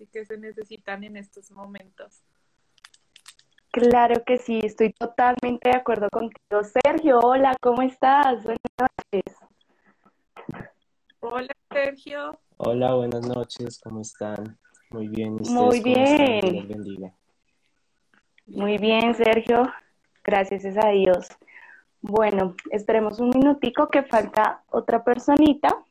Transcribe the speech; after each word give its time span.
y 0.00 0.06
que 0.06 0.24
se 0.24 0.38
necesitan 0.38 1.04
en 1.04 1.16
estos 1.16 1.50
momentos. 1.50 2.22
Claro 3.70 4.24
que 4.24 4.38
sí, 4.38 4.60
estoy 4.62 4.92
totalmente 4.92 5.68
de 5.68 5.76
acuerdo 5.76 6.08
contigo. 6.10 6.62
Sergio, 6.64 7.20
hola, 7.20 7.54
¿cómo 7.60 7.82
estás? 7.82 8.42
Buenas 8.42 8.58
noches. 8.78 9.36
Hola, 11.20 11.54
Sergio. 11.70 12.38
Hola, 12.56 12.94
buenas 12.94 13.26
noches, 13.26 13.78
¿cómo 13.82 14.00
están? 14.00 14.58
Muy 14.90 15.08
bien, 15.08 15.36
Muy 15.50 15.80
bien. 15.80 17.12
Muy 18.46 18.78
bien, 18.78 19.14
Sergio. 19.14 19.70
Gracias 20.24 20.64
a 20.82 20.88
Dios. 20.90 21.28
Bueno, 22.00 22.54
esperemos 22.70 23.18
un 23.18 23.30
minutico 23.30 23.88
que 23.88 24.04
falta 24.04 24.62
otra 24.70 25.04
personita 25.04 25.84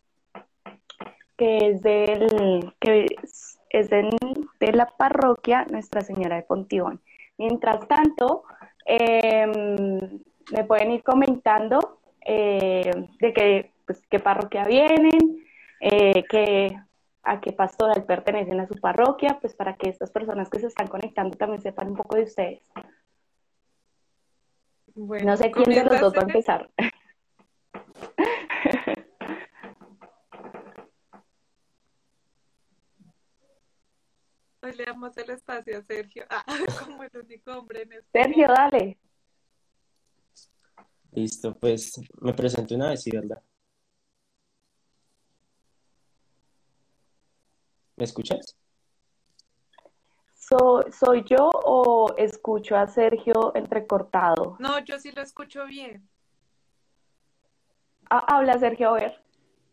que 1.38 1.58
es 1.70 1.82
del 1.82 2.74
que 2.80 3.06
es, 3.22 3.60
de, 3.84 4.71
la 4.71 4.88
parroquia 4.88 5.66
Nuestra 5.70 6.02
Señora 6.02 6.38
de 6.38 6.43
Pontibón. 6.43 7.02
Mientras 7.38 7.88
tanto, 7.88 8.43
em, 8.86 10.20
me 10.51 10.64
pueden 10.65 10.92
ir 10.92 11.04
comentando 11.04 12.00
eh, 12.25 12.92
de 13.20 13.34
qué, 13.34 13.71
pues, 13.86 14.01
qué 14.10 14.20
parroquia 14.20 14.65
vienen, 14.65 15.46
eh, 15.82 16.24
qué, 16.29 16.79
a 17.24 17.42
qué 17.42 17.51
pastoral 17.51 18.06
pertenecen 18.06 18.60
a 18.60 18.68
su 18.68 18.75
parroquia, 18.75 19.38
pues 19.42 19.54
para 19.54 19.76
que 19.76 19.89
estas 19.89 20.12
personas 20.12 20.50
que 20.50 20.60
se 20.60 20.68
están 20.68 20.87
conectando 20.87 21.37
también 21.37 21.62
sepan 21.62 21.89
un 21.89 21.98
poco 21.98 22.15
de 22.15 22.23
ustedes. 22.23 22.62
no 24.96 25.36
sé 25.37 25.51
quién 25.51 25.70
de 25.70 25.84
los 25.84 26.00
dos 26.00 26.14
va 26.14 26.21
a 26.21 26.26
empezar. 26.26 26.70
Hoy 34.66 34.73
le 34.73 34.86
damos 34.86 35.16
el 35.17 35.30
espacio 35.30 35.78
a 35.78 35.83
Sergio, 35.83 36.25
ah, 36.28 36.44
como 36.83 37.03
el 37.03 37.11
único 37.16 37.52
hombre 37.52 37.84
en 37.84 37.94
este 37.94 38.23
Sergio, 38.23 38.48
dale. 38.48 38.98
Listo, 41.12 41.56
pues 41.56 42.02
me 42.20 42.34
presento 42.34 42.73
una 42.73 42.90
vez, 42.90 43.03
¿sí, 43.03 43.12
verdad? 43.12 43.44
¿Me 47.95 48.06
escuchas? 48.06 48.58
¿Soy 50.34 51.23
yo 51.30 51.52
o 51.53 52.16
escucho 52.18 52.75
a 52.75 52.88
Sergio 52.88 53.56
entrecortado? 53.56 54.58
No, 54.58 54.80
yo 54.80 54.97
sí 54.97 55.12
lo 55.12 55.22
escucho 55.22 55.68
bien. 55.68 56.09
Ah, 58.09 58.25
habla 58.36 58.58
Sergio, 58.58 58.90
a 58.90 58.94
ver. 58.94 59.23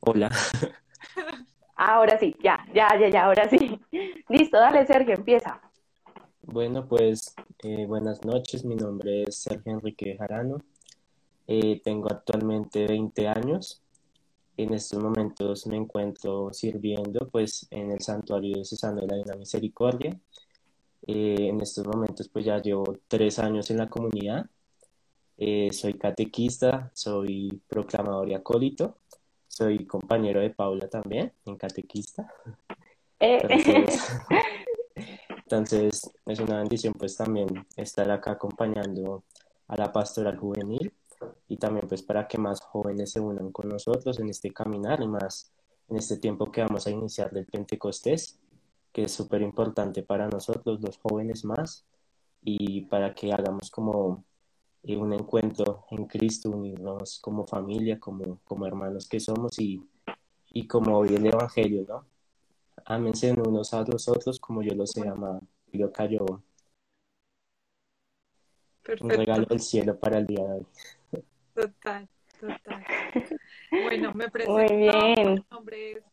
Hola. 0.00 0.30
Ahora 1.76 2.18
sí, 2.18 2.34
ya, 2.42 2.64
ya, 2.74 2.88
ya, 2.98 3.08
ya, 3.08 3.24
ahora 3.24 3.48
sí. 3.48 3.80
Listo, 4.28 4.58
dale 4.58 4.86
Sergio, 4.86 5.14
empieza. 5.14 5.60
Bueno, 6.44 6.86
pues 6.86 7.34
eh, 7.62 7.86
buenas 7.86 8.24
noches, 8.24 8.64
mi 8.64 8.74
nombre 8.74 9.22
es 9.22 9.36
Sergio 9.36 9.72
Enrique 9.72 10.16
Jarano, 10.18 10.60
eh, 11.46 11.80
tengo 11.84 12.08
actualmente 12.10 12.84
20 12.86 13.28
años, 13.28 13.80
en 14.56 14.74
estos 14.74 15.00
momentos 15.00 15.66
me 15.68 15.76
encuentro 15.76 16.52
sirviendo 16.52 17.28
pues 17.30 17.68
en 17.70 17.92
el 17.92 18.00
santuario 18.00 18.58
de 18.58 18.64
Cesano 18.64 19.02
de 19.02 19.06
la 19.06 19.14
Divina 19.14 19.36
Misericordia, 19.36 20.18
eh, 21.06 21.48
en 21.48 21.60
estos 21.60 21.86
momentos 21.86 22.28
pues 22.28 22.44
ya 22.44 22.60
llevo 22.60 22.96
tres 23.06 23.38
años 23.38 23.70
en 23.70 23.78
la 23.78 23.88
comunidad, 23.88 24.46
soy 25.70 25.94
catequista, 25.94 26.90
soy 26.92 27.60
proclamador 27.68 28.28
y 28.28 28.34
acólito, 28.34 28.96
soy 29.52 29.86
compañero 29.86 30.40
de 30.40 30.50
Paula 30.50 30.88
también, 30.88 31.32
en 31.44 31.56
catequista. 31.56 32.26
Eh. 33.20 33.38
Entonces, 35.36 36.10
es 36.24 36.40
una 36.40 36.58
bendición 36.58 36.94
pues 36.94 37.16
también 37.16 37.48
estar 37.76 38.10
acá 38.10 38.32
acompañando 38.32 39.24
a 39.68 39.76
la 39.76 39.92
pastoral 39.92 40.38
juvenil 40.38 40.92
y 41.48 41.58
también 41.58 41.86
pues 41.86 42.02
para 42.02 42.26
que 42.26 42.38
más 42.38 42.60
jóvenes 42.62 43.12
se 43.12 43.20
unan 43.20 43.52
con 43.52 43.68
nosotros 43.68 44.18
en 44.18 44.30
este 44.30 44.50
caminar 44.50 45.02
y 45.02 45.08
más 45.08 45.52
en 45.88 45.98
este 45.98 46.16
tiempo 46.16 46.50
que 46.50 46.62
vamos 46.62 46.86
a 46.86 46.90
iniciar 46.90 47.30
del 47.30 47.44
Pentecostés, 47.44 48.40
que 48.90 49.02
es 49.04 49.12
súper 49.12 49.42
importante 49.42 50.02
para 50.02 50.28
nosotros, 50.28 50.80
los 50.80 50.96
jóvenes 50.96 51.44
más, 51.44 51.84
y 52.42 52.82
para 52.86 53.14
que 53.14 53.32
hagamos 53.32 53.70
como 53.70 54.24
un 54.84 55.12
encuentro 55.12 55.86
en 55.90 56.06
Cristo, 56.06 56.50
unirnos 56.50 57.20
como 57.20 57.46
familia, 57.46 58.00
como, 58.00 58.40
como 58.44 58.66
hermanos 58.66 59.08
que 59.08 59.20
somos 59.20 59.58
y, 59.58 59.80
y 60.50 60.66
como 60.66 60.98
hoy 60.98 61.14
el 61.14 61.26
Evangelio, 61.26 61.84
¿no? 61.88 62.06
Ámense 62.84 63.32
unos 63.32 63.72
a 63.74 63.82
los 63.82 64.08
otros 64.08 64.40
como 64.40 64.62
yo 64.62 64.74
los 64.74 64.96
he 64.96 65.08
amado. 65.08 65.40
Y 65.70 65.78
lo 65.78 65.92
cayó 65.92 66.26
un 69.00 69.10
regalo 69.10 69.46
del 69.46 69.60
cielo 69.60 69.98
para 69.98 70.18
el 70.18 70.26
día 70.26 70.44
de 70.44 70.52
hoy. 70.52 70.66
Total, 71.54 72.08
total. 72.40 72.84
Bueno, 73.70 74.12
me 74.14 74.30
presento. 74.30 74.74
Muy 74.74 74.82
bien. 74.82 75.34
Mi 75.34 75.44
nombre 75.50 75.92
es, 75.92 76.04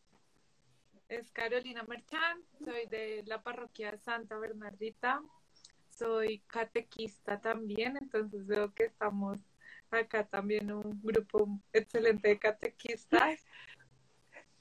es 1.08 1.30
Carolina 1.32 1.82
Merchán, 1.82 2.38
soy 2.64 2.86
de 2.86 3.24
la 3.26 3.42
parroquia 3.42 3.98
Santa 3.98 4.38
Bernardita 4.38 5.20
soy 6.00 6.38
catequista 6.46 7.40
también, 7.40 7.98
entonces 7.98 8.46
veo 8.46 8.72
que 8.74 8.84
estamos 8.84 9.38
acá 9.90 10.24
también 10.24 10.72
un 10.72 10.98
grupo 11.02 11.60
excelente 11.74 12.28
de 12.28 12.38
catequistas. 12.38 13.44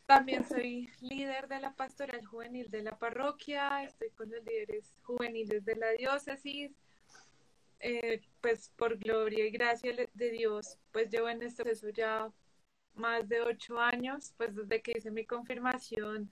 También 0.06 0.44
soy 0.44 0.90
líder 1.02 1.48
de 1.48 1.62
la 1.62 1.74
pastoral 1.74 2.26
juvenil 2.26 2.70
de 2.70 2.84
la 2.84 2.98
parroquia, 2.98 3.84
estoy 3.84 4.10
con 4.10 4.30
los 4.30 4.44
líderes 4.44 4.94
juveniles 5.04 5.64
de 5.64 5.76
la 5.76 5.92
diócesis. 5.92 6.72
Eh, 7.80 8.22
pues 8.42 8.74
por 8.76 8.98
gloria 8.98 9.46
y 9.46 9.52
gracia 9.52 9.94
de 10.14 10.32
Dios, 10.32 10.78
pues 10.92 11.10
llevo 11.10 11.30
en 11.30 11.42
este 11.44 11.64
proceso 11.64 11.88
ya 11.90 12.30
más 12.96 13.30
de 13.30 13.40
ocho 13.40 13.80
años, 13.80 14.34
pues 14.36 14.54
desde 14.54 14.82
que 14.82 14.98
hice 14.98 15.12
mi 15.12 15.26
confirmación 15.26 16.30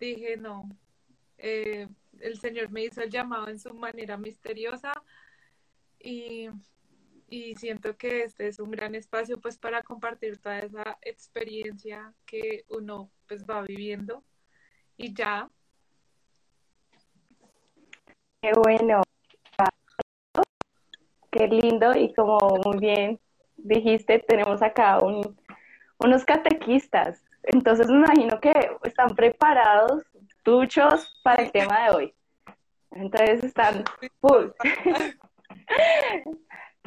dije, 0.00 0.38
no, 0.38 0.66
eh, 1.36 1.88
el 2.20 2.38
Señor 2.38 2.70
me 2.70 2.84
hizo 2.84 3.02
el 3.02 3.10
llamado 3.10 3.48
en 3.48 3.58
su 3.58 3.72
manera 3.74 4.16
misteriosa 4.16 4.92
y, 5.98 6.48
siento 7.56 7.96
que 7.96 8.22
este 8.22 8.48
es 8.48 8.58
un 8.58 8.70
gran 8.70 8.94
espacio 8.94 9.38
pues 9.40 9.58
para 9.58 9.82
compartir 9.82 10.38
toda 10.38 10.60
esa 10.60 10.98
experiencia 11.02 12.14
que 12.24 12.64
uno 12.68 13.10
pues 13.26 13.44
va 13.44 13.60
viviendo 13.62 14.24
y 14.96 15.12
ya. 15.12 15.50
Qué 18.40 18.52
bueno, 18.54 19.02
qué 21.30 21.48
lindo 21.48 21.94
y 21.94 22.14
como 22.14 22.38
muy 22.64 22.78
bien 22.78 23.20
dijiste, 23.56 24.20
tenemos 24.20 24.62
acá 24.62 24.98
unos 25.98 26.24
catequistas. 26.24 27.22
Entonces 27.42 27.88
me 27.88 27.96
imagino 27.96 28.40
que 28.40 28.52
están 28.84 29.14
preparados 29.14 30.04
duchos 30.48 31.20
para 31.22 31.42
el 31.42 31.52
tema 31.52 31.84
de 31.84 31.90
hoy. 31.94 32.14
Entonces 32.90 33.44
están 33.44 33.84
full. 34.20 34.48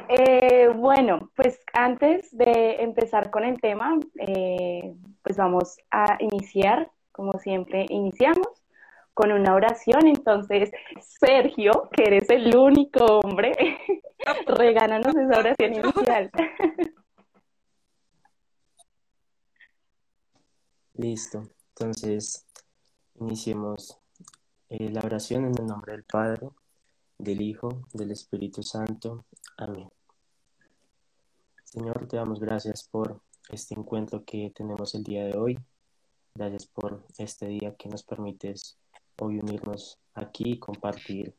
Eh, 0.08 0.68
bueno, 0.74 1.30
pues 1.36 1.60
antes 1.72 2.36
de 2.36 2.82
empezar 2.82 3.30
con 3.30 3.44
el 3.44 3.60
tema, 3.60 3.98
eh, 4.18 4.94
pues 5.22 5.36
vamos 5.36 5.76
a 5.92 6.18
iniciar, 6.18 6.90
como 7.12 7.38
siempre 7.38 7.86
iniciamos, 7.88 8.48
con 9.14 9.30
una 9.30 9.54
oración. 9.54 10.08
Entonces, 10.08 10.72
Sergio, 11.00 11.88
que 11.92 12.02
eres 12.02 12.28
el 12.30 12.54
único 12.56 13.20
hombre, 13.20 13.52
regálanos 14.46 15.14
esa 15.14 15.38
oración 15.38 15.74
inicial. 15.74 16.30
Listo. 20.94 21.48
Entonces, 21.68 22.46
Iniciemos 23.22 23.96
eh, 24.68 24.90
la 24.90 25.00
oración 25.00 25.44
en 25.44 25.56
el 25.56 25.66
nombre 25.66 25.92
del 25.92 26.02
Padre, 26.02 26.50
del 27.18 27.40
Hijo, 27.40 27.68
del 27.94 28.10
Espíritu 28.10 28.64
Santo. 28.64 29.26
Amén. 29.56 29.88
Señor, 31.62 32.08
te 32.08 32.16
damos 32.16 32.40
gracias 32.40 32.82
por 32.82 33.20
este 33.48 33.78
encuentro 33.78 34.24
que 34.24 34.52
tenemos 34.52 34.96
el 34.96 35.04
día 35.04 35.24
de 35.24 35.38
hoy. 35.38 35.56
Gracias 36.34 36.66
por 36.66 37.06
este 37.16 37.46
día 37.46 37.76
que 37.76 37.88
nos 37.88 38.02
permites 38.02 38.76
hoy 39.20 39.38
unirnos 39.38 40.00
aquí 40.14 40.54
y 40.54 40.58
compartir 40.58 41.32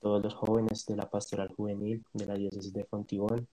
todos 0.00 0.22
los 0.22 0.32
jóvenes 0.32 0.86
de 0.86 0.96
la 0.96 1.10
pastoral 1.10 1.48
juvenil 1.54 2.02
de 2.14 2.24
la 2.24 2.34
diócesis 2.34 2.72
de 2.72 2.86
Fontibón. 2.86 3.46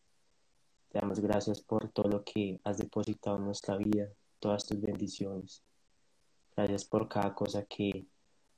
Te 0.88 1.00
damos 1.00 1.18
gracias 1.18 1.60
por 1.62 1.88
todo 1.88 2.08
lo 2.08 2.22
que 2.22 2.60
has 2.62 2.78
depositado 2.78 3.38
en 3.38 3.44
nuestra 3.46 3.76
vida, 3.76 4.08
todas 4.38 4.64
tus 4.64 4.80
bendiciones. 4.80 5.64
Gracias 6.56 6.86
por 6.86 7.06
cada 7.06 7.34
cosa 7.34 7.64
que 7.64 8.06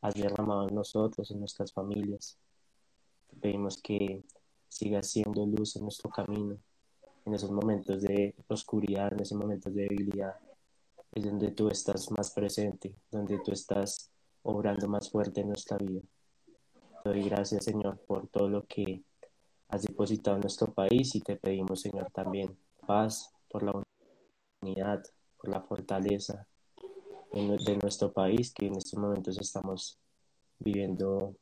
has 0.02 0.14
derramado 0.14 0.68
en 0.68 0.74
nosotros, 0.76 1.32
en 1.32 1.40
nuestras 1.40 1.72
familias. 1.72 2.38
Te 3.28 3.36
pedimos 3.36 3.82
que 3.82 4.22
sigas 4.68 5.08
siendo 5.08 5.44
luz 5.44 5.74
en 5.74 5.82
nuestro 5.82 6.08
camino, 6.08 6.56
en 7.24 7.34
esos 7.34 7.50
momentos 7.50 8.00
de 8.02 8.36
oscuridad, 8.46 9.12
en 9.12 9.20
esos 9.20 9.36
momentos 9.36 9.74
de 9.74 9.82
debilidad. 9.88 10.36
Es 11.12 11.24
donde 11.24 11.50
tú 11.50 11.70
estás 11.70 12.08
más 12.12 12.30
presente, 12.30 12.94
donde 13.10 13.40
tú 13.40 13.50
estás 13.50 14.12
obrando 14.44 14.86
más 14.86 15.10
fuerte 15.10 15.40
en 15.40 15.48
nuestra 15.48 15.76
vida. 15.78 16.00
Te 17.02 17.08
doy 17.08 17.24
gracias, 17.24 17.64
Señor, 17.64 17.98
por 18.06 18.28
todo 18.28 18.48
lo 18.48 18.64
que 18.66 19.02
has 19.70 19.82
depositado 19.82 20.36
en 20.36 20.42
nuestro 20.42 20.72
país 20.72 21.16
y 21.16 21.20
te 21.20 21.34
pedimos, 21.34 21.80
Señor, 21.80 22.12
también 22.12 22.56
paz 22.86 23.34
por 23.50 23.64
la 23.64 23.82
unidad, 24.62 25.02
por 25.36 25.50
la 25.50 25.60
fortaleza 25.62 26.46
de 27.32 27.78
nuestro 27.82 28.12
país, 28.12 28.52
que 28.52 28.66
en 28.66 28.76
estos 28.76 28.98
momentos 28.98 29.38
estamos 29.38 29.98
viviendo 30.58 31.34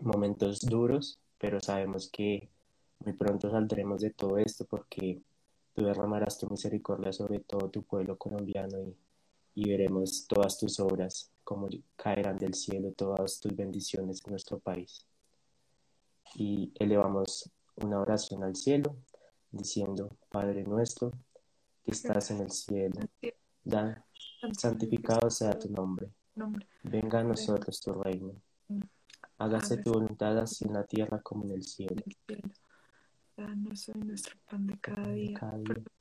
momentos 0.00 0.60
duros, 0.60 1.18
pero 1.38 1.60
sabemos 1.60 2.08
que 2.10 2.48
muy 3.00 3.12
pronto 3.12 3.50
saldremos 3.50 4.00
de 4.00 4.10
todo 4.10 4.38
esto 4.38 4.64
porque 4.64 5.20
tú 5.74 5.84
derramarás 5.84 6.38
tu 6.38 6.48
misericordia 6.48 7.12
sobre 7.12 7.40
todo 7.40 7.68
tu 7.68 7.82
pueblo 7.82 8.16
colombiano 8.16 8.78
y, 8.80 8.96
y 9.54 9.68
veremos 9.68 10.26
todas 10.26 10.58
tus 10.58 10.78
obras, 10.80 11.30
como 11.44 11.68
caerán 11.96 12.38
del 12.38 12.54
cielo 12.54 12.92
todas 12.92 13.40
tus 13.40 13.54
bendiciones 13.54 14.20
en 14.24 14.30
nuestro 14.32 14.58
país. 14.58 15.04
Y 16.34 16.72
elevamos 16.78 17.50
una 17.76 18.00
oración 18.00 18.44
al 18.44 18.54
cielo 18.54 18.96
diciendo, 19.50 20.10
Padre 20.30 20.64
nuestro, 20.64 21.12
que 21.84 21.92
estás 21.92 22.30
en 22.30 22.40
el 22.40 22.50
cielo, 22.50 23.00
da, 23.64 24.04
santificado 24.52 25.30
sea 25.30 25.58
tu 25.58 25.70
nombre, 25.70 26.10
venga 26.82 27.20
a 27.20 27.24
nosotros 27.24 27.80
tu 27.80 27.92
reino, 27.92 28.34
hágase 29.38 29.78
tu 29.78 29.92
voluntad 29.92 30.38
así 30.38 30.64
en 30.64 30.74
la 30.74 30.84
tierra 30.84 31.20
como 31.20 31.44
en 31.44 31.52
el 31.52 31.62
cielo. 31.62 32.02
Danos 33.36 33.88
hoy 33.88 34.00
nuestro 34.00 34.36
pan 34.50 34.66
de 34.66 34.78
cada 34.80 35.12
día, 35.12 35.38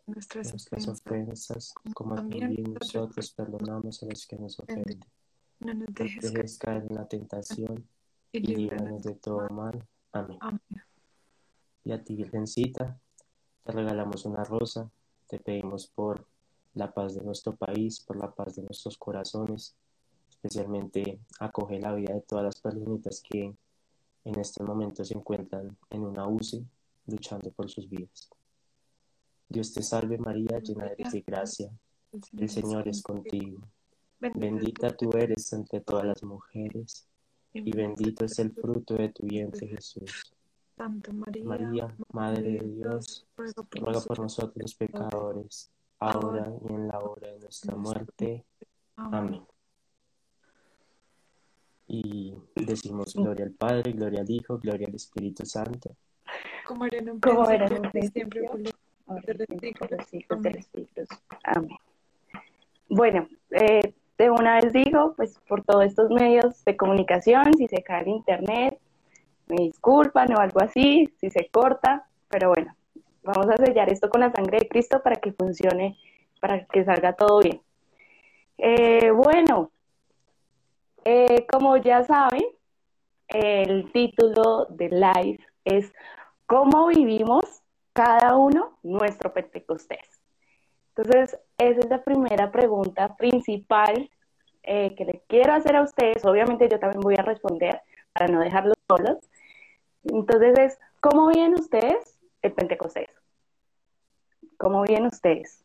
nuestras, 0.07 0.49
nuestras 0.49 0.87
ofensas, 0.87 1.73
como 1.93 2.15
también 2.15 2.73
nosotros 2.73 3.31
perdonamos 3.31 4.01
a 4.01 4.07
los 4.07 4.25
que 4.25 4.37
nos 4.37 4.59
ofenden. 4.59 4.99
No 5.59 5.73
nos 5.73 5.93
dejes, 5.93 6.57
caer 6.57 6.85
en 6.89 6.95
la 6.95 7.07
tentación 7.07 7.87
y 8.31 8.39
líbranos 8.39 9.03
de 9.03 9.15
todo 9.15 9.47
mal. 9.49 9.87
Amén. 10.11 10.39
Y 11.83 11.91
a 11.91 12.03
ti, 12.03 12.15
Virgencita, 12.15 12.99
te 13.63 13.71
regalamos 13.71 14.25
una 14.25 14.43
rosa, 14.43 14.89
te 15.27 15.39
pedimos 15.39 15.87
por 15.87 16.27
la 16.77 16.93
paz 16.93 17.15
de 17.15 17.21
nuestro 17.21 17.55
país, 17.55 17.99
por 17.99 18.17
la 18.17 18.31
paz 18.31 18.55
de 18.55 18.63
nuestros 18.63 18.97
corazones, 18.97 19.75
especialmente 20.29 21.19
acoge 21.39 21.79
la 21.79 21.93
vida 21.93 22.13
de 22.13 22.21
todas 22.21 22.45
las 22.45 22.61
personitas 22.61 23.21
que 23.21 23.53
en 24.23 24.39
este 24.39 24.63
momento 24.63 25.03
se 25.03 25.15
encuentran 25.15 25.75
en 25.89 26.01
una 26.01 26.27
UCI 26.27 26.65
luchando 27.07 27.49
por 27.51 27.69
sus 27.69 27.89
vidas. 27.89 28.29
Dios 29.49 29.73
te 29.73 29.81
salve 29.81 30.17
María, 30.17 30.59
llena 30.59 30.87
eres 30.87 31.13
de 31.13 31.21
gracia, 31.21 31.71
el 32.37 32.49
Señor 32.49 32.87
es 32.87 33.01
contigo. 33.01 33.61
Bendita 34.19 34.95
tú 34.95 35.11
eres 35.11 35.53
entre 35.53 35.79
todas 35.81 36.05
las 36.05 36.23
mujeres, 36.23 37.07
y 37.53 37.71
bendito 37.71 38.25
es 38.25 38.37
el 38.39 38.51
fruto 38.51 38.95
de 38.95 39.09
tu 39.09 39.25
vientre 39.25 39.67
Jesús. 39.67 40.33
Santa 40.75 41.11
María, 41.11 41.43
María 41.43 41.97
Madre 42.11 42.51
de 42.51 42.67
Dios, 42.67 43.25
ruega 43.71 44.01
por 44.01 44.19
nosotros 44.19 44.55
los 44.57 44.75
pecadores, 44.75 45.71
ahora 45.99 46.51
y 46.67 46.73
en 46.73 46.87
la 46.87 46.99
hora 46.99 47.31
de 47.31 47.39
nuestra 47.39 47.75
muerte. 47.75 48.45
Amén. 48.95 49.45
Y 51.87 52.35
decimos 52.55 53.13
gloria 53.13 53.45
al 53.45 53.51
Padre, 53.51 53.93
gloria 53.93 54.21
al 54.21 54.29
Hijo, 54.29 54.57
gloria 54.57 54.87
al 54.87 54.95
Espíritu 54.95 55.45
Santo 55.45 55.95
como 56.67 56.85
era 56.85 56.97
en 56.97 57.09
un 57.09 57.19
como 57.19 57.49
era 57.49 57.67
siempre, 57.67 58.41
por 58.43 59.91
los 59.91 60.05
siglos 60.07 60.41
de 60.41 60.51
los 60.51 60.65
siglos. 60.65 61.07
Amén. 61.43 61.77
Bueno, 62.89 63.27
eh, 63.51 63.93
de 64.17 64.29
una 64.29 64.55
vez 64.55 64.73
digo, 64.73 65.13
pues 65.15 65.39
por 65.47 65.63
todos 65.63 65.85
estos 65.85 66.09
medios 66.09 66.63
de 66.65 66.75
comunicación, 66.75 67.53
si 67.53 67.67
se 67.67 67.83
cae 67.83 68.03
el 68.03 68.09
internet, 68.09 68.77
me 69.47 69.63
disculpan 69.63 70.33
o 70.33 70.39
algo 70.39 70.61
así, 70.61 71.09
si 71.19 71.29
se 71.29 71.47
corta, 71.49 72.07
pero 72.27 72.49
bueno, 72.49 72.75
vamos 73.27 73.49
a 73.49 73.57
sellar 73.57 73.91
esto 73.91 74.09
con 74.09 74.21
la 74.21 74.31
sangre 74.31 74.59
de 74.59 74.67
Cristo 74.67 75.01
para 75.03 75.17
que 75.17 75.33
funcione, 75.33 75.97
para 76.39 76.65
que 76.65 76.85
salga 76.85 77.13
todo 77.13 77.39
bien. 77.39 77.61
Eh, 78.57 79.11
bueno, 79.11 79.71
eh, 81.03 81.45
como 81.47 81.77
ya 81.77 82.03
saben, 82.03 82.45
el 83.27 83.91
título 83.91 84.65
de 84.69 84.89
live 84.89 85.39
es 85.65 85.91
cómo 86.45 86.87
vivimos 86.87 87.43
cada 87.93 88.37
uno 88.37 88.77
nuestro 88.83 89.33
Pentecostés. 89.33 90.21
Entonces, 90.95 91.37
esa 91.57 91.79
es 91.79 91.89
la 91.89 92.03
primera 92.03 92.51
pregunta 92.51 93.15
principal 93.17 94.09
eh, 94.63 94.95
que 94.95 95.05
le 95.05 95.21
quiero 95.27 95.53
hacer 95.53 95.75
a 95.75 95.83
ustedes. 95.83 96.25
Obviamente 96.25 96.69
yo 96.69 96.79
también 96.79 97.01
voy 97.01 97.15
a 97.17 97.23
responder 97.23 97.81
para 98.13 98.27
no 98.27 98.39
dejarlos 98.39 98.77
solos. 98.89 99.17
Entonces 100.03 100.57
es, 100.57 100.79
¿cómo 101.01 101.27
viven 101.27 101.53
ustedes 101.53 102.16
el 102.41 102.53
Pentecostés? 102.53 103.09
¿Cómo 104.57 104.83
viven 104.83 105.05
ustedes? 105.05 105.61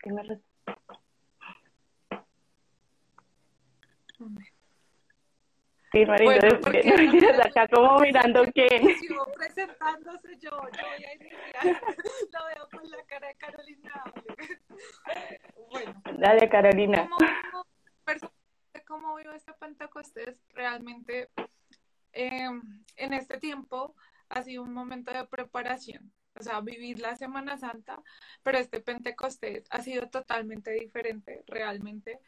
¿Qué 0.00 0.12
me 0.12 0.22
Sí, 5.90 6.04
bueno, 6.04 6.60
porque 6.62 6.80
acá 7.44 7.66
como 7.68 7.98
mirando 8.00 8.44
quién. 8.52 8.94
Sigo 9.00 9.26
presentándose 9.32 10.36
yo, 10.38 10.50
yo 10.50 10.58
voy 10.60 11.04
a 11.04 11.14
iniciar. 11.14 11.64
Lo 12.32 12.46
veo 12.46 12.68
con 12.70 12.90
la 12.90 13.02
cara 13.04 13.28
de 13.28 13.34
Carolina. 13.36 14.04
Bueno. 15.70 16.02
Dale, 16.18 16.48
Carolina. 16.48 17.08
¿Cómo, 17.08 17.66
cómo 18.86 19.16
vivo 19.16 19.32
este 19.32 19.54
Pentecostés? 19.54 20.42
Realmente 20.50 21.30
eh, 22.12 22.50
en 22.96 23.12
este 23.14 23.38
tiempo 23.38 23.94
ha 24.28 24.42
sido 24.42 24.62
un 24.62 24.72
momento 24.72 25.12
de 25.12 25.26
preparación. 25.26 26.12
O 26.38 26.42
sea, 26.42 26.60
vivir 26.60 27.00
la 27.00 27.16
Semana 27.16 27.58
Santa, 27.58 28.02
pero 28.42 28.58
este 28.58 28.80
Pentecostés 28.80 29.64
ha 29.70 29.82
sido 29.82 30.08
totalmente 30.08 30.70
diferente 30.70 31.42
realmente 31.46 32.20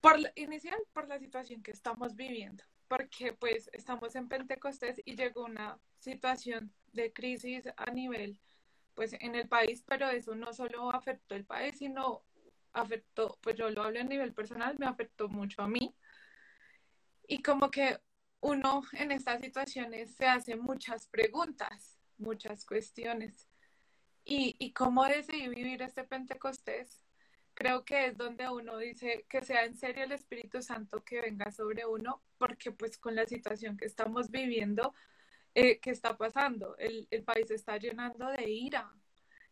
por 0.00 0.18
inicial 0.34 0.78
por 0.92 1.08
la 1.08 1.20
situación 1.20 1.62
que 1.62 1.70
estamos 1.70 2.16
viviendo, 2.16 2.64
porque 2.88 3.32
pues 3.32 3.70
estamos 3.72 4.16
en 4.16 4.28
Pentecostés 4.28 5.00
y 5.04 5.14
llegó 5.14 5.44
una 5.44 5.78
situación 6.00 6.72
de 6.92 7.12
crisis 7.12 7.68
a 7.76 7.90
nivel 7.92 8.40
pues 8.94 9.14
en 9.20 9.34
el 9.36 9.48
país, 9.48 9.82
pero 9.86 10.10
eso 10.10 10.34
no 10.34 10.52
solo 10.52 10.90
afectó 10.92 11.34
el 11.34 11.44
país, 11.46 11.78
sino 11.78 12.24
afectó, 12.72 13.38
pues 13.40 13.56
yo 13.56 13.70
lo 13.70 13.82
hablo 13.82 14.00
a 14.00 14.04
nivel 14.04 14.34
personal, 14.34 14.76
me 14.78 14.86
afectó 14.86 15.28
mucho 15.28 15.62
a 15.62 15.68
mí. 15.68 15.94
Y 17.26 17.42
como 17.42 17.70
que 17.70 17.98
uno 18.42 18.82
en 18.92 19.12
estas 19.12 19.40
situaciones 19.40 20.14
se 20.16 20.26
hace 20.26 20.56
muchas 20.56 21.06
preguntas, 21.06 21.96
muchas 22.18 22.66
cuestiones. 22.66 23.48
Y, 24.24 24.56
y 24.58 24.72
cómo 24.72 25.04
decidí 25.04 25.48
vivir 25.48 25.80
este 25.80 26.04
Pentecostés, 26.04 27.04
creo 27.54 27.84
que 27.84 28.06
es 28.06 28.16
donde 28.16 28.48
uno 28.48 28.78
dice 28.78 29.26
que 29.28 29.42
sea 29.42 29.64
en 29.64 29.76
serio 29.76 30.04
el 30.04 30.12
Espíritu 30.12 30.60
Santo 30.60 31.04
que 31.04 31.20
venga 31.20 31.52
sobre 31.52 31.86
uno, 31.86 32.20
porque 32.36 32.72
pues 32.72 32.98
con 32.98 33.14
la 33.14 33.26
situación 33.26 33.76
que 33.76 33.86
estamos 33.86 34.30
viviendo, 34.30 34.92
eh, 35.54 35.78
¿qué 35.78 35.90
está 35.90 36.16
pasando? 36.16 36.76
El, 36.78 37.06
el 37.12 37.22
país 37.22 37.48
está 37.50 37.76
llenando 37.76 38.26
de 38.28 38.50
ira. 38.50 38.92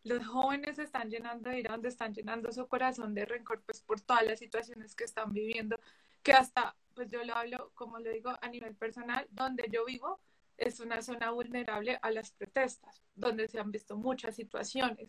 Los 0.03 0.27
jóvenes 0.27 0.81
están 0.81 1.11
llenando 1.11 1.51
de 1.51 1.61
ira, 1.61 1.73
donde 1.73 1.91
están 1.91 2.13
llenando 2.13 2.51
su 2.51 2.67
corazón 2.67 3.15
de 3.15 3.25
rencor, 3.25 3.63
pues 3.65 3.83
por 3.83 4.01
todas 4.01 4.27
las 4.27 4.41
situaciones 4.41 4.97
que 4.97 5.05
están 5.05 5.33
viviendo, 5.33 5.79
que 6.23 6.33
hasta, 6.33 6.77
pues 7.01 7.11
yo 7.11 7.25
lo 7.25 7.35
hablo, 7.35 7.73
como 7.75 7.99
lo 7.99 8.11
digo, 8.11 8.31
a 8.43 8.49
nivel 8.51 8.77
personal, 8.77 9.27
donde 9.31 9.71
yo 9.73 9.87
vivo 9.87 10.21
es 10.59 10.81
una 10.81 11.01
zona 11.01 11.31
vulnerable 11.31 11.99
a 12.03 12.11
las 12.11 12.31
protestas, 12.33 13.03
donde 13.15 13.49
se 13.49 13.59
han 13.59 13.71
visto 13.71 13.97
muchas 13.97 14.37
situaciones 14.37 15.09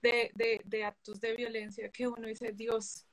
de, 0.00 0.82
actos 0.82 1.20
de 1.20 1.34
violencia 1.36 1.90
que 1.90 2.08
uno 2.08 2.26
dice, 2.26 2.52
Dios, 2.52 3.06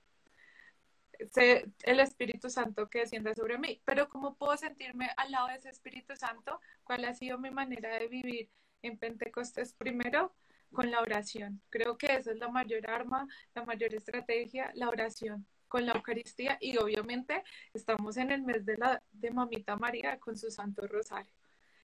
el 1.83 1.99
Espíritu 1.99 2.49
Santo 2.49 2.89
que 2.89 2.99
descienda 2.99 3.35
sobre 3.35 3.57
mí, 3.57 3.81
pero 3.83 4.07
¿cómo 4.07 4.35
puedo 4.37 4.55
sentirme 4.55 5.09
al 5.17 5.29
lado 5.29 5.49
de 5.49 5.55
ese 5.55 5.67
Espíritu 5.67 6.15
Santo? 6.15 6.61
¿Cuál 6.85 7.03
ha 7.03 7.13
sido 7.13 7.39
mi 7.39 7.51
manera 7.51 7.99
de 7.99 8.07
vivir 8.07 8.49
en 8.83 8.97
Pentecostés? 8.97 9.73
Primero, 9.73 10.33
con 10.71 10.89
la 10.89 11.01
oración. 11.01 11.61
Creo 11.69 11.97
que 11.97 12.15
esa 12.15 12.31
es 12.31 12.37
la 12.37 12.47
mayor 12.47 12.89
arma, 12.89 13.27
la 13.53 13.65
mayor 13.65 13.93
estrategia, 13.93 14.71
la 14.75 14.87
oración 14.87 15.45
con 15.71 15.85
la 15.85 15.93
Eucaristía 15.93 16.57
y 16.59 16.77
obviamente 16.77 17.43
estamos 17.73 18.17
en 18.17 18.31
el 18.31 18.41
mes 18.41 18.65
de 18.65 18.77
la 18.77 19.01
de 19.13 19.31
Mamita 19.31 19.77
María 19.77 20.19
con 20.19 20.37
su 20.37 20.51
Santo 20.51 20.85
Rosario. 20.85 21.33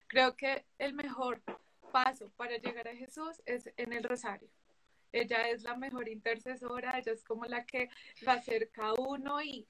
Creo 0.06 0.36
que 0.36 0.66
el 0.78 0.92
mejor 0.92 1.42
paso 1.90 2.30
para 2.36 2.58
llegar 2.58 2.86
a 2.86 2.94
Jesús 2.94 3.40
es 3.46 3.70
en 3.76 3.94
el 3.94 4.04
Rosario 4.04 4.50
ella 5.12 5.48
es 5.48 5.62
la 5.62 5.76
mejor 5.76 6.08
intercesora, 6.08 6.98
ella 6.98 7.12
es 7.12 7.24
como 7.24 7.44
la 7.46 7.64
que 7.64 7.88
va 8.26 8.34
acerca 8.34 8.88
a 8.88 8.94
uno 8.94 9.40
y 9.42 9.66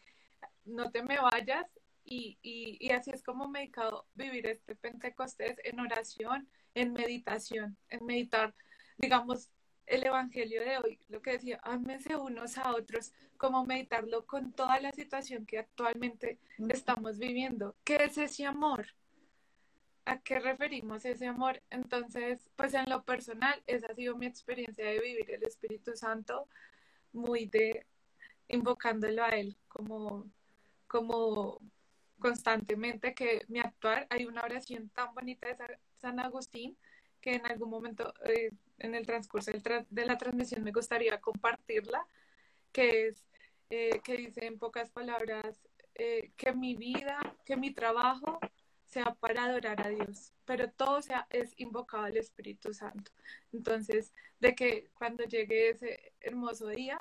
no 0.65 0.91
te 0.91 1.03
me 1.03 1.19
vayas. 1.19 1.67
Y, 2.05 2.39
y, 2.43 2.91
así 2.91 3.11
es 3.11 3.23
como 3.23 3.49
me 3.49 3.59
he 3.59 3.63
dedicado 3.63 4.07
vivir 4.15 4.47
este 4.47 4.75
Pentecostés 4.75 5.61
en 5.63 5.79
oración, 5.79 6.49
en 6.75 6.95
meditación, 6.95 7.77
en 7.91 8.07
meditar, 8.07 8.55
digamos, 8.97 9.51
el 9.89 10.05
Evangelio 10.07 10.63
de 10.63 10.79
hoy, 10.79 10.99
lo 11.09 11.23
que 11.23 11.33
decía, 11.33 11.61
ámense 11.63 12.17
unos 12.17 12.59
a 12.59 12.75
otros, 12.75 13.13
como 13.37 13.65
meditarlo 13.65 14.27
con 14.27 14.53
toda 14.53 14.81
la 14.81 14.93
situación 14.93 15.47
que 15.47 15.59
actualmente 15.59 16.39
estamos 16.69 17.19
viviendo. 17.19 17.77
¿Qué 17.85 17.97
es 17.97 18.19
ese 18.19 18.47
amor? 18.47 18.87
¿A 20.05 20.21
qué 20.21 20.39
referimos 20.41 21.05
ese 21.05 21.27
amor? 21.27 21.63
Entonces, 21.71 22.51
pues 22.57 22.75
en 22.75 22.89
lo 22.89 23.03
personal, 23.03 23.63
esa 23.67 23.89
ha 23.89 23.95
sido 23.95 24.17
mi 24.17 24.27
experiencia 24.27 24.85
de 24.85 25.01
vivir 25.01 25.31
el 25.31 25.45
Espíritu 25.45 25.95
Santo, 25.97 26.49
muy 27.13 27.47
de 27.47 27.87
invocándolo 28.49 29.25
a 29.25 29.31
Él 29.31 29.57
como, 29.69 30.27
como 30.87 31.61
constantemente 32.19 33.15
que 33.15 33.45
mi 33.49 33.61
actuar, 33.61 34.07
hay 34.11 34.27
una 34.27 34.43
oración 34.43 34.89
tan 34.91 35.15
bonita 35.15 35.49
de 35.49 35.79
San 36.01 36.19
Agustín 36.21 36.77
en 37.35 37.47
algún 37.47 37.71
momento 37.71 38.13
eh, 38.25 38.51
en 38.79 38.95
el 38.95 39.07
transcurso 39.07 39.51
de 39.53 40.07
la 40.07 40.19
transmisión 40.19 40.63
me 40.63 40.73
gustaría 40.73 41.21
compartirla, 41.21 42.07
que 42.73 43.09
es, 43.09 43.27
eh, 43.71 44.01
que 44.05 44.17
dice 44.17 44.47
en 44.47 44.59
pocas 44.59 44.91
palabras, 44.91 45.61
eh, 45.95 46.33
que 46.37 46.53
mi 46.53 46.75
vida, 46.75 47.19
que 47.45 47.57
mi 47.57 47.73
trabajo 47.73 48.39
sea 48.85 49.15
para 49.21 49.45
adorar 49.45 49.81
a 49.87 49.91
Dios, 49.91 50.33
pero 50.45 50.71
todo 50.71 51.03
sea, 51.03 51.27
es 51.31 51.53
invocado 51.59 52.05
al 52.05 52.17
Espíritu 52.17 52.73
Santo. 52.73 53.13
Entonces, 53.53 54.15
de 54.41 54.55
que 54.55 54.91
cuando 54.95 55.25
llegue 55.25 55.71
ese 55.71 56.15
hermoso 56.21 56.69
día, 56.69 56.99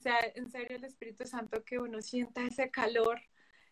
sea 0.00 0.18
en 0.34 0.50
serio 0.50 0.76
el 0.76 0.84
Espíritu 0.84 1.26
Santo 1.26 1.64
que 1.64 1.78
uno 1.78 2.02
sienta 2.02 2.42
ese 2.44 2.70
calor, 2.70 3.20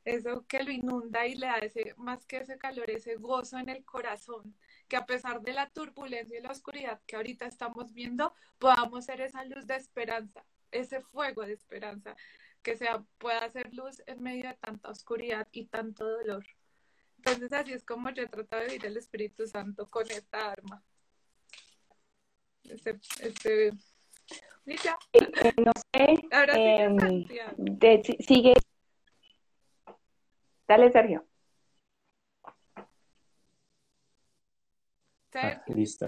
eso 0.05 0.47
que 0.47 0.63
lo 0.63 0.71
inunda 0.71 1.27
y 1.27 1.35
le 1.35 1.47
da 1.47 1.59
ese, 1.59 1.95
más 1.97 2.25
que 2.27 2.39
ese 2.39 2.57
calor, 2.57 2.91
ese 2.91 3.17
gozo 3.17 3.59
en 3.59 3.69
el 3.69 3.85
corazón, 3.85 4.55
que 4.91 4.97
a 4.97 5.07
pesar 5.07 5.41
de 5.41 5.55
la 5.55 5.71
turbulencia 5.71 6.39
y 6.39 6.43
la 6.43 6.51
oscuridad 6.51 7.01
que 7.07 7.17
ahorita 7.17 7.47
estamos 7.47 7.95
viendo, 7.95 8.35
podamos 8.59 9.05
ser 9.05 9.21
esa 9.21 9.45
luz 9.45 9.67
de 9.67 9.77
esperanza, 9.77 10.45
ese 10.73 11.01
fuego 11.01 11.47
de 11.47 11.53
esperanza, 11.53 12.17
que 12.63 12.77
sea, 12.77 13.03
pueda 13.19 13.49
ser 13.51 13.73
luz 13.73 14.03
en 14.07 14.21
medio 14.23 14.49
de 14.49 14.57
tanta 14.57 14.91
oscuridad 14.91 15.47
y 15.53 15.67
tanto 15.67 16.05
dolor. 16.05 16.45
Entonces 17.19 17.53
así 17.53 17.73
es 17.73 17.85
como 17.85 18.11
yo 18.11 18.25
he 18.25 18.27
tratado 18.27 18.63
de 18.63 18.69
vivir 18.69 18.87
el 18.87 18.97
Espíritu 18.97 19.47
Santo 19.47 19.89
con 19.89 20.11
esta 20.11 20.51
arma. 20.51 20.83
Este, 22.65 22.99
este, 23.21 23.69
eh, 23.69 25.55
no 25.57 25.73
sé. 25.73 26.17
Ahora 26.33 26.55
eh, 26.57 28.03
sigue. 28.19 28.55
Dale, 30.67 30.91
Sergio. 30.91 31.30
Ah, 35.35 35.63
listo. 35.69 36.07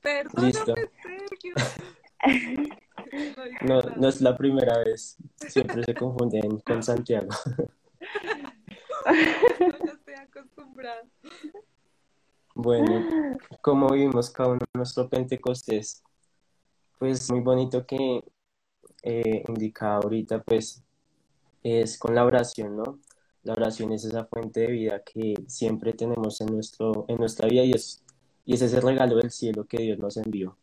Perdóname, 0.00 0.52
Sergio. 0.52 1.54
No, 3.60 3.80
no 3.80 4.08
es 4.08 4.20
la 4.20 4.36
primera 4.36 4.78
vez. 4.78 5.16
Siempre 5.36 5.84
se 5.84 5.94
confunden 5.94 6.58
con 6.60 6.82
Santiago. 6.82 7.28
No 9.60 9.92
estoy 9.92 10.14
acostumbrada. 10.14 11.02
Bueno, 12.54 13.36
como 13.60 13.88
vimos 13.88 14.30
cada 14.30 14.50
uno 14.50 14.60
nuestro 14.74 15.08
Pentecostés, 15.08 16.02
pues 16.98 17.30
muy 17.30 17.40
bonito 17.40 17.84
que 17.84 18.22
eh, 19.02 19.44
indica 19.48 19.96
ahorita, 19.96 20.42
pues 20.42 20.82
es 21.62 21.98
con 21.98 22.14
la 22.14 22.24
oración, 22.24 22.76
¿no? 22.76 22.98
La 23.44 23.52
oración 23.52 23.92
es 23.92 24.04
esa 24.04 24.24
fuente 24.24 24.60
de 24.60 24.66
vida 24.68 25.02
que 25.04 25.34
siempre 25.46 25.92
tenemos 25.92 26.40
en, 26.40 26.48
nuestro, 26.48 27.04
en 27.08 27.18
nuestra 27.18 27.46
vida 27.46 27.62
y 27.64 27.72
es, 27.72 28.02
y 28.46 28.54
es 28.54 28.62
ese 28.62 28.80
regalo 28.80 29.16
del 29.16 29.30
cielo 29.30 29.66
que 29.66 29.78
Dios 29.82 29.98
nos 29.98 30.16
envió. 30.16 30.56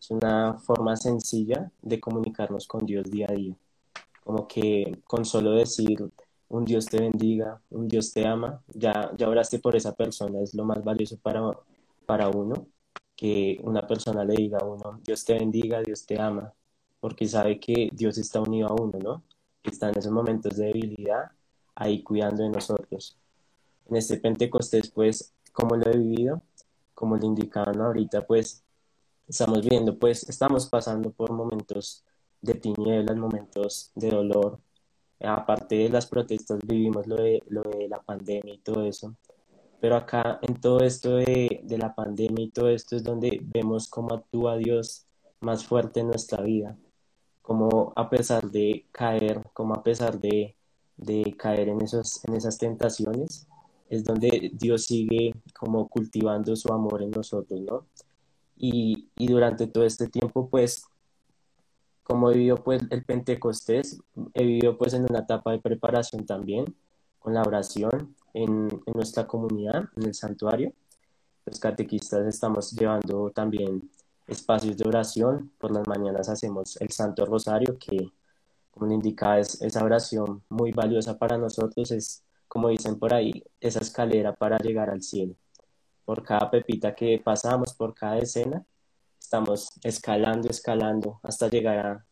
Es 0.00 0.10
una 0.12 0.54
forma 0.58 0.96
sencilla 0.96 1.70
de 1.82 2.00
comunicarnos 2.00 2.68
con 2.68 2.86
Dios 2.86 3.10
día 3.10 3.26
a 3.28 3.34
día. 3.34 3.56
Como 4.24 4.46
que 4.46 5.00
con 5.04 5.24
solo 5.24 5.52
decir 5.52 5.98
un 6.48 6.64
Dios 6.64 6.86
te 6.86 7.00
bendiga, 7.00 7.60
un 7.70 7.88
Dios 7.88 8.12
te 8.12 8.24
ama, 8.26 8.62
ya, 8.68 9.10
ya 9.16 9.28
oraste 9.28 9.58
por 9.58 9.74
esa 9.74 9.94
persona, 9.94 10.40
es 10.40 10.54
lo 10.54 10.64
más 10.64 10.82
valioso 10.84 11.18
para, 11.18 11.42
para 12.06 12.28
uno, 12.28 12.68
que 13.16 13.58
una 13.64 13.86
persona 13.86 14.24
le 14.24 14.34
diga 14.34 14.58
a 14.58 14.64
uno, 14.64 15.00
Dios 15.04 15.24
te 15.24 15.34
bendiga, 15.34 15.82
Dios 15.82 16.06
te 16.06 16.20
ama, 16.20 16.54
porque 17.00 17.26
sabe 17.26 17.58
que 17.60 17.90
Dios 17.92 18.16
está 18.18 18.40
unido 18.40 18.68
a 18.68 18.74
uno, 18.74 18.98
¿no? 18.98 19.24
Está 19.64 19.88
en 19.90 19.98
esos 19.98 20.12
momentos 20.12 20.56
de 20.56 20.66
debilidad 20.66 21.32
ahí 21.78 22.02
cuidando 22.02 22.42
de 22.42 22.50
nosotros. 22.50 23.16
En 23.88 23.96
este 23.96 24.18
Pentecostés, 24.18 24.90
pues, 24.90 25.32
como 25.52 25.76
lo 25.76 25.90
he 25.90 25.96
vivido, 25.96 26.42
como 26.94 27.16
le 27.16 27.26
indicaban 27.26 27.80
ahorita, 27.80 28.26
pues, 28.26 28.64
estamos 29.28 29.62
viendo, 29.66 29.96
pues, 29.98 30.28
estamos 30.28 30.66
pasando 30.66 31.10
por 31.10 31.32
momentos 31.32 32.04
de 32.42 32.54
tinieblas, 32.54 33.16
momentos 33.16 33.92
de 33.94 34.10
dolor. 34.10 34.60
Aparte 35.20 35.76
de 35.76 35.88
las 35.88 36.06
protestas, 36.06 36.58
vivimos 36.64 37.06
lo 37.06 37.16
de, 37.16 37.42
lo 37.48 37.62
de 37.62 37.88
la 37.88 38.00
pandemia 38.02 38.54
y 38.54 38.58
todo 38.58 38.84
eso. 38.84 39.14
Pero 39.80 39.96
acá, 39.96 40.40
en 40.42 40.60
todo 40.60 40.80
esto 40.80 41.16
de, 41.16 41.60
de 41.62 41.78
la 41.78 41.94
pandemia 41.94 42.44
y 42.44 42.50
todo 42.50 42.68
esto, 42.68 42.96
es 42.96 43.04
donde 43.04 43.40
vemos 43.42 43.88
cómo 43.88 44.14
actúa 44.14 44.56
Dios 44.56 45.06
más 45.40 45.64
fuerte 45.64 46.00
en 46.00 46.08
nuestra 46.08 46.42
vida. 46.42 46.76
Como 47.42 47.92
a 47.96 48.10
pesar 48.10 48.50
de 48.50 48.86
caer, 48.92 49.42
como 49.54 49.74
a 49.74 49.82
pesar 49.82 50.18
de 50.20 50.57
de 50.98 51.34
caer 51.38 51.68
en, 51.68 51.80
esos, 51.80 52.22
en 52.24 52.34
esas 52.34 52.58
tentaciones, 52.58 53.46
es 53.88 54.04
donde 54.04 54.50
Dios 54.52 54.84
sigue 54.84 55.34
como 55.58 55.88
cultivando 55.88 56.54
su 56.56 56.72
amor 56.72 57.02
en 57.02 57.10
nosotros, 57.10 57.60
¿no? 57.60 57.86
Y, 58.56 59.08
y 59.16 59.28
durante 59.28 59.66
todo 59.68 59.84
este 59.84 60.08
tiempo, 60.08 60.48
pues, 60.50 60.84
como 62.02 62.30
he 62.30 62.34
vivido 62.34 62.56
pues 62.56 62.82
el 62.90 63.04
Pentecostés, 63.04 64.00
he 64.34 64.44
vivido 64.44 64.76
pues 64.76 64.94
en 64.94 65.06
una 65.08 65.20
etapa 65.20 65.52
de 65.52 65.60
preparación 65.60 66.26
también, 66.26 66.64
con 67.18 67.34
la 67.34 67.42
oración 67.42 68.16
en, 68.34 68.68
en 68.86 68.92
nuestra 68.94 69.26
comunidad, 69.26 69.84
en 69.96 70.04
el 70.04 70.14
santuario. 70.14 70.72
Los 71.44 71.60
catequistas 71.60 72.26
estamos 72.26 72.72
llevando 72.72 73.30
también 73.30 73.90
espacios 74.26 74.76
de 74.76 74.88
oración, 74.88 75.52
por 75.58 75.70
las 75.70 75.86
mañanas 75.86 76.28
hacemos 76.28 76.76
el 76.80 76.90
Santo 76.90 77.24
Rosario, 77.24 77.78
que 77.78 78.10
como 78.78 78.92
indica, 78.92 79.38
es, 79.38 79.60
esa 79.62 79.84
oración 79.84 80.42
muy 80.48 80.72
valiosa 80.72 81.18
para 81.18 81.38
nosotros, 81.38 81.90
es, 81.90 82.24
como 82.48 82.68
dicen 82.68 82.98
por 82.98 83.14
ahí, 83.14 83.42
esa 83.60 83.80
escalera 83.80 84.34
para 84.34 84.58
llegar 84.58 84.90
al 84.90 85.02
cielo. 85.02 85.34
Por 86.04 86.22
cada 86.22 86.50
pepita 86.50 86.94
que 86.94 87.20
pasamos, 87.22 87.74
por 87.74 87.94
cada 87.94 88.18
escena, 88.18 88.64
estamos 89.20 89.68
escalando, 89.82 90.48
escalando 90.48 91.20
hasta 91.22 91.48
llegar 91.48 92.04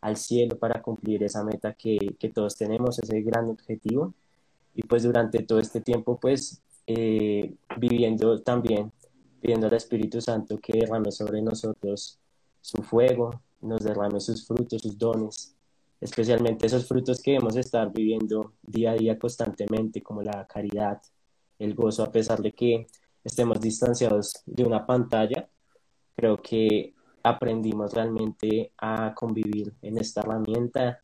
al 0.00 0.16
cielo 0.16 0.58
para 0.58 0.80
cumplir 0.82 1.22
esa 1.24 1.44
meta 1.44 1.74
que, 1.74 1.98
que, 2.18 2.30
todos 2.30 2.56
tenemos, 2.56 2.98
ese 2.98 3.20
gran 3.22 3.48
objetivo. 3.48 4.14
Y 4.74 4.82
pues 4.84 5.02
durante 5.02 5.42
todo 5.42 5.58
este 5.60 5.80
tiempo, 5.80 6.18
pues 6.18 6.62
eh, 6.86 7.54
viviendo 7.78 8.40
también, 8.42 8.92
pidiendo 9.40 9.66
al 9.66 9.74
Espíritu 9.74 10.20
Santo 10.20 10.58
que 10.58 10.72
derrame 10.72 11.12
sobre 11.12 11.42
nosotros 11.42 12.18
su 12.60 12.82
fuego, 12.82 13.40
nos 13.60 13.82
derrame 13.84 14.20
sus 14.20 14.46
frutos, 14.46 14.82
sus 14.82 14.98
dones, 14.98 15.54
especialmente 16.00 16.66
esos 16.66 16.86
frutos 16.88 17.20
que 17.22 17.32
debemos 17.32 17.56
estar 17.56 17.92
viviendo 17.92 18.54
día 18.62 18.92
a 18.92 18.94
día 18.94 19.18
constantemente, 19.18 20.02
como 20.02 20.22
la 20.22 20.46
caridad, 20.46 21.00
el 21.58 21.74
gozo, 21.74 22.02
a 22.02 22.10
pesar 22.10 22.40
de 22.40 22.52
que 22.52 22.86
estemos 23.22 23.60
distanciados 23.60 24.42
de 24.46 24.64
una 24.64 24.86
pantalla, 24.86 25.48
creo 26.16 26.40
que 26.40 26.94
aprendimos 27.22 27.92
realmente 27.92 28.72
a 28.78 29.14
convivir 29.14 29.74
en 29.82 29.98
esta 29.98 30.22
herramienta, 30.22 31.02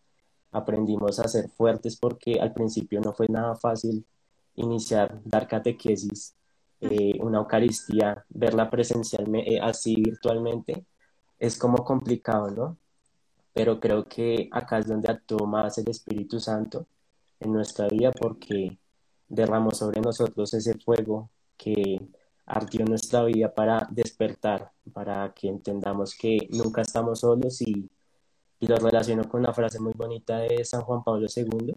aprendimos 0.53 1.21
a 1.21 1.29
ser 1.29 1.51
fuertes 1.51 1.97
porque 1.97 2.41
al 2.41 2.55
principio 2.55 3.01
no 3.01 3.13
fue 3.13 3.27
nada 3.29 3.55
fácil 3.55 4.05
iniciar, 4.55 5.21
dar 5.25 5.47
catequesis, 5.47 6.35
eh, 6.81 7.19
una 7.21 7.39
Eucaristía, 7.39 8.25
verla 8.31 8.71
presencialmente, 8.71 9.55
eh, 9.55 9.61
así 9.61 9.97
virtualmente, 9.97 10.85
es 11.39 11.59
como 11.59 11.85
complicado, 11.85 12.51
¿no? 12.51 12.79
Pero 13.57 13.81
creo 13.81 14.05
que 14.05 14.51
acá 14.53 14.81
es 14.81 14.87
donde 14.87 15.11
actuó 15.11 15.47
más 15.47 15.79
el 15.79 15.89
Espíritu 15.89 16.39
Santo 16.39 16.87
en 17.41 17.55
nuestra 17.55 17.89
vida 17.89 18.11
porque 18.13 18.77
derramó 19.27 19.71
sobre 19.71 20.03
nosotros 20.03 20.53
ese 20.53 20.75
fuego 20.75 21.31
que 21.57 21.99
ardió 22.45 22.85
nuestra 22.85 23.25
vida 23.25 23.55
para 23.55 23.89
despertar, 23.91 24.73
para 24.93 25.33
que 25.33 25.49
entendamos 25.49 26.15
que 26.15 26.47
nunca 26.51 26.83
estamos 26.83 27.21
solos 27.21 27.63
y, 27.63 27.89
y 28.61 28.67
lo 28.67 28.77
relaciono 28.77 29.27
con 29.27 29.41
una 29.41 29.55
frase 29.55 29.81
muy 29.81 29.95
bonita 29.95 30.37
de 30.41 30.63
San 30.63 30.83
Juan 30.83 31.03
Pablo 31.03 31.27
II 31.35 31.75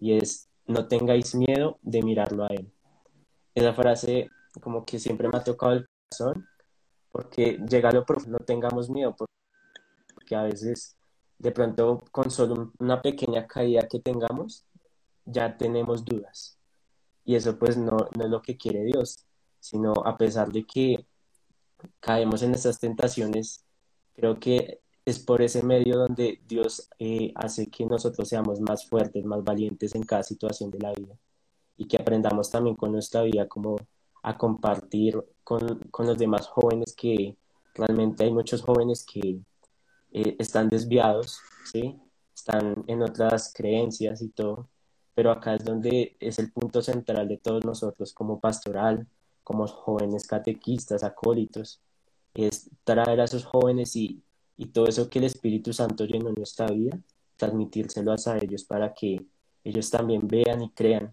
y 0.00 0.18
es 0.18 0.50
no 0.66 0.86
tengáis 0.88 1.34
miedo 1.34 1.78
de 1.80 2.02
mirarlo 2.02 2.44
a 2.44 2.48
él. 2.48 2.70
Esa 3.54 3.72
frase 3.72 4.28
como 4.60 4.84
que 4.84 4.98
siempre 4.98 5.30
me 5.30 5.38
ha 5.38 5.42
tocado 5.42 5.72
el 5.72 5.86
corazón 6.10 6.46
porque 7.10 7.58
llega 7.66 7.92
lo 7.92 8.04
profundo, 8.04 8.36
no 8.40 8.44
tengamos 8.44 8.90
miedo 8.90 9.16
porque 9.16 10.36
a 10.36 10.42
veces 10.42 10.98
de 11.38 11.52
pronto 11.52 12.04
con 12.10 12.30
solo 12.30 12.72
una 12.78 13.02
pequeña 13.02 13.46
caída 13.46 13.88
que 13.88 14.00
tengamos, 14.00 14.64
ya 15.24 15.56
tenemos 15.56 16.04
dudas. 16.04 16.58
Y 17.24 17.34
eso 17.36 17.58
pues 17.58 17.76
no, 17.76 17.96
no 18.16 18.24
es 18.24 18.30
lo 18.30 18.42
que 18.42 18.56
quiere 18.56 18.84
Dios, 18.84 19.26
sino 19.60 19.92
a 20.04 20.16
pesar 20.16 20.52
de 20.52 20.64
que 20.64 21.06
caemos 22.00 22.42
en 22.42 22.54
esas 22.54 22.78
tentaciones, 22.78 23.64
Creo 24.14 24.38
que 24.38 24.80
es 25.04 25.18
por 25.18 25.42
ese 25.42 25.62
medio 25.62 25.98
donde 25.98 26.40
Dios 26.46 26.88
eh, 26.98 27.32
hace 27.34 27.68
que 27.68 27.84
nosotros 27.84 28.28
seamos 28.28 28.60
más 28.60 28.86
fuertes, 28.88 29.24
más 29.24 29.44
valientes 29.44 29.94
en 29.94 30.04
cada 30.04 30.22
situación 30.22 30.70
de 30.70 30.78
la 30.78 30.92
vida 30.92 31.14
y 31.76 31.86
que 31.86 31.96
aprendamos 31.96 32.50
también 32.50 32.76
con 32.76 32.92
nuestra 32.92 33.22
vida 33.22 33.48
como 33.48 33.76
a 34.22 34.38
compartir 34.38 35.22
con, 35.42 35.80
con 35.90 36.06
los 36.06 36.16
demás 36.16 36.46
jóvenes 36.46 36.94
que 36.96 37.36
realmente 37.74 38.24
hay 38.24 38.32
muchos 38.32 38.62
jóvenes 38.62 39.04
que 39.04 39.40
eh, 40.14 40.36
están 40.38 40.68
desviados, 40.68 41.40
¿sí? 41.70 42.00
están 42.34 42.84
en 42.86 43.02
otras 43.02 43.52
creencias 43.52 44.22
y 44.22 44.28
todo, 44.28 44.68
pero 45.14 45.32
acá 45.32 45.56
es 45.56 45.64
donde 45.64 46.16
es 46.20 46.38
el 46.38 46.52
punto 46.52 46.82
central 46.82 47.28
de 47.28 47.36
todos 47.38 47.64
nosotros 47.64 48.12
como 48.14 48.40
pastoral, 48.40 49.06
como 49.42 49.66
jóvenes 49.66 50.26
catequistas, 50.26 51.02
acólitos, 51.02 51.80
es 52.32 52.70
traer 52.84 53.20
a 53.20 53.24
esos 53.24 53.44
jóvenes 53.44 53.96
y, 53.96 54.22
y 54.56 54.66
todo 54.66 54.86
eso 54.86 55.10
que 55.10 55.18
el 55.18 55.26
Espíritu 55.26 55.72
Santo 55.72 56.04
llenó 56.04 56.28
en 56.28 56.36
nuestra 56.36 56.66
vida, 56.68 56.98
transmitírselo 57.36 58.12
a 58.12 58.38
ellos 58.38 58.64
para 58.64 58.94
que 58.94 59.24
ellos 59.64 59.90
también 59.90 60.26
vean 60.28 60.62
y 60.62 60.70
crean. 60.70 61.12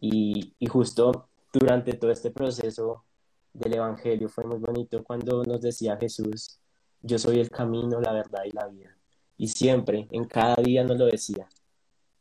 Y, 0.00 0.54
y 0.58 0.66
justo 0.66 1.28
durante 1.52 1.94
todo 1.94 2.10
este 2.10 2.30
proceso 2.30 3.04
del 3.52 3.74
Evangelio 3.74 4.28
fue 4.28 4.44
muy 4.44 4.58
bonito 4.58 5.02
cuando 5.02 5.42
nos 5.44 5.60
decía 5.60 5.96
Jesús, 5.96 6.60
yo 7.02 7.18
soy 7.18 7.40
el 7.40 7.50
camino, 7.50 8.00
la 8.00 8.12
verdad 8.12 8.44
y 8.44 8.52
la 8.52 8.66
vida. 8.66 8.96
Y 9.36 9.48
siempre, 9.48 10.08
en 10.10 10.24
cada 10.24 10.56
día 10.56 10.84
nos 10.84 10.98
lo 10.98 11.06
decía, 11.06 11.48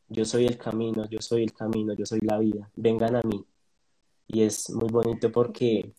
yo 0.08 0.26
soy 0.26 0.46
el 0.46 0.58
camino, 0.58 1.08
yo 1.10 1.22
soy 1.22 1.44
el 1.44 1.54
camino, 1.54 1.94
yo 1.94 2.06
soy 2.06 2.20
la 2.22 2.38
vida, 2.38 2.70
vengan 2.76 3.16
a 3.16 3.22
mí. 3.22 3.44
Y 4.28 4.44
es 4.44 4.70
muy 4.70 4.90
bonito 4.90 5.32
porque 5.32 5.94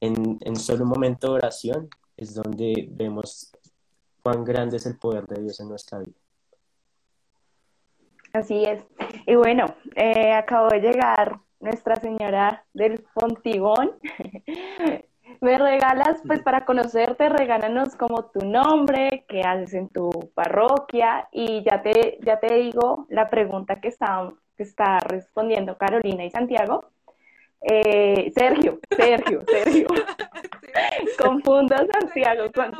en, 0.00 0.38
en 0.40 0.56
solo 0.56 0.84
un 0.84 0.90
momento 0.90 1.28
de 1.28 1.34
oración 1.34 1.88
es 2.16 2.34
donde 2.34 2.88
vemos 2.90 3.50
cuán 4.22 4.44
grande 4.44 4.78
es 4.78 4.86
el 4.86 4.98
poder 4.98 5.26
de 5.26 5.42
Dios 5.42 5.60
en 5.60 5.68
nuestra 5.68 5.98
vida. 5.98 6.18
Así 8.32 8.64
es. 8.64 8.84
Y 9.26 9.34
bueno, 9.34 9.76
eh, 9.94 10.32
acabo 10.32 10.68
de 10.68 10.80
llegar 10.80 11.40
Nuestra 11.60 11.96
Señora 11.96 12.64
del 12.74 13.04
Pontigón. 13.14 13.92
Me 15.40 15.58
regalas, 15.58 16.22
pues 16.26 16.40
para 16.42 16.64
conocerte, 16.64 17.28
regálanos 17.28 17.94
como 17.96 18.26
tu 18.26 18.44
nombre, 18.44 19.24
qué 19.28 19.42
haces 19.42 19.74
en 19.74 19.88
tu 19.88 20.10
parroquia 20.34 21.28
y 21.32 21.62
ya 21.62 21.82
te, 21.82 22.18
ya 22.22 22.38
te 22.40 22.54
digo 22.54 23.06
la 23.08 23.28
pregunta 23.28 23.80
que 23.80 23.88
está, 23.88 24.32
que 24.56 24.62
está 24.62 24.98
respondiendo 25.00 25.76
Carolina 25.76 26.24
y 26.24 26.30
Santiago. 26.30 26.86
Eh, 27.60 28.32
Sergio, 28.34 28.78
Sergio, 28.90 29.42
Sergio. 29.46 29.86
Confundo 31.18 31.74
a 31.74 31.86
Santiago 31.86 32.50
con 32.54 32.72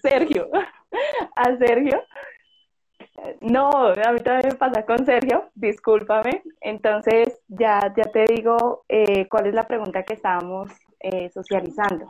Sergio. 0.00 0.50
A 1.36 1.56
Sergio. 1.56 2.02
No, 3.40 3.70
a 3.70 4.12
mí 4.12 4.20
también 4.20 4.48
me 4.50 4.54
pasa 4.56 4.84
con 4.84 5.04
Sergio, 5.06 5.50
discúlpame. 5.54 6.42
Entonces, 6.60 7.40
ya, 7.48 7.92
ya 7.96 8.04
te 8.04 8.24
digo 8.26 8.84
eh, 8.88 9.26
cuál 9.28 9.46
es 9.46 9.54
la 9.54 9.66
pregunta 9.66 10.02
que 10.02 10.14
estábamos 10.14 10.70
eh, 11.00 11.30
socializando. 11.32 12.06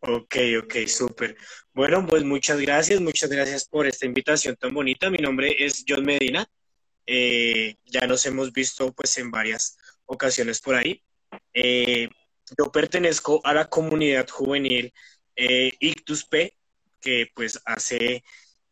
Ok, 0.00 0.36
ok, 0.62 0.74
súper. 0.86 1.36
Bueno, 1.72 2.06
pues 2.06 2.22
muchas 2.24 2.60
gracias, 2.60 3.00
muchas 3.00 3.30
gracias 3.30 3.68
por 3.68 3.86
esta 3.86 4.06
invitación 4.06 4.56
tan 4.56 4.72
bonita. 4.72 5.10
Mi 5.10 5.18
nombre 5.18 5.54
es 5.58 5.84
John 5.86 6.04
Medina. 6.04 6.46
Eh, 7.04 7.76
ya 7.84 8.06
nos 8.06 8.24
hemos 8.26 8.52
visto 8.52 8.92
pues 8.92 9.16
en 9.18 9.30
varias 9.30 9.76
ocasiones 10.06 10.60
por 10.60 10.76
ahí. 10.76 11.02
yo 11.52 12.70
pertenezco 12.72 13.40
a 13.44 13.52
la 13.54 13.68
comunidad 13.68 14.28
juvenil 14.28 14.92
Ictus 15.36 16.24
P, 16.24 16.56
que 17.00 17.30
pues 17.34 17.60
hace, 17.64 18.24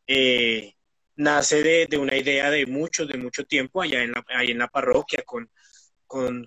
eh, 0.07 0.75
nace 1.17 1.87
de, 1.89 1.99
una 1.99 2.17
idea 2.17 2.51
de 2.51 2.67
mucho, 2.67 3.07
de 3.07 3.19
mucho 3.19 3.45
tiempo 3.45 3.83
allá 3.83 4.03
en 4.03 4.13
en 4.29 4.59
la 4.59 4.69
parroquia 4.69 5.23
con, 5.25 5.51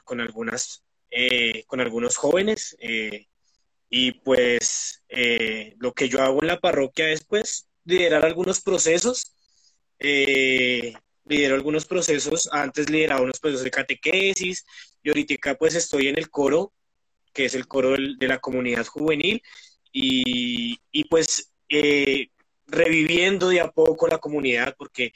con, 0.04 0.22
algunas, 0.22 0.84
eh, 1.12 1.64
con 1.68 1.82
algunos 1.82 2.18
jóvenes. 2.18 2.76
Eh, 2.80 3.28
y 3.90 4.12
pues 4.12 5.04
lo 5.80 5.94
que 5.94 6.10
yo 6.10 6.22
hago 6.22 6.42
en 6.42 6.48
la 6.48 6.60
parroquia 6.60 7.10
es 7.10 7.24
pues 7.24 7.68
liderar 7.86 8.26
algunos 8.26 8.62
procesos. 8.62 9.34
lidero 10.00 11.56
algunos 11.56 11.86
procesos, 11.86 12.50
antes 12.52 12.90
lideraba 12.90 13.22
unos 13.22 13.40
procesos 13.40 13.64
de 13.64 13.72
catequesis 13.72 14.66
y 15.04 15.10
ahorita 15.10 15.56
pues 15.56 15.76
estoy 15.76 16.08
en 16.08 16.18
el 16.18 16.30
coro, 16.30 16.74
que 17.34 17.46
es 17.46 17.56
el 17.56 17.68
coro 17.68 17.92
de 17.92 18.28
la 18.28 18.40
comunidad 18.40 18.86
juvenil, 18.86 19.42
y, 19.92 20.80
y, 20.92 21.04
pues 21.06 21.54
eh, 21.70 22.30
reviviendo 22.68 23.50
de 23.50 23.62
a 23.62 23.72
poco 23.72 24.08
la 24.08 24.18
comunidad, 24.20 24.76
porque 24.78 25.14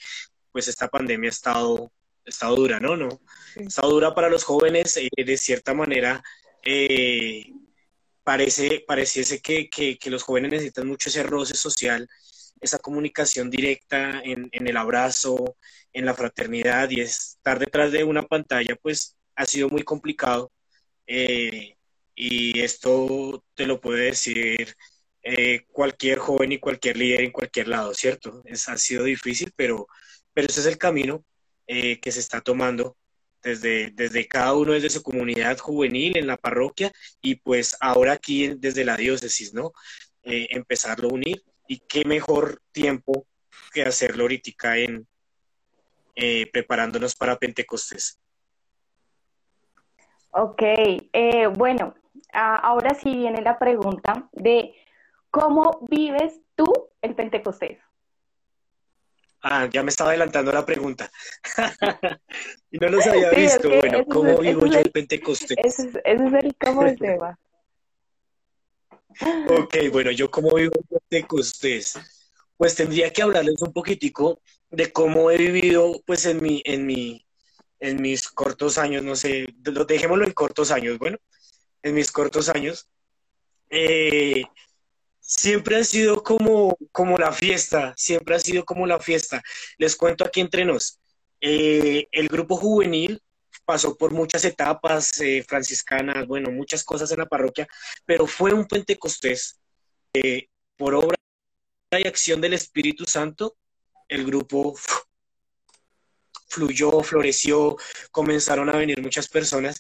pues 0.52 0.68
esta 0.68 0.88
pandemia 0.88 1.30
ha 1.30 1.32
estado, 1.32 1.92
estado 2.26 2.56
dura, 2.56 2.80
¿no? 2.80 2.96
¿no? 2.96 3.22
Ha 3.58 3.62
estado 3.62 3.90
dura 3.92 4.14
para 4.14 4.30
los 4.30 4.44
jóvenes, 4.44 4.98
eh, 4.98 5.10
de 5.16 5.38
cierta 5.38 5.74
manera, 5.74 6.24
eh, 6.64 7.52
parece, 8.24 8.84
pareciese 8.88 9.42
que, 9.42 9.70
que, 9.70 10.10
los 10.10 10.24
jóvenes 10.24 10.52
necesitan 10.52 10.88
mucho 10.88 11.10
ese 11.10 11.24
roce 11.24 11.56
social, 11.56 12.08
esa 12.60 12.80
comunicación 12.80 13.50
directa 13.50 14.22
en, 14.24 14.50
en 14.52 14.68
el 14.68 14.78
abrazo, 14.78 15.56
en 15.94 16.06
la 16.06 16.14
fraternidad, 16.14 16.90
y 16.90 17.02
estar 17.02 17.60
detrás 17.60 17.92
de 17.92 18.04
una 18.04 18.24
pantalla, 18.24 18.76
pues 18.82 19.18
ha 19.36 19.46
sido 19.46 19.70
muy 19.70 19.84
complicado. 19.84 20.52
y 22.16 22.60
esto 22.62 23.44
te 23.56 23.66
lo 23.66 23.82
puede 23.82 24.06
decir 24.06 24.76
eh, 25.24 25.66
cualquier 25.72 26.18
joven 26.18 26.52
y 26.52 26.60
cualquier 26.60 26.98
líder 26.98 27.22
en 27.22 27.32
cualquier 27.32 27.68
lado, 27.68 27.94
¿cierto? 27.94 28.42
Es, 28.46 28.68
ha 28.70 28.78
sido 28.78 29.04
difícil, 29.04 29.54
pero, 29.56 29.88
pero 30.34 30.48
ese 30.48 30.62
es 30.62 30.66
el 30.66 30.78
camino 30.80 31.24
eh, 31.74 32.00
que 32.00 32.12
se 32.12 32.20
está 32.20 32.42
tomando 32.42 32.98
desde, 33.42 33.92
desde 33.92 34.28
cada 34.28 34.54
uno, 34.54 34.74
desde 34.74 34.90
su 34.90 35.02
comunidad 35.02 35.58
juvenil 35.58 36.18
en 36.18 36.28
la 36.28 36.36
parroquia 36.36 36.92
y 37.22 37.36
pues 37.36 37.78
ahora 37.80 38.12
aquí 38.14 38.56
desde 38.58 38.84
la 38.84 38.98
diócesis, 38.98 39.54
¿no? 39.54 39.72
Eh, 40.24 40.48
empezarlo 40.52 41.08
a 41.08 41.14
unir 41.14 41.42
y 41.68 41.80
qué 41.80 42.04
mejor 42.04 42.62
tiempo 42.72 43.26
que 43.74 43.84
hacerlo 43.84 44.24
ahorita 44.24 44.78
en 44.78 45.08
preparándonos 46.52 47.16
para 47.16 47.38
Pentecostés. 47.38 48.20
Ok, 50.30 50.62
bueno, 51.58 51.96
ahora 52.32 52.94
sí 52.94 53.16
viene 53.16 53.42
la 53.42 53.58
pregunta 53.58 54.30
de 54.34 54.76
¿Cómo 55.32 55.80
vives 55.90 56.42
tú 56.56 56.66
el 57.02 57.16
Pentecostés? 57.16 57.80
Ah, 59.44 59.68
ya 59.72 59.82
me 59.82 59.90
estaba 59.90 60.12
adelantando 60.12 60.52
la 60.52 60.66
pregunta. 60.66 61.12
y 62.72 62.78
no 62.78 62.90
los 62.90 63.06
había 63.08 63.32
visto. 63.32 63.70
bueno, 63.70 64.06
¿cómo 64.06 64.38
vivo 64.38 64.68
yo 64.68 64.80
el, 64.80 64.92
Pentecostés? 64.92 65.58
Ese 65.64 65.88
es, 65.88 65.96
el 66.06 66.56
cómo 66.64 66.84
el 66.84 66.98
tema. 66.98 67.40
ok, 69.50 69.76
bueno, 69.92 70.12
yo 70.12 70.30
cómo 70.30 70.54
vivo 70.56 70.74
el 70.78 71.00
Pentecostés. 71.10 71.98
Pues 72.56 72.76
tendría 72.76 73.12
que 73.12 73.24
hablarles 73.24 73.62
un 73.62 73.74
poquitico 73.74 74.42
de 74.70 74.92
cómo 74.92 75.32
he 75.32 75.38
vivido, 75.38 76.02
pues 76.06 76.26
en 76.28 76.42
mi, 76.42 76.62
en 76.64 76.86
mi, 76.86 77.26
en 77.80 78.00
mis 78.00 78.30
cortos 78.30 78.78
años, 78.78 79.04
no 79.04 79.16
sé, 79.16 79.48
dejémoslo 79.88 80.24
en 80.24 80.34
cortos 80.34 80.70
años, 80.70 81.00
bueno, 81.00 81.18
en 81.82 81.96
mis 81.96 82.12
cortos 82.12 82.48
años. 82.50 82.88
Eh, 83.72 84.44
siempre 85.32 85.78
ha 85.78 85.84
sido 85.84 86.24
como, 86.24 86.78
como 86.92 87.18
la 87.18 87.32
fiesta, 87.32 87.94
siempre 87.96 88.36
ha 88.36 88.40
sido 88.40 88.66
como 88.66 88.86
la 88.86 89.00
fiesta. 89.00 89.42
Les 89.78 89.96
cuento 89.96 90.26
aquí 90.26 90.42
entre 90.42 90.66
nos. 90.66 91.00
Eh, 91.40 92.08
el 92.12 92.28
grupo 92.28 92.58
juvenil 92.58 93.22
pasó 93.64 93.96
por 93.98 94.12
muchas 94.12 94.44
etapas 94.44 95.20
eh, 95.22 95.44
franciscanas, 95.48 96.28
bueno, 96.28 96.52
muchas 96.52 96.84
cosas 96.84 97.12
en 97.12 97.20
la 97.20 97.26
parroquia, 97.28 97.66
pero 98.06 98.28
fue 98.28 98.54
un 98.54 98.66
Pentecostés. 98.68 99.60
Eh, 100.14 100.48
por 100.76 100.96
obra 100.96 101.16
y 101.92 102.08
acción 102.08 102.42
del 102.42 102.54
Espíritu 102.54 103.06
Santo, 103.06 103.56
el 104.10 104.26
grupo 104.26 104.76
fluyó, 106.50 107.02
floreció, 107.02 107.78
comenzaron 108.12 108.70
a 108.70 108.76
venir 108.78 109.02
muchas 109.02 109.30
personas 109.30 109.80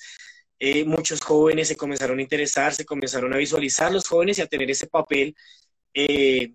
eh, 0.63 0.86
muchos 0.86 1.21
jóvenes 1.21 1.69
se 1.69 1.76
comenzaron 1.76 2.19
a 2.19 2.21
interesar, 2.21 2.71
se 2.76 2.86
comenzaron 2.86 3.34
a 3.34 3.38
visualizar 3.38 3.91
los 3.91 4.08
jóvenes 4.08 4.38
y 4.38 4.41
a 4.43 4.47
tener 4.47 4.69
ese 4.69 4.86
papel 4.86 5.36
eh, 5.91 6.54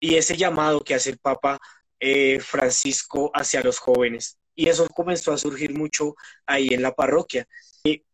y 0.00 0.14
ese 0.14 0.38
llamado 0.38 0.80
que 0.80 0.94
hace 0.94 1.10
el 1.10 1.18
Papa 1.18 1.58
eh, 2.00 2.40
Francisco 2.40 3.30
hacia 3.34 3.62
los 3.62 3.78
jóvenes. 3.78 4.38
Y 4.54 4.70
eso 4.70 4.88
comenzó 4.88 5.34
a 5.34 5.38
surgir 5.38 5.74
mucho 5.74 6.14
ahí 6.46 6.68
en 6.72 6.80
la 6.80 6.94
parroquia. 6.94 7.46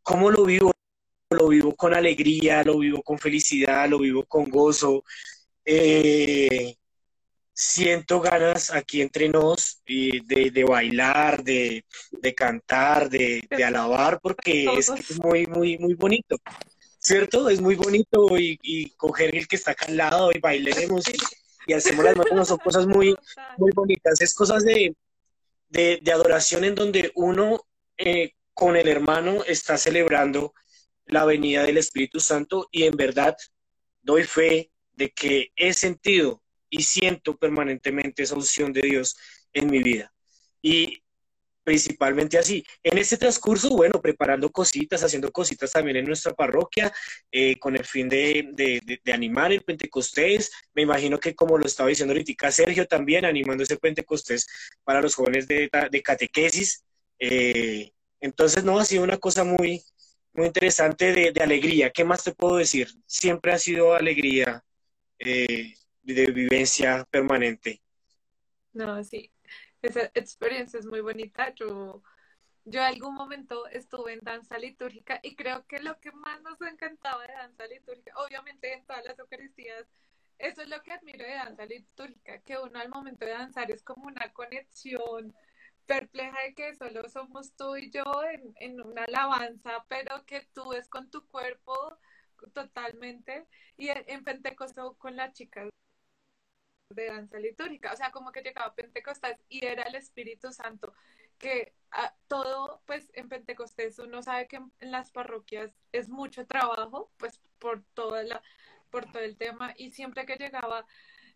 ¿Cómo 0.03 0.31
lo 0.33 0.45
vivo? 0.45 0.73
Lo 1.31 1.49
vivo 1.49 1.73
con 1.77 1.95
alegría, 1.95 2.65
lo 2.65 2.79
vivo 2.79 3.01
con 3.05 3.19
felicidad, 3.19 3.89
lo 3.89 4.01
vivo 4.01 4.25
con 4.25 4.51
gozo 4.51 5.05
siento 7.59 8.21
ganas 8.21 8.71
aquí 8.71 9.03
entre 9.03 9.29
nos 9.29 9.83
de, 9.85 10.51
de 10.53 10.65
bailar, 10.65 11.43
de, 11.43 11.85
de 12.13 12.33
cantar, 12.33 13.11
de, 13.11 13.43
de, 13.51 13.65
alabar, 13.65 14.21
porque 14.23 14.65
es, 14.79 14.93
muy, 15.19 15.45
muy, 15.49 15.77
muy 15.77 15.95
bonito. 15.95 16.37
¿cierto? 17.01 17.49
Es 17.49 17.61
muy 17.61 17.75
bonito 17.75 18.29
y, 18.39 18.91
coger 18.91 19.35
el 19.35 19.49
que 19.49 19.57
está 19.57 19.73
acá 19.73 19.87
al 19.87 19.97
lado 19.97 20.31
y 20.33 20.39
bailaremos 20.39 21.05
y, 21.67 21.73
hacemos 21.73 22.05
las 22.05 22.17
manos, 22.17 22.47
son 22.47 22.59
cosas 22.59 22.87
muy, 22.87 23.17
muy 23.57 23.73
bonitas, 23.75 24.21
es 24.21 24.33
cosas 24.35 24.63
de, 24.63 24.95
de, 25.69 26.13
adoración 26.13 26.63
en 26.65 26.77
donde 26.77 27.11
uno 27.17 27.61
eh, 27.97 28.35
con 28.55 28.77
el 28.77 28.87
hermano 28.87 29.43
está 29.45 29.77
celebrando 29.77 30.55
la 31.07 31.25
venida 31.25 31.65
del 31.65 31.79
Espíritu 31.79 32.21
Santo 32.21 32.69
y 32.71 32.85
en 32.85 32.97
verdad 32.97 33.37
doy 34.01 34.23
fe 34.23 34.71
de 34.93 35.11
que 35.11 35.51
he 35.57 35.75
sentido 35.75 36.41
y 36.71 36.83
siento 36.83 37.37
permanentemente 37.37 38.23
esa 38.23 38.35
unción 38.35 38.73
de 38.73 38.83
Dios 38.83 39.17
en 39.53 39.71
mi 39.71 39.83
vida. 39.83 40.13
Y 40.63 41.03
principalmente 41.69 42.39
así. 42.39 42.65
En 42.83 42.97
este 42.97 43.19
transcurso, 43.19 43.69
bueno, 43.69 44.01
preparando 44.01 44.51
cositas, 44.51 45.05
haciendo 45.05 45.31
cositas 45.31 45.71
también 45.71 45.99
en 45.99 46.07
nuestra 46.07 46.33
parroquia, 46.33 46.91
eh, 47.31 47.59
con 47.59 47.77
el 47.77 47.85
fin 47.85 48.09
de, 48.09 49.03
animar 49.13 49.53
el 49.53 49.61
Pentecostés. 49.61 50.51
Me 50.73 50.81
imagino 50.81 51.21
que 51.21 51.35
como 51.35 51.59
lo 51.59 51.67
estaba 51.67 51.91
diciendo 51.91 52.15
ahorita 52.15 52.51
Sergio 52.51 52.87
también, 52.87 53.27
animando 53.27 53.65
ese 53.65 53.77
Pentecostés 53.77 54.47
para 54.83 55.03
los 55.03 55.15
jóvenes 55.15 55.47
de, 55.47 55.69
catequesis. 56.03 56.85
Eh, 57.19 57.93
entonces, 58.21 58.65
no, 58.65 58.79
ha 58.79 58.87
sido 58.87 59.03
una 59.03 59.19
cosa 59.19 59.45
muy, 59.45 59.83
muy 60.33 60.47
interesante 60.47 61.13
de, 61.13 61.43
alegría. 61.43 61.91
¿Qué 61.91 62.03
más 62.03 62.25
te 62.25 62.33
puedo 62.33 62.57
decir? 62.57 62.89
Siempre 63.05 63.53
ha 63.53 63.59
sido 63.59 63.93
alegría 63.93 64.65
eh, 65.19 65.75
de 66.15 66.27
vivencia 66.33 67.05
permanente. 67.11 67.83
No, 68.73 69.03
sí, 69.05 69.31
esa 69.83 70.11
experiencia 70.15 70.79
es 70.79 70.87
muy 70.87 71.01
bonita. 71.01 71.53
Yo, 71.55 72.03
yo 72.65 72.83
algún 72.83 73.15
momento 73.15 73.67
estuve 73.69 74.15
en 74.15 74.21
danza 74.21 74.59
litúrgica 74.59 75.21
y 75.23 75.37
creo 75.37 75.67
que 75.67 75.81
lo 75.81 75.99
que 76.01 76.13
más 76.13 76.41
nos 76.43 76.61
encantaba 76.63 77.27
de 77.27 77.33
danza 77.35 77.67
litúrgica, 77.67 78.13
obviamente 78.17 78.73
en 78.73 78.85
todas 78.87 79.05
las 79.05 79.19
Eucaristías, 79.19 79.87
eso 80.39 80.63
es 80.63 80.69
lo 80.69 80.83
que 80.83 80.93
admiro 80.93 81.25
de 81.25 81.35
danza 81.35 81.67
litúrgica, 81.67 82.41
que 82.41 82.59
uno 82.59 82.79
al 82.79 82.89
momento 82.89 83.27
de 83.27 83.33
danzar 83.33 83.71
es 83.71 83.83
como 83.83 84.07
una 84.07 84.33
conexión 84.33 85.35
perpleja 85.87 86.37
de 86.43 86.55
que 86.55 86.75
solo 86.77 87.09
somos 87.09 87.55
tú 87.57 87.77
y 87.77 87.91
yo 87.91 88.05
en, 88.31 88.55
en 88.61 88.81
una 88.81 89.05
alabanza, 89.05 89.85
pero 89.89 90.25
que 90.27 90.47
tú 90.55 90.73
es 90.75 90.89
con 90.89 91.11
tu 91.11 91.27
cuerpo 91.27 91.99
totalmente. 92.53 93.47
Y 93.77 93.89
en 93.89 94.23
Pentecostés 94.23 94.85
con 94.99 95.17
las 95.17 95.33
chicas 95.33 95.69
de 96.91 97.07
danza 97.07 97.39
litúrgica, 97.39 97.93
o 97.93 97.97
sea, 97.97 98.11
como 98.11 98.33
que 98.33 98.43
llegaba 98.43 98.75
Pentecostés 98.75 99.39
y 99.49 99.65
era 99.65 99.83
el 99.85 99.95
Espíritu 99.95 100.53
Santo, 100.53 100.95
que 101.39 101.75
a, 101.91 102.15
todo, 102.29 102.83
pues 102.87 103.11
en 103.15 103.29
Pentecostés 103.29 103.99
uno 103.99 104.23
sabe 104.23 104.49
que 104.49 104.57
en, 104.57 104.73
las 104.81 105.11
parroquias 105.11 105.73
es 105.93 106.09
mucho 106.09 106.47
trabajo, 106.47 107.11
pues 107.19 107.41
por 107.59 107.83
toda 107.95 108.23
la, 108.23 108.43
por 108.91 109.11
todo 109.13 109.23
el 109.23 109.37
tema, 109.37 109.75
y 109.77 109.91
siempre 109.91 110.27
que 110.27 110.37
llegaba, 110.37 110.87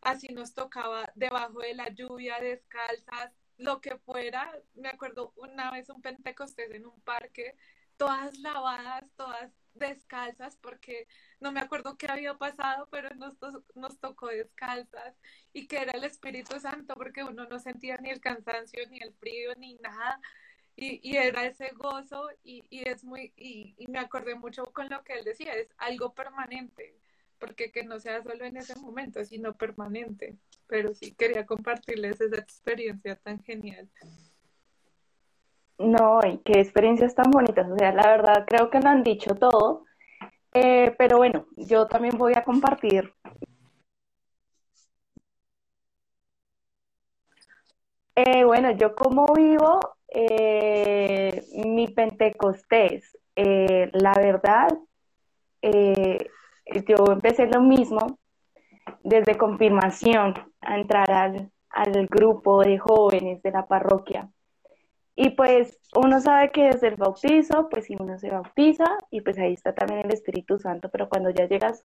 así 0.01 0.29
nos 0.29 0.55
tocaba 0.55 1.13
debajo 1.15 1.61
de 1.61 1.75
la 1.75 1.89
lluvia, 1.91 2.41
descalzas, 2.41 3.33
lo 3.59 3.81
que 3.81 3.97
fuera, 3.99 4.51
me 4.75 4.89
acuerdo 4.89 5.33
una 5.37 5.71
vez 5.71 5.89
un 5.91 6.03
Pentecostés 6.03 6.71
en 6.73 6.87
un 6.87 7.01
parque, 7.03 7.57
todas 7.97 8.39
lavadas, 8.39 9.05
todas 9.17 9.53
descalzas, 9.75 10.57
porque 10.57 11.07
no 11.41 11.53
me 11.53 11.61
acuerdo 11.61 11.97
qué 11.97 12.07
había 12.09 12.35
pasado, 12.35 12.89
pero 12.91 13.15
nos, 13.17 13.37
nos 13.75 13.99
tocó 13.99 14.29
descalzas 14.29 15.15
y 15.53 15.67
que 15.67 15.79
era 15.79 15.93
el 15.93 16.05
Espíritu 16.05 16.59
Santo, 16.61 16.95
porque 16.95 17.25
uno 17.25 17.47
no 17.47 17.59
sentía 17.59 17.97
ni 17.97 18.11
el 18.11 18.21
cansancio, 18.21 18.89
ni 18.91 19.01
el 19.01 19.15
frío, 19.15 19.55
ni 19.57 19.75
nada. 19.77 20.21
Y, 20.75 21.01
y 21.03 21.17
era 21.17 21.45
ese 21.45 21.71
gozo 21.75 22.31
y, 22.43 22.65
y 22.71 22.89
es 22.89 23.05
muy, 23.05 23.33
y, 23.37 23.75
y, 23.77 23.87
me 23.89 23.99
acordé 23.99 24.35
mucho 24.35 24.65
con 24.73 24.89
lo 24.89 25.05
que 25.05 25.15
él 25.15 25.25
decía, 25.25 25.53
es 25.53 25.69
algo 25.77 26.15
permanente, 26.15 26.97
porque 27.39 27.71
que 27.71 27.85
no 27.85 28.01
sea 28.01 28.23
solo 28.23 28.45
en 28.45 28.57
ese 28.57 28.75
momento, 28.77 29.23
sino 29.25 29.55
permanente. 29.55 30.39
Pero 30.67 30.95
sí, 30.95 31.13
quería 31.13 31.45
compartirles 31.45 32.21
esa 32.21 32.39
experiencia 32.39 33.17
tan 33.17 33.43
genial. 33.43 33.91
No, 35.83 36.21
y 36.27 36.39
qué 36.45 36.61
experiencias 36.61 37.15
tan 37.15 37.31
bonitas. 37.31 37.71
O 37.71 37.77
sea, 37.77 37.93
la 37.93 38.09
verdad 38.09 38.45
creo 38.47 38.71
que 38.71 38.81
lo 38.81 38.89
han 38.89 39.03
dicho 39.03 39.35
todo. 39.35 39.85
Eh, 40.55 40.95
pero 40.99 41.19
bueno, 41.19 41.47
yo 41.57 41.87
también 41.89 42.19
voy 42.19 42.35
a 42.37 42.45
compartir. 42.45 43.13
Eh, 48.15 48.45
bueno, 48.45 48.71
yo 48.73 48.95
como 48.95 49.27
vivo 49.35 49.81
eh, 50.09 51.43
mi 51.65 51.89
Pentecostés, 51.89 53.17
la 53.35 54.13
verdad, 54.15 54.69
yo 56.87 57.05
empecé 57.13 57.47
lo 57.47 57.61
mismo 57.61 58.19
desde 59.05 59.39
confirmación 59.39 60.35
a 60.61 60.79
entrar 60.79 61.11
al, 61.11 61.53
al 61.71 62.07
grupo 62.09 62.63
de 62.63 62.79
jóvenes 62.79 63.43
de 63.43 63.51
la 63.53 63.67
parroquia. 63.67 64.31
Y 65.15 65.31
pues 65.31 65.79
uno 65.95 66.21
sabe 66.21 66.51
que 66.51 66.65
desde 66.69 66.89
el 66.89 66.97
bautizo, 66.97 67.69
pues 67.69 67.87
si 67.87 67.97
uno 67.99 68.19
se 68.19 68.31
bautiza 68.31 68.87
y 69.11 69.21
pues 69.21 69.39
ahí 69.39 69.53
está 69.53 69.75
también 69.75 70.01
el 70.01 70.13
Espíritu 70.13 70.59
Santo, 70.59 70.89
pero 70.91 71.09
cuando 71.09 71.31
ya 71.31 71.47
llegas 71.47 71.85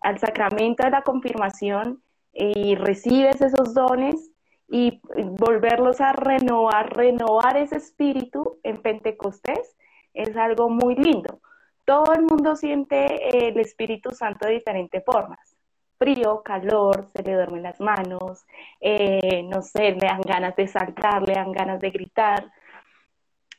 al 0.00 0.18
sacramento 0.18 0.84
de 0.84 0.90
la 0.90 1.02
confirmación 1.02 2.02
y 2.32 2.74
recibes 2.74 3.40
esos 3.40 3.72
dones 3.72 4.30
y 4.68 5.00
volverlos 5.38 6.00
a 6.00 6.12
renovar, 6.12 6.94
renovar 6.94 7.56
ese 7.56 7.76
espíritu 7.76 8.58
en 8.62 8.76
Pentecostés 8.76 9.76
es 10.12 10.36
algo 10.36 10.68
muy 10.68 10.96
lindo. 10.96 11.40
Todo 11.84 12.12
el 12.14 12.22
mundo 12.22 12.56
siente 12.56 13.48
el 13.48 13.58
Espíritu 13.58 14.10
Santo 14.10 14.46
de 14.46 14.54
diferentes 14.54 15.04
formas. 15.04 15.56
Frío, 15.98 16.42
calor, 16.42 17.06
se 17.06 17.22
le 17.22 17.34
duermen 17.34 17.62
las 17.62 17.80
manos, 17.80 18.44
eh, 18.80 19.42
no 19.44 19.62
sé, 19.62 19.92
le 19.92 20.06
dan 20.06 20.20
ganas 20.20 20.56
de 20.56 20.66
saltar, 20.66 21.22
le 21.22 21.34
dan 21.34 21.52
ganas 21.52 21.80
de 21.80 21.90
gritar, 21.90 22.50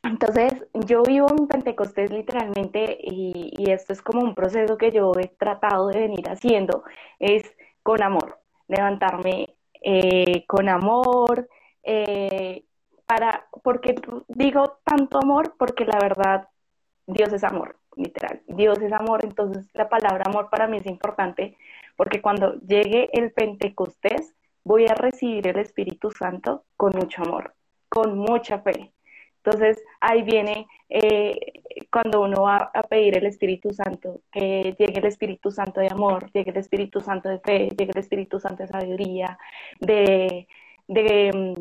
entonces, 0.08 0.65
yo 0.74 1.04
vivo 1.04 1.28
en 1.30 1.48
Pentecostés 1.48 2.12
literalmente 2.12 2.98
y, 3.02 3.70
esto 3.70 3.93
es 3.93 4.02
como 4.02 4.22
un 4.22 4.36
proceso 4.36 4.78
que 4.78 4.91
yo 4.91 5.12
he 5.20 5.28
tratado 5.28 5.89
de 5.89 6.00
venir 6.00 6.30
haciendo, 6.30 6.84
es 7.20 7.43
con 7.84 8.02
amor, 8.02 8.39
levantarme 8.67 9.56
eh, 9.82 10.46
con 10.48 10.70
amor, 10.70 11.50
eh, 11.84 12.63
para, 13.06 13.48
porque 13.63 13.96
digo 14.28 14.80
tanto 14.84 15.20
amor, 15.20 15.56
porque 15.58 15.86
la 15.86 16.00
verdad, 16.00 16.50
Dios 17.06 17.32
es 17.34 17.43
amor, 17.43 17.78
literal, 17.96 18.41
Dios 18.48 18.80
es 18.82 18.93
amor, 18.93 19.24
entonces 19.24 19.70
la 19.74 19.89
palabra 19.89 20.24
amor 20.28 20.50
para 20.50 20.67
mí 20.67 20.78
es 20.78 20.86
importante, 20.86 21.58
porque 21.96 22.22
cuando 22.22 22.56
llegue 22.62 23.10
el 23.13 23.32
Pentecostés, 23.32 24.36
voy 24.63 24.88
a 24.88 24.96
recibir 24.96 25.48
el 25.48 25.60
Espíritu 25.60 26.12
Santo 26.12 26.65
con 26.78 26.93
mucho 26.96 27.24
amor, 27.24 27.56
con 27.89 28.17
mucha 28.17 28.60
fe 28.60 28.91
entonces 29.47 29.81
ahí 30.01 30.23
viene 30.23 30.67
eh, 30.89 31.39
cuando 31.89 32.21
uno 32.21 32.41
va 32.43 32.69
a 32.73 32.83
pedir 32.83 33.17
el 33.17 33.25
Espíritu 33.25 33.71
Santo, 33.71 34.19
que 34.29 34.75
llegue 34.77 34.99
el 34.99 35.05
Espíritu 35.05 35.51
Santo 35.51 35.79
de 35.79 35.88
amor, 35.89 36.29
llegue 36.33 36.51
el 36.51 36.57
Espíritu 36.57 36.99
Santo 36.99 37.29
de 37.29 37.39
fe, 37.39 37.69
llegue 37.69 37.91
el 37.93 37.99
Espíritu 37.99 38.41
Santo 38.41 38.63
de 38.63 38.67
sabiduría, 38.67 39.38
de, 39.79 40.47
de, 40.89 41.55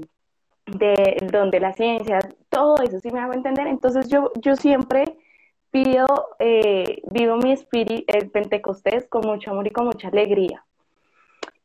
de 0.67 1.17
don 1.31 1.53
de 1.53 1.61
la 1.61 1.73
ciencia, 1.75 2.19
todo 2.49 2.83
eso, 2.83 2.99
si 2.99 3.11
me 3.13 3.21
hago 3.21 3.35
entender? 3.35 3.69
Entonces 3.69 4.09
yo, 4.09 4.33
yo 4.41 4.57
siempre 4.57 5.05
pido, 5.71 6.07
eh, 6.41 7.03
vivo 7.13 7.37
mi 7.37 7.53
espíritu, 7.53 8.05
el 8.09 8.31
Pentecostés 8.31 9.07
con 9.07 9.25
mucho 9.25 9.53
amor 9.53 9.69
y 9.69 9.71
con 9.71 9.87
mucha 9.87 10.09
alegría. 10.09 10.65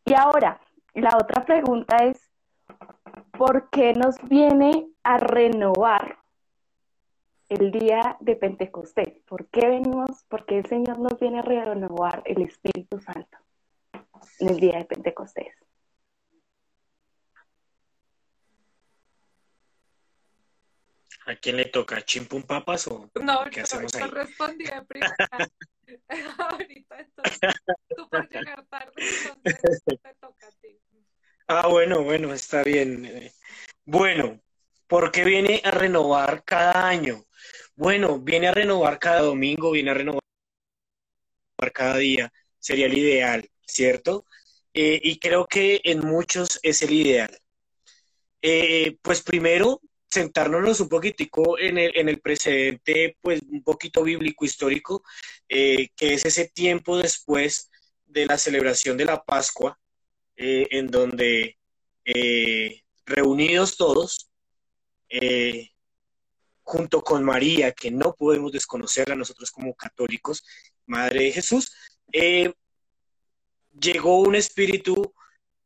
Y 0.06 0.14
ahora, 0.14 0.62
la 0.94 1.18
otra 1.20 1.46
pregunta 1.46 1.98
es, 2.06 2.30
¿por 3.42 3.72
qué 3.72 3.94
nos 3.94 4.18
viene 4.30 4.92
a 5.02 5.18
renovar 5.18 6.20
el 7.50 7.72
día 7.72 8.16
de 8.20 8.36
Pentecostés. 8.36 9.20
¿Por 9.26 9.48
qué 9.48 9.68
venimos? 9.68 10.24
Porque 10.30 10.60
el 10.60 10.68
Señor 10.68 11.00
nos 11.00 11.20
viene 11.20 11.40
a 11.40 11.42
renovar 11.42 12.22
el 12.26 12.44
Espíritu 12.44 13.00
Santo 13.00 13.40
en 14.38 14.50
el 14.50 14.60
día 14.60 14.78
de 14.78 14.86
Pentecostés. 14.86 15.56
¿A 21.26 21.36
quién 21.38 21.58
le 21.58 21.66
toca? 21.66 22.00
¿Chimpum 22.04 22.44
papas 22.44 22.88
o 22.90 23.10
no, 23.24 23.46
qué 23.52 23.62
hacemos 23.62 23.96
ahí? 23.96 24.02
No 24.02 24.08
respondí 24.12 24.66
de 24.66 24.82
primera. 24.84 25.16
Ahorita 26.38 27.00
entonces, 27.00 27.40
tú 27.96 28.08
por 28.08 28.30
llegar 28.30 28.66
tarde, 28.68 28.92
entonces 28.98 29.84
te 29.86 30.14
toca 30.20 30.48
a 30.48 30.52
ti. 30.52 30.61
Ah, 31.54 31.68
bueno, 31.68 32.02
bueno, 32.04 32.34
está 32.34 32.64
bien. 32.64 33.30
Bueno, 33.86 34.40
¿Por 34.92 35.12
qué 35.12 35.24
viene 35.24 35.62
a 35.64 35.72
renovar 35.72 36.44
cada 36.44 36.88
año? 36.90 37.26
Bueno, 37.76 38.20
viene 38.20 38.50
a 38.50 38.54
renovar 38.54 39.00
cada 39.00 39.22
domingo, 39.22 39.72
viene 39.72 39.92
a 39.92 39.94
renovar 39.94 40.22
cada 41.74 41.98
día. 41.98 42.30
Sería 42.60 42.88
el 42.88 42.98
ideal, 42.98 43.50
¿cierto? 43.66 44.26
Eh, 44.74 45.00
y 45.02 45.18
creo 45.18 45.48
que 45.48 45.80
en 45.86 46.00
muchos 46.00 46.60
es 46.62 46.82
el 46.82 46.92
ideal. 46.92 47.38
Eh, 48.42 48.98
pues 49.02 49.22
primero, 49.22 49.82
sentárnoslos 50.10 50.82
un 50.82 50.90
poquitico 50.90 51.58
en 51.58 51.78
el, 51.78 51.98
en 51.98 52.10
el 52.10 52.20
precedente, 52.20 53.18
pues 53.22 53.42
un 53.50 53.64
poquito 53.64 54.04
bíblico 54.04 54.44
histórico, 54.44 55.04
eh, 55.48 55.88
que 55.96 56.16
es 56.16 56.26
ese 56.26 56.50
tiempo 56.50 56.98
después 56.98 57.70
de 58.06 58.26
la 58.26 58.38
celebración 58.38 58.98
de 58.98 59.06
la 59.06 59.24
Pascua, 59.24 59.80
eh, 60.42 60.68
en 60.72 60.88
donde 60.88 61.58
eh, 62.06 62.82
reunidos 63.06 63.78
todos, 63.78 64.30
junto 66.64 67.04
con 67.04 67.24
María, 67.24 67.74
que 67.74 67.92
no 67.92 68.16
podemos 68.16 68.52
desconocerla 68.52 69.16
nosotros 69.16 69.52
como 69.52 69.76
católicos, 69.76 70.44
Madre 70.86 71.26
de 71.26 71.32
Jesús, 71.34 71.72
llegó 73.80 74.22
un 74.22 74.36
espíritu 74.36 75.14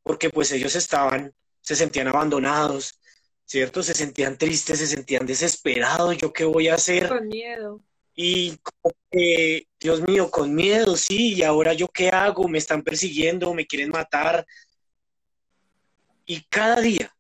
porque 0.04 0.30
pues 0.30 0.52
ellos 0.52 0.76
estaban, 0.76 1.34
se 1.62 1.76
sentían 1.76 2.08
abandonados, 2.08 3.00
¿cierto? 3.46 3.82
Se 3.82 3.94
sentían 3.94 4.38
tristes, 4.38 4.80
se 4.80 4.88
sentían 4.88 5.26
desesperados, 5.26 6.18
¿yo 6.18 6.34
qué 6.34 6.46
voy 6.46 6.68
a 6.68 6.76
hacer? 6.76 7.08
Con 7.08 7.28
miedo. 7.28 7.82
Y 8.16 8.58
como 8.58 8.96
Dios 9.80 10.02
mío, 10.02 10.32
con 10.32 10.56
miedo, 10.56 10.96
sí, 10.96 11.36
y 11.36 11.44
ahora 11.44 11.74
yo 11.74 11.88
qué 11.90 12.10
hago, 12.10 12.48
me 12.48 12.58
están 12.58 12.82
persiguiendo, 12.82 13.54
me 13.54 13.68
quieren 13.68 13.90
matar. 13.90 14.46
Y 16.26 16.42
cada 16.46 16.82
día, 16.82 17.16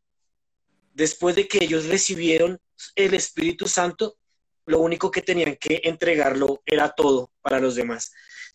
después 0.93 1.35
de 1.35 1.47
que 1.47 1.63
ellos 1.63 1.85
recibieron 1.85 2.59
el 2.95 3.13
Espíritu 3.13 3.67
Santo, 3.67 4.17
lo 4.65 4.79
único 4.79 5.11
que 5.11 5.21
tenían 5.21 5.57
que 5.57 5.81
entregarlo 5.83 6.61
era 6.65 6.89
todo 6.89 7.31
para 7.41 7.59
los 7.59 7.75
demás. 7.75 8.11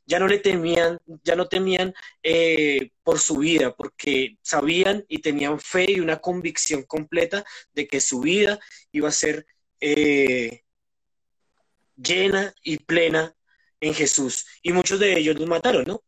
Ya 0.07 0.19
no 0.19 0.27
le 0.27 0.39
temían, 0.39 0.99
ya 1.23 1.37
no 1.37 1.47
temían 1.47 1.95
eh, 2.23 2.91
por 3.05 3.19
su 3.19 3.37
vida, 3.37 3.77
porque 3.77 4.39
sabían 4.43 5.05
y 5.09 5.19
tenían 5.19 5.61
fe 5.61 5.93
y 5.93 6.01
una 6.01 6.21
convicción 6.21 6.83
completa 6.83 7.45
de 7.75 7.87
que 7.87 8.01
su 8.01 8.21
vida 8.21 8.59
iba 8.91 9.09
a 9.09 9.13
ser 9.13 9.47
eh, 9.79 10.63
llena 12.03 12.55
y 12.63 12.79
plena 12.79 13.35
en 13.81 13.95
Jesús. 13.95 14.47
Y 14.63 14.73
muchos 14.73 14.99
de 14.99 15.19
ellos 15.19 15.37
los 15.39 15.49
mataron, 15.49 15.85
¿no? 15.85 16.03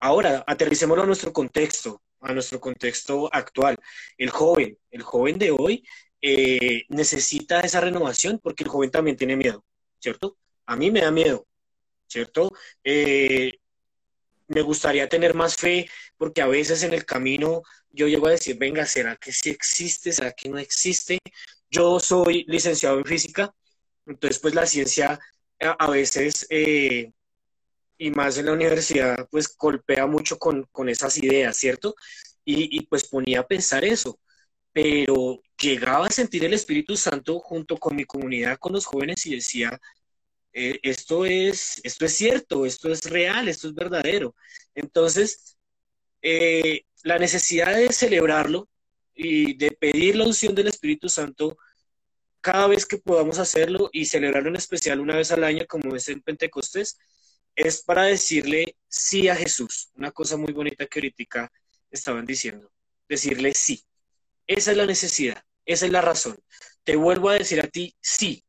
Ahora, 0.00 0.44
aterricémoslo 0.46 1.02
a 1.02 1.06
nuestro 1.06 1.32
contexto, 1.32 2.02
a 2.20 2.32
nuestro 2.32 2.60
contexto 2.60 3.28
actual. 3.32 3.76
El 4.18 4.30
joven, 4.30 4.78
el 4.90 5.02
joven 5.02 5.38
de 5.38 5.50
hoy 5.50 5.86
eh, 6.20 6.84
necesita 6.88 7.60
esa 7.60 7.80
renovación 7.80 8.38
porque 8.42 8.64
el 8.64 8.70
joven 8.70 8.90
también 8.90 9.16
tiene 9.16 9.36
miedo, 9.36 9.64
¿cierto? 9.98 10.36
A 10.66 10.76
mí 10.76 10.90
me 10.90 11.00
da 11.00 11.10
miedo, 11.10 11.46
¿cierto? 12.06 12.50
Eh, 12.82 13.52
me 14.48 14.62
gustaría 14.62 15.08
tener 15.08 15.34
más 15.34 15.56
fe 15.56 15.88
porque 16.16 16.42
a 16.42 16.46
veces 16.46 16.82
en 16.82 16.92
el 16.94 17.04
camino 17.04 17.62
yo 17.90 18.08
llego 18.08 18.26
a 18.26 18.32
decir, 18.32 18.56
venga, 18.58 18.86
¿será 18.86 19.16
que 19.16 19.32
sí 19.32 19.50
existe? 19.50 20.12
¿Será 20.12 20.32
que 20.32 20.48
no 20.48 20.58
existe? 20.58 21.18
Yo 21.70 22.00
soy 22.00 22.44
licenciado 22.48 22.98
en 22.98 23.04
física, 23.04 23.54
entonces 24.06 24.40
pues 24.40 24.54
la 24.54 24.66
ciencia 24.66 25.18
a, 25.60 25.90
veces, 25.90 26.46
eh, 26.50 27.12
y 27.98 28.10
más 28.10 28.38
en 28.38 28.46
la 28.46 28.52
universidad, 28.52 29.28
pues 29.30 29.56
golpea 29.56 30.06
mucho 30.06 30.38
con, 30.38 30.68
esas 30.88 31.16
ideas, 31.18 31.56
¿cierto? 31.56 31.94
Y, 32.44 32.76
y 32.76 32.86
pues 32.86 33.08
ponía 33.08 33.40
a 33.40 33.46
pensar 33.46 33.84
eso, 33.84 34.18
pero 34.72 35.40
llegaba 35.58 36.06
a 36.06 36.10
sentir 36.10 36.44
el 36.44 36.54
Espíritu 36.54 36.96
Santo 36.96 37.38
junto 37.40 37.76
con 37.78 37.96
mi 37.96 38.04
comunidad, 38.04 38.58
con 38.58 38.72
los 38.72 38.86
jóvenes 38.86 39.24
y 39.26 39.36
decía, 39.36 39.80
eh, 40.54 40.78
esto, 40.84 41.24
es, 41.26 41.80
esto 41.84 42.04
es 42.06 42.16
cierto, 42.16 42.64
esto 42.66 42.90
es 42.92 43.10
real, 43.10 43.48
esto 43.48 43.68
es 43.68 43.74
verdadero. 43.74 44.36
Entonces, 44.74 45.56
eh, 46.22 46.82
la 47.02 47.18
necesidad 47.18 47.76
de 47.76 47.92
celebrarlo 47.92 48.68
y 49.14 49.56
de 49.56 49.72
pedir 49.72 50.16
la 50.16 50.24
unción 50.26 50.54
del 50.54 50.68
Espíritu 50.68 51.08
Santo 51.08 51.58
cada 52.44 52.66
vez 52.66 52.84
que 52.84 52.98
podamos 52.98 53.38
hacerlo 53.38 53.88
y 53.90 54.04
celebrarlo 54.04 54.50
en 54.50 54.56
especial 54.56 55.00
una 55.00 55.16
vez 55.16 55.32
al 55.32 55.44
año, 55.44 55.64
como 55.66 55.96
es 55.96 56.08
el 56.10 56.22
Pentecostés, 56.22 56.98
es 57.56 57.82
para 57.82 58.02
decirle 58.02 58.76
sí 58.86 59.28
a 59.28 59.34
Jesús. 59.34 59.90
Una 59.94 60.12
cosa 60.12 60.36
muy 60.36 60.52
bonita 60.52 60.84
que 60.84 60.98
ahorita 60.98 61.50
estaban 61.90 62.26
diciendo. 62.26 62.70
Decirle 63.08 63.54
sí. 63.54 63.82
Esa 64.46 64.72
es 64.72 64.76
la 64.76 64.84
necesidad, 64.84 65.42
esa 65.64 65.86
es 65.86 65.92
la 65.92 66.02
razón. 66.02 66.36
Te 66.82 66.96
vuelvo 66.96 67.30
a 67.30 67.34
decir 67.34 67.60
a 67.60 67.66
ti 67.66 67.96
sí. 68.02 68.44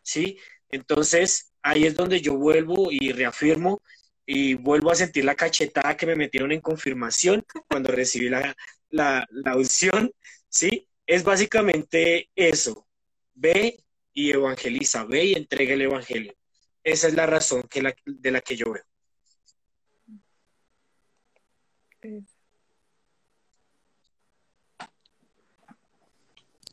¿Sí? 0.00 0.38
Entonces, 0.68 1.52
ahí 1.62 1.86
es 1.86 1.96
donde 1.96 2.20
yo 2.20 2.34
vuelvo 2.36 2.92
y 2.92 3.10
reafirmo 3.10 3.82
y 4.24 4.54
vuelvo 4.54 4.92
a 4.92 4.94
sentir 4.94 5.24
la 5.24 5.34
cachetada 5.34 5.96
que 5.96 6.06
me 6.06 6.14
metieron 6.14 6.52
en 6.52 6.60
confirmación 6.60 7.44
cuando 7.68 7.90
recibí 7.90 8.28
la, 8.28 8.54
la, 8.90 9.26
unción, 9.56 10.12
¿sí? 10.48 10.88
Es 11.06 11.22
básicamente 11.24 12.30
eso. 12.34 12.86
Ve 13.34 13.84
y 14.12 14.30
evangeliza, 14.30 15.04
ve 15.04 15.24
y 15.24 15.34
entrega 15.34 15.74
el 15.74 15.82
evangelio. 15.82 16.34
Esa 16.82 17.08
es 17.08 17.14
la 17.14 17.26
razón 17.26 17.62
que 17.62 17.82
de 18.04 18.30
la 18.30 18.40
que 18.40 18.56
yo 18.56 18.66
veo. 18.72 18.84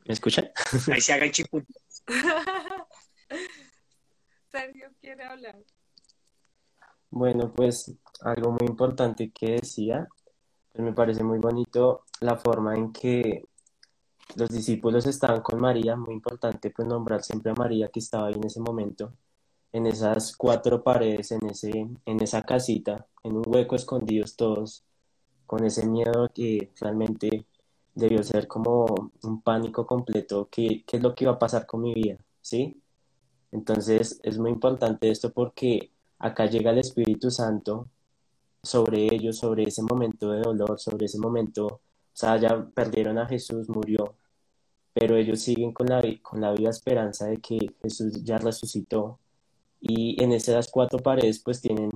¿Me 0.06 0.14
escuchan? 0.14 0.52
Ahí 0.92 1.02
se 1.02 1.14
haga 1.14 1.26
el 1.26 1.32
Sergio 4.52 4.92
quiere 5.00 5.24
hablar. 5.24 5.58
Bueno, 7.10 7.54
pues 7.54 7.94
algo 8.22 8.52
muy 8.52 8.68
importante 8.68 9.32
que 9.32 9.54
decía, 9.54 10.10
pues 10.74 10.84
me 10.84 10.92
parece 10.92 11.24
muy 11.24 11.40
bonito 11.40 12.04
la 12.20 12.36
forma 12.38 12.76
en 12.76 12.92
que 12.92 13.46
los 14.36 14.50
discípulos 14.50 15.06
estaban 15.06 15.42
con 15.42 15.60
María, 15.60 15.96
muy 15.96 16.14
importante 16.14 16.72
pues 16.72 16.88
nombrar 16.88 17.24
siempre 17.24 17.52
a 17.52 17.56
María 17.56 17.90
que 17.90 18.00
estaba 18.00 18.28
ahí 18.28 18.36
en 18.36 18.46
ese 18.46 18.60
momento, 18.60 19.14
en 19.72 19.88
esas 19.88 20.36
cuatro 20.36 20.84
paredes, 20.84 21.32
en, 21.32 21.46
ese, 21.48 21.72
en 22.06 22.22
esa 22.22 22.44
casita, 22.44 23.08
en 23.24 23.38
un 23.38 23.44
hueco 23.48 23.76
escondidos 23.76 24.36
todos, 24.36 24.84
con 25.46 25.66
ese 25.66 25.86
miedo 25.88 26.30
que 26.34 26.72
realmente 26.80 27.46
debió 27.94 28.24
ser 28.24 28.48
como 28.48 28.86
un 29.24 29.42
pánico 29.42 29.86
completo, 29.86 30.48
¿qué, 30.52 30.84
qué 30.86 30.98
es 30.98 31.04
lo 31.04 31.14
que 31.16 31.26
iba 31.26 31.34
a 31.34 31.40
pasar 31.40 31.66
con 31.66 31.82
mi 31.82 31.94
vida? 31.94 32.18
¿Sí? 32.42 32.82
Entonces 33.52 34.20
es 34.24 34.38
muy 34.40 34.52
importante 34.52 35.10
esto 35.12 35.32
porque 35.34 35.92
acá 36.20 36.46
llega 36.46 36.72
el 36.72 36.80
Espíritu 36.80 37.30
Santo 37.32 37.90
sobre 38.64 39.14
ellos, 39.14 39.38
sobre 39.38 39.64
ese 39.64 39.82
momento 39.84 40.32
de 40.32 40.42
dolor, 40.42 40.80
sobre 40.80 41.06
ese 41.06 41.18
momento, 41.20 41.66
o 41.68 41.82
sea, 42.14 42.38
ya 42.38 42.66
perdieron 42.74 43.18
a 43.18 43.28
Jesús, 43.28 43.70
murió, 43.70 44.16
pero 44.94 45.16
ellos 45.16 45.42
siguen 45.42 45.74
con 45.74 45.88
la, 45.88 46.02
con 46.22 46.42
la 46.42 46.52
viva 46.54 46.70
esperanza 46.70 47.28
de 47.28 47.38
que 47.38 47.60
Jesús 47.82 48.24
ya 48.24 48.38
resucitó. 48.38 49.20
Y 49.80 50.22
en 50.24 50.32
esas 50.34 50.70
cuatro 50.70 51.00
paredes 51.00 51.40
pues 51.40 51.62
tienen, 51.62 51.92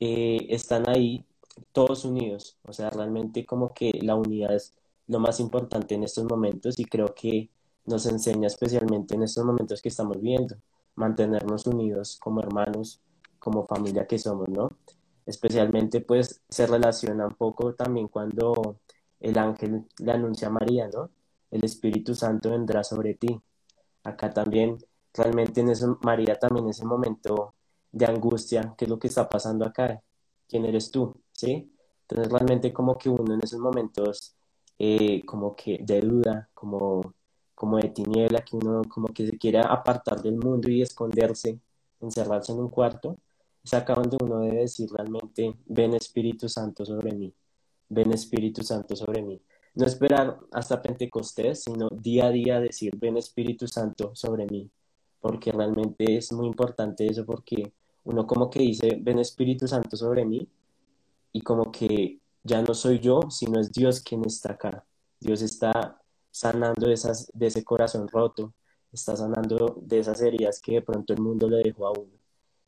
eh, 0.00 0.46
están 0.50 0.88
ahí 0.88 1.24
todos 1.72 2.04
unidos, 2.04 2.58
o 2.64 2.72
sea, 2.72 2.90
realmente 2.90 3.46
como 3.46 3.72
que 3.74 3.92
la 4.02 4.16
unidad 4.16 4.54
es 4.54 4.74
lo 5.06 5.18
más 5.20 5.40
importante 5.40 5.94
en 5.94 6.04
estos 6.04 6.24
momentos 6.24 6.78
y 6.78 6.84
creo 6.84 7.14
que 7.14 7.50
nos 7.86 8.06
enseña 8.06 8.46
especialmente 8.46 9.14
en 9.14 9.22
estos 9.22 9.44
momentos 9.44 9.82
que 9.82 9.88
estamos 9.88 10.20
viendo, 10.20 10.56
mantenernos 10.96 11.66
unidos 11.66 12.16
como 12.20 12.40
hermanos, 12.40 13.00
como 13.38 13.66
familia 13.66 14.06
que 14.06 14.18
somos, 14.18 14.48
¿no? 14.48 14.70
Especialmente 15.26 16.00
pues 16.00 16.42
se 16.48 16.66
relaciona 16.66 17.26
un 17.26 17.34
poco 17.34 17.74
también 17.74 18.08
cuando 18.08 18.78
el 19.20 19.38
ángel 19.38 19.84
le 19.98 20.12
anuncia 20.12 20.48
a 20.48 20.50
María, 20.50 20.88
¿no? 20.88 21.10
El 21.54 21.64
Espíritu 21.64 22.14
Santo 22.16 22.50
vendrá 22.50 22.82
sobre 22.82 23.14
ti. 23.14 23.40
Acá 24.02 24.30
también, 24.30 24.76
realmente 25.14 25.60
en 25.60 25.70
eso, 25.70 25.98
María 26.02 26.36
también 26.38 26.64
en 26.66 26.70
ese 26.70 26.84
momento 26.84 27.54
de 27.92 28.06
angustia, 28.06 28.74
¿qué 28.76 28.86
es 28.86 28.90
lo 28.90 28.98
que 28.98 29.08
está 29.08 29.28
pasando 29.28 29.64
acá? 29.64 30.02
¿Quién 30.48 30.64
eres 30.64 30.90
tú? 30.90 31.14
¿Sí? 31.32 31.72
Entonces 32.02 32.32
realmente 32.32 32.72
como 32.72 32.98
que 32.98 33.08
uno 33.08 33.34
en 33.34 33.40
esos 33.42 33.60
momentos 33.60 34.34
eh, 34.78 35.24
como 35.24 35.54
que 35.54 35.78
de 35.80 36.00
duda, 36.00 36.50
como 36.54 37.14
como 37.54 37.78
de 37.78 37.88
tiniebla, 37.90 38.44
que 38.44 38.56
uno 38.56 38.82
como 38.88 39.08
que 39.08 39.26
se 39.26 39.38
quiera 39.38 39.62
apartar 39.72 40.20
del 40.22 40.36
mundo 40.36 40.68
y 40.68 40.82
esconderse, 40.82 41.60
encerrarse 42.00 42.52
en 42.52 42.58
un 42.58 42.68
cuarto, 42.68 43.16
es 43.62 43.72
acá 43.74 43.94
donde 43.94 44.18
uno 44.20 44.40
debe 44.40 44.60
decir 44.62 44.90
realmente, 44.92 45.54
ven 45.66 45.94
Espíritu 45.94 46.48
Santo 46.48 46.84
sobre 46.84 47.12
mí, 47.12 47.32
ven 47.88 48.12
Espíritu 48.12 48.62
Santo 48.64 48.96
sobre 48.96 49.22
mí. 49.22 49.40
No 49.74 49.86
esperar 49.86 50.38
hasta 50.52 50.80
Pentecostés, 50.80 51.64
sino 51.64 51.88
día 51.90 52.26
a 52.26 52.30
día 52.30 52.60
decir, 52.60 52.96
ven 52.96 53.16
Espíritu 53.16 53.66
Santo 53.66 54.14
sobre 54.14 54.46
mí, 54.46 54.70
porque 55.20 55.50
realmente 55.50 56.16
es 56.16 56.32
muy 56.32 56.46
importante 56.46 57.06
eso, 57.06 57.26
porque 57.26 57.72
uno 58.04 58.26
como 58.26 58.50
que 58.50 58.60
dice, 58.60 58.98
ven 59.00 59.18
Espíritu 59.18 59.66
Santo 59.66 59.96
sobre 59.96 60.24
mí, 60.24 60.48
y 61.32 61.40
como 61.40 61.72
que 61.72 62.20
ya 62.44 62.62
no 62.62 62.74
soy 62.74 63.00
yo, 63.00 63.20
sino 63.30 63.58
es 63.58 63.72
Dios 63.72 64.00
quien 64.00 64.24
está 64.24 64.52
acá. 64.52 64.84
Dios 65.18 65.42
está 65.42 66.00
sanando 66.30 66.86
de, 66.86 66.94
esas, 66.94 67.28
de 67.34 67.46
ese 67.46 67.64
corazón 67.64 68.06
roto, 68.08 68.54
está 68.92 69.16
sanando 69.16 69.78
de 69.82 69.98
esas 69.98 70.20
heridas 70.20 70.60
que 70.60 70.74
de 70.74 70.82
pronto 70.82 71.12
el 71.12 71.20
mundo 71.20 71.48
le 71.48 71.62
dejó 71.62 71.86
a 71.88 71.92
uno. 71.92 72.12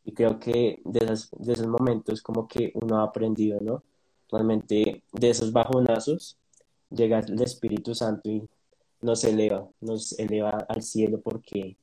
Y 0.04 0.12
creo 0.12 0.40
que 0.40 0.80
de, 0.84 1.00
de 1.00 1.52
esos 1.52 1.66
momentos 1.66 2.22
como 2.22 2.48
que 2.48 2.72
uno 2.74 2.98
ha 2.98 3.04
aprendido, 3.04 3.60
¿no? 3.60 3.84
Realmente 4.28 5.04
de 5.12 5.30
esos 5.30 5.52
bajonazos 5.52 6.38
llega 6.90 7.20
el 7.20 7.42
Espíritu 7.42 7.94
Santo 7.94 8.30
y 8.30 8.48
nos 9.00 9.24
eleva, 9.24 9.68
nos 9.80 10.18
eleva 10.18 10.50
al 10.68 10.82
cielo 10.82 11.20
porque 11.20 11.76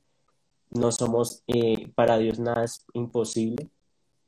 no 0.70 0.90
somos, 0.92 1.42
eh, 1.46 1.88
para 1.94 2.18
Dios 2.18 2.38
nada 2.38 2.64
es 2.64 2.84
imposible, 2.92 3.68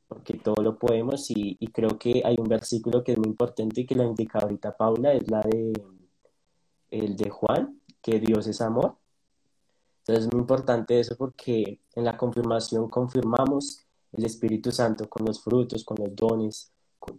porque 0.07 0.35
todo 0.35 0.63
lo 0.63 0.79
podemos 0.79 1.29
y, 1.31 1.57
y, 1.59 1.67
creo 1.67 1.99
que 1.99 2.21
hay 2.23 2.37
un 2.39 2.47
versículo 2.47 3.03
que 3.03 3.11
es 3.11 3.17
muy 3.17 3.27
importante 3.27 3.85
que 3.85 3.95
la 3.95 4.05
indica 4.05 4.39
ahorita 4.39 4.77
Paula, 4.77 5.13
es 5.13 5.29
la 5.29 5.41
de 5.41 5.73
el 6.91 7.15
de 7.17 7.29
Juan, 7.29 7.81
que 8.01 8.19
Dios 8.19 8.47
es 8.47 8.61
amor. 8.61 8.95
Entonces 9.99 10.25
es 10.25 10.33
muy 10.33 10.41
importante 10.41 10.99
eso 10.99 11.15
porque 11.17 11.81
en 11.93 12.05
la 12.05 12.17
confirmación 12.17 12.89
confirmamos 12.89 13.85
el 14.13 14.25
Espíritu 14.25 14.71
Santo 14.71 15.09
con 15.09 15.25
los 15.25 15.43
frutos, 15.43 15.83
con 15.83 15.97
los 15.99 16.15
dones, 16.15 16.71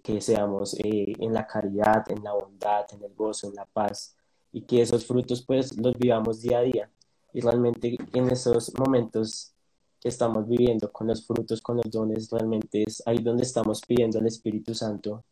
que 0.03 0.21
seamos 0.21 0.75
eh, 0.75 1.13
en 1.19 1.33
la 1.33 1.47
caridad, 1.47 2.05
en 2.11 2.23
la 2.23 2.33
bondad, 2.33 2.87
en 2.93 3.03
el 3.03 3.15
gozo, 3.15 3.49
en 3.49 3.55
la 3.55 3.67
paz, 3.67 4.17
y 4.53 4.63
que 4.63 4.83
esos 4.83 5.07
frutos 5.07 5.45
pues 5.45 5.77
los 5.77 5.97
vivamos 5.99 6.41
día 6.41 6.59
a 6.59 6.63
día. 6.63 6.91
Y 7.33 7.41
realmente 7.41 7.97
en 8.13 8.31
esos 8.31 8.73
momentos 8.79 9.53
que 10.01 10.09
estamos 10.09 10.49
viviendo 10.49 10.91
con 10.93 11.07
los 11.09 11.27
frutos, 11.27 11.61
con 11.61 11.77
los 11.77 11.91
dones, 11.91 12.31
realmente 12.31 12.85
es 12.87 13.03
ahí 13.07 13.19
donde 13.19 13.43
estamos 13.43 13.83
pidiendo 13.87 14.19
al 14.19 14.27
Espíritu 14.27 14.75
Santo 14.75 15.25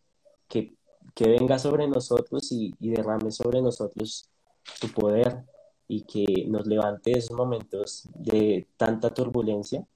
que, 0.48 0.74
que 1.14 1.28
venga 1.28 1.58
sobre 1.58 1.88
nosotros 1.88 2.50
y, 2.52 2.74
y 2.80 2.90
derrame 2.90 3.30
sobre 3.30 3.62
nosotros 3.62 4.28
su 4.62 4.92
poder 4.92 5.44
y 5.88 6.02
que 6.02 6.46
nos 6.48 6.66
levante 6.66 7.16
esos 7.16 7.36
momentos 7.36 8.08
de 8.14 8.66
tanta 8.76 9.14
turbulencia 9.14 9.86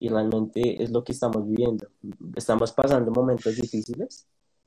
y 0.00 0.08
realmente 0.08 0.82
es 0.82 0.90
lo 0.90 1.04
que 1.04 1.12
estamos 1.12 1.46
viviendo. 1.46 1.86
Estamos 2.34 2.72
pasando 2.72 3.12
momentos 3.12 3.54
difíciles, 3.54 4.26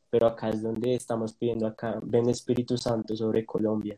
pero 0.10 0.28
acá 0.28 0.50
es 0.50 0.62
donde 0.62 0.94
estamos 0.94 1.34
pidiendo, 1.34 1.66
acá 1.66 2.00
ven 2.04 2.30
Espíritu 2.30 2.78
Santo 2.78 3.16
sobre 3.18 3.46
Colombia 3.46 3.98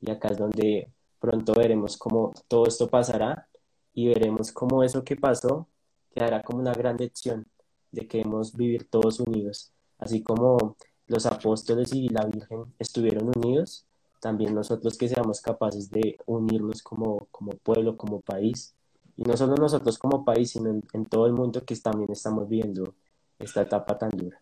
y 0.00 0.10
acá 0.10 0.28
es 0.28 0.38
donde 0.38 0.88
pronto 1.18 1.52
veremos 1.52 1.96
cómo 1.96 2.32
todo 2.46 2.66
esto 2.66 2.88
pasará 2.88 3.48
y 3.92 4.06
veremos 4.06 4.52
cómo 4.52 4.84
eso 4.84 5.02
que 5.02 5.16
pasó 5.16 5.66
quedará 6.14 6.42
como 6.42 6.60
una 6.60 6.72
gran 6.72 6.96
lección 6.96 7.44
de 7.90 8.06
que 8.06 8.18
debemos 8.18 8.54
vivir 8.54 8.88
todos 8.88 9.18
unidos, 9.18 9.72
así 9.98 10.22
como 10.22 10.76
los 11.08 11.26
apóstoles 11.26 11.92
y 11.92 12.08
la 12.08 12.24
Virgen 12.24 12.72
estuvieron 12.78 13.32
unidos, 13.36 13.84
también 14.20 14.54
nosotros 14.54 14.96
que 14.96 15.08
seamos 15.08 15.40
capaces 15.40 15.90
de 15.90 16.18
unirnos 16.26 16.82
como, 16.82 17.26
como 17.32 17.52
pueblo, 17.52 17.96
como 17.96 18.20
país 18.20 18.76
y 19.18 19.22
no 19.24 19.36
solo 19.36 19.56
nosotros 19.56 19.98
como 19.98 20.24
país, 20.24 20.52
sino 20.52 20.70
en, 20.70 21.06
todo 21.06 21.26
el 21.26 21.32
mundo 21.32 21.64
que 21.64 21.74
también 21.74 22.12
estamos 22.12 22.48
viendo 22.48 22.94
esta 23.36 23.62
etapa 23.62 23.98
tan 23.98 24.10
dura. 24.10 24.40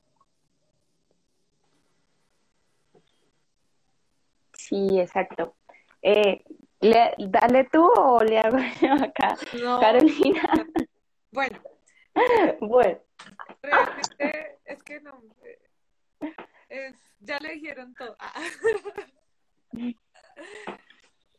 Sí, 4.52 5.00
exacto. 5.00 5.54
Eh, 6.02 6.44
¿Dale 6.78 7.64
tú 7.72 7.90
o 7.96 8.22
le 8.22 8.38
hago 8.38 8.58
yo 8.80 8.92
acá, 9.02 9.36
Carolina? 9.80 10.42
Bueno. 11.32 11.58
bueno. 12.60 12.98
Realmente 13.60 14.58
es 14.64 14.82
que 14.82 15.00
no. 15.00 15.22
Es, 16.68 16.94
ya 17.20 17.38
le 17.40 17.52
dijeron 17.52 17.94
todo. 17.94 18.16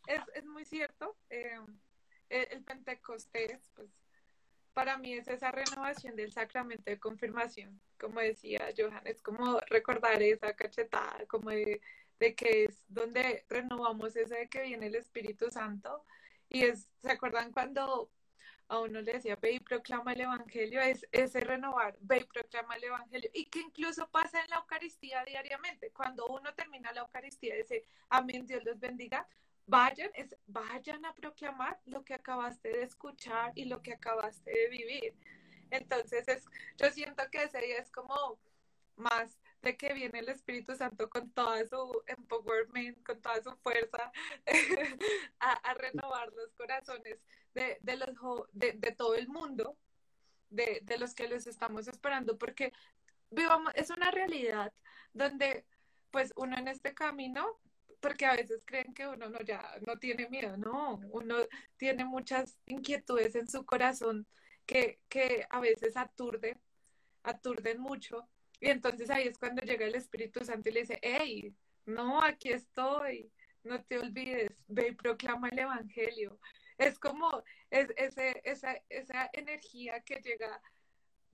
es, 0.08 0.21
es, 0.36 0.45
muy 0.45 0.65
cierto. 0.65 1.15
Eh, 1.32 1.58
el, 2.30 2.63
Pentecostés, 2.63 3.60
pues 3.76 3.90
para 4.74 4.98
mí 4.98 5.13
es 5.13 5.28
esa 5.28 5.52
renovación 5.52 6.16
del 6.16 6.32
sacramento 6.32 6.90
de 6.90 7.00
confirmación, 7.00 7.82
como 8.00 8.20
decía 8.20 8.70
Johan, 8.78 9.06
es 9.06 9.22
como 9.22 9.60
recordar 9.68 10.22
esa 10.22 10.56
cachetada, 10.56 11.26
como 11.28 11.50
de, 11.50 11.82
que 12.20 12.66
es 12.66 12.84
donde 12.88 13.46
renovamos 13.50 14.16
ese 14.16 14.36
de 14.36 14.50
que 14.50 14.62
viene 14.63 14.88
el 14.88 14.96
Espíritu 14.96 15.50
Santo. 15.50 16.04
Y 16.50 16.63
es, 16.63 16.90
¿se 17.02 17.12
acuerdan 17.12 17.52
cuando 17.52 18.12
a 18.70 18.80
uno 18.80 19.02
le 19.02 19.13
decía, 19.13 19.36
ve 19.42 19.54
y 19.54 19.60
proclama 19.60 20.13
el 20.13 20.22
Evangelio? 20.22 20.82
Es 20.82 21.08
ese 21.12 21.40
renovar, 21.40 21.98
ve 22.02 22.18
y 22.20 22.24
proclama 22.26 22.76
el 22.76 22.84
Evangelio. 22.86 23.30
Y 23.34 23.46
que 23.46 23.60
incluso 23.60 24.08
pasa 24.10 24.42
en 24.42 24.50
la 24.50 24.58
Eucaristía 24.58 25.24
diariamente. 25.26 25.92
Cuando 25.92 26.28
uno 26.28 26.54
termina 26.54 26.92
la 26.92 27.02
Eucaristía, 27.02 27.56
dice, 27.56 27.84
amén, 28.10 28.46
Dios 28.46 28.63
los 28.63 28.80
bendiga 28.80 29.28
vayan, 29.68 30.10
es, 30.16 30.36
vayan 30.48 31.06
a 31.06 31.14
proclamar 31.14 31.80
lo 31.86 32.04
que 32.04 32.16
acabaste 32.16 32.70
de 32.70 32.84
escuchar 32.84 33.52
y 33.56 33.66
lo 33.66 33.82
que 33.82 33.94
acabaste 33.94 34.50
de 34.50 34.70
vivir. 34.70 35.14
Entonces, 35.70 36.28
es, 36.28 36.46
yo 36.78 36.90
siento 36.92 37.24
que 37.30 37.44
ese 37.44 37.78
es 37.78 37.92
como 37.92 38.40
más 38.96 39.38
de 39.62 39.76
que 39.76 39.94
viene 39.94 40.20
el 40.20 40.30
Espíritu 40.30 40.76
Santo 40.76 41.10
con 41.10 41.30
toda 41.32 41.66
su 41.68 42.02
empowerment, 42.08 43.04
con 43.06 43.22
toda 43.22 43.42
su 43.44 43.56
fuerza, 43.58 44.12
a, 45.40 45.74
renovar 45.74 46.32
los 46.34 46.54
corazones 46.54 47.20
de, 47.54 47.78
de 47.82 47.98
los, 47.98 48.10
de, 48.54 48.74
todo 48.94 49.16
el 49.16 49.28
mundo, 49.28 49.78
de, 50.50 50.80
de 50.84 50.98
los 50.98 51.14
que 51.14 51.28
los 51.28 51.46
estamos 51.46 51.88
esperando, 51.88 52.38
porque 52.38 52.72
vivamos, 53.30 53.74
es 53.76 53.90
una 53.90 54.12
realidad 54.12 54.72
donde 55.14 55.66
pues 56.12 56.32
uno 56.38 56.58
en 56.58 56.70
este 56.70 56.94
camino 56.94 57.60
porque 58.00 58.26
a 58.26 58.36
veces 58.36 58.62
creen 58.66 58.94
que 58.94 59.08
uno 59.08 59.30
no 59.30 59.40
ya 59.42 59.64
no 59.86 59.98
tiene 59.98 60.30
miedo, 60.30 60.56
no, 60.58 61.00
uno 61.12 61.36
tiene 61.78 62.06
muchas 62.06 62.58
inquietudes 62.66 63.36
en 63.36 63.48
su 63.48 63.66
corazón 63.66 64.28
que, 64.66 65.00
que 65.10 65.46
a 65.50 65.60
veces 65.60 65.98
aturde, 65.98 66.58
aturden 67.24 67.80
mucho. 67.80 68.28
Y 68.60 68.70
entonces 68.70 69.10
ahí 69.10 69.28
es 69.28 69.38
cuando 69.38 69.62
llega 69.62 69.86
el 69.86 69.96
Espíritu 69.96 70.44
Santo 70.44 70.70
y 70.70 70.74
le 70.74 70.82
dice, 70.82 71.00
hey, 71.02 71.54
no, 71.86 72.22
aquí 72.22 72.52
estoy, 72.52 73.32
no 73.64 73.84
te 73.84 74.00
olvides, 74.00 74.64
ve 74.68 74.90
y 74.90 74.96
proclama 74.96 75.50
el 75.50 75.60
Evangelio. 75.60 76.40
Es 76.78 77.00
como 77.00 77.44
es, 77.72 77.90
ese, 77.98 78.42
esa, 78.44 78.82
esa 78.90 79.30
energía 79.34 80.02
que 80.02 80.18
llega 80.18 80.62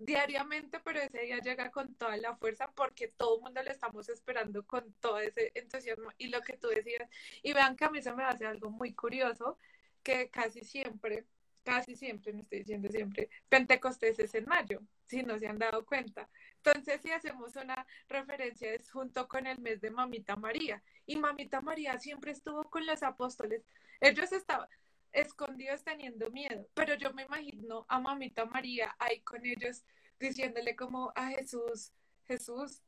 diariamente, 0.06 0.80
pero 0.84 1.00
ese 1.00 1.22
día 1.22 1.40
llega 1.40 1.72
con 1.72 1.96
toda 1.96 2.18
la 2.18 2.36
fuerza 2.36 2.72
porque 2.72 3.08
todo 3.08 3.38
el 3.38 3.42
mundo 3.44 3.64
lo 3.64 3.72
estamos 3.72 4.10
esperando 4.10 4.66
con 4.66 4.94
todo 5.00 5.20
ese 5.20 5.52
entusiasmo 5.56 6.12
y 6.18 6.28
lo 6.28 6.42
que 6.42 6.58
tú 6.58 6.68
decías. 6.68 7.10
Y 7.42 7.54
vean 7.54 7.76
que 7.76 7.86
a 7.86 7.90
mí 7.90 8.02
se 8.02 8.14
me 8.14 8.24
hace 8.24 8.46
algo 8.46 8.70
muy 8.70 8.94
curioso, 8.94 9.58
que 10.04 10.30
casi 10.30 10.62
siempre, 10.64 11.26
casi 11.64 11.96
siempre, 11.96 12.34
no 12.34 12.42
estoy 12.42 12.60
diciendo 12.60 12.90
siempre, 12.90 13.30
Pentecostés 13.50 14.20
es 14.20 14.36
en 14.36 14.46
mayo, 14.46 14.82
si 15.08 15.24
no 15.24 15.38
se 15.40 15.48
han 15.48 15.60
dado 15.60 15.86
cuenta. 15.86 16.30
Entonces, 16.58 17.02
si 17.02 17.12
hacemos 17.12 17.56
una 17.56 17.86
referencia, 18.08 18.74
es 18.74 18.90
junto 18.90 19.28
con 19.28 19.48
el 19.48 19.60
mes 19.60 19.82
de 19.82 19.92
Mamita 19.92 20.36
María. 20.36 20.82
Y 21.06 21.18
Mamita 21.18 21.62
María 21.62 22.00
siempre 22.00 22.32
estuvo 22.32 22.64
con 22.70 22.86
los 22.86 23.04
apóstoles. 23.04 23.64
Ellos 24.00 24.32
estaban, 24.32 24.68
escondidos 25.14 25.84
teniendo 25.84 26.30
miedo, 26.32 26.68
pero 26.74 26.96
yo 26.96 27.14
me 27.14 27.24
imagino 27.24 27.86
a 27.88 28.00
mamita 28.00 28.46
María 28.46 28.96
ahí 29.00 29.22
con 29.22 29.46
ellos 29.46 29.84
diciéndole 30.20 30.76
como 30.76 31.12
a 31.16 31.28
Jesús, 31.30 31.92
Jesús, 32.26 32.82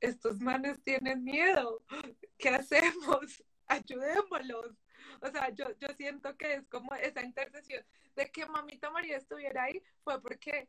estos 0.00 0.40
manes 0.40 0.82
tienen 0.82 1.22
miedo, 1.24 1.82
¿qué 2.38 2.50
hacemos? 2.50 3.44
Ayudémoslos. 3.66 4.76
O 5.20 5.30
sea, 5.30 5.50
yo, 5.50 5.66
yo 5.78 5.88
siento 5.96 6.36
que 6.36 6.54
es 6.54 6.66
como 6.68 6.94
esa 6.94 7.22
intercesión 7.22 7.84
de 8.16 8.30
que 8.30 8.46
mamita 8.46 8.90
María 8.90 9.16
estuviera 9.16 9.64
ahí 9.64 9.82
fue 10.02 10.20
porque 10.20 10.68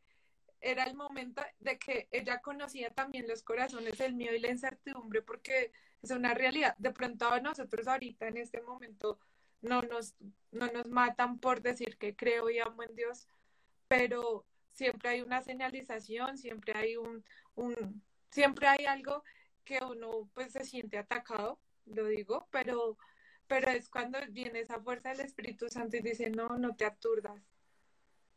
era 0.60 0.84
el 0.84 0.96
momento 0.96 1.42
de 1.60 1.80
que 1.80 2.08
ella 2.12 2.40
conocía 2.42 2.92
también 2.92 3.28
los 3.28 3.42
corazones, 3.42 4.00
el 4.00 4.14
miedo 4.14 4.36
y 4.36 4.40
la 4.40 4.50
incertidumbre, 4.50 5.22
porque 5.24 5.72
es 6.02 6.12
una 6.12 6.34
realidad. 6.34 6.76
De 6.78 6.92
pronto 6.92 7.28
a 7.28 7.40
nosotros 7.40 7.88
ahorita 7.88 8.28
en 8.28 8.38
este 8.38 8.62
momento 8.62 9.20
no 9.62 9.82
nos, 9.82 10.16
no 10.52 10.68
nos 10.68 10.88
matan 10.88 11.40
por 11.40 11.62
decir 11.62 11.98
que 11.98 12.16
creo 12.16 12.50
y 12.50 12.60
amo 12.60 12.84
en 12.84 12.96
Dios, 12.96 13.28
pero 13.88 14.46
siempre 14.72 15.10
hay 15.10 15.22
una 15.22 15.42
señalización, 15.42 16.38
siempre 16.38 16.74
hay 16.74 16.98
un, 16.98 17.24
un 17.56 18.04
siempre 18.30 18.68
hay 18.68 18.86
algo 18.86 19.24
que 19.64 19.80
uno 19.84 20.30
pues 20.34 20.54
se 20.54 20.66
siente 20.66 20.98
atacado, 20.98 21.60
lo 21.86 22.06
digo, 22.08 22.48
pero, 22.52 22.98
pero 23.48 23.70
es 23.70 23.90
cuando 23.90 24.20
viene 24.30 24.62
esa 24.62 24.80
fuerza 24.80 25.10
del 25.10 25.22
Espíritu 25.22 25.70
Santo 25.70 25.98
y 25.98 26.02
dice, 26.02 26.30
no, 26.30 26.58
no 26.58 26.76
te 26.76 26.86
aturdas, 26.86 27.42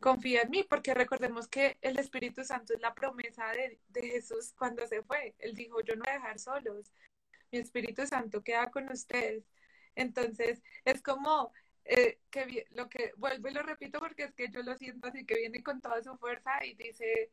confía 0.00 0.42
en 0.42 0.50
mí, 0.50 0.64
porque 0.64 0.92
recordemos 0.92 1.48
que 1.48 1.78
el 1.80 1.98
Espíritu 1.98 2.44
Santo 2.44 2.74
es 2.74 2.80
la 2.80 2.94
promesa 2.94 3.50
de, 3.52 3.78
de 3.88 4.02
Jesús 4.02 4.52
cuando 4.58 4.87
se 4.87 5.02
fue. 5.02 5.34
Él 5.38 5.54
dijo, 5.54 5.80
yo 5.80 5.96
no 5.96 6.02
voy 6.04 6.10
a 6.10 6.18
dejar 6.18 6.38
solos, 6.38 6.92
mi 7.51 7.59
Espíritu 7.59 8.07
Santo 8.07 8.42
queda 8.42 8.70
con 8.70 8.90
ustedes. 8.90 9.44
Entonces, 9.97 10.62
es 10.84 11.03
como 11.03 11.53
eh, 11.84 12.18
que 12.30 12.66
lo 12.70 12.88
que 12.88 13.12
vuelvo 13.16 13.49
y 13.49 13.53
lo 13.53 13.62
repito 13.62 13.99
porque 14.01 14.24
es 14.24 14.34
que 14.34 14.49
yo 14.51 14.62
lo 14.62 14.76
siento 14.76 15.09
así 15.09 15.24
que 15.24 15.36
viene 15.36 15.62
con 15.62 15.80
toda 15.80 16.03
su 16.03 16.16
fuerza 16.16 16.64
y 16.64 16.74
dice 16.74 17.30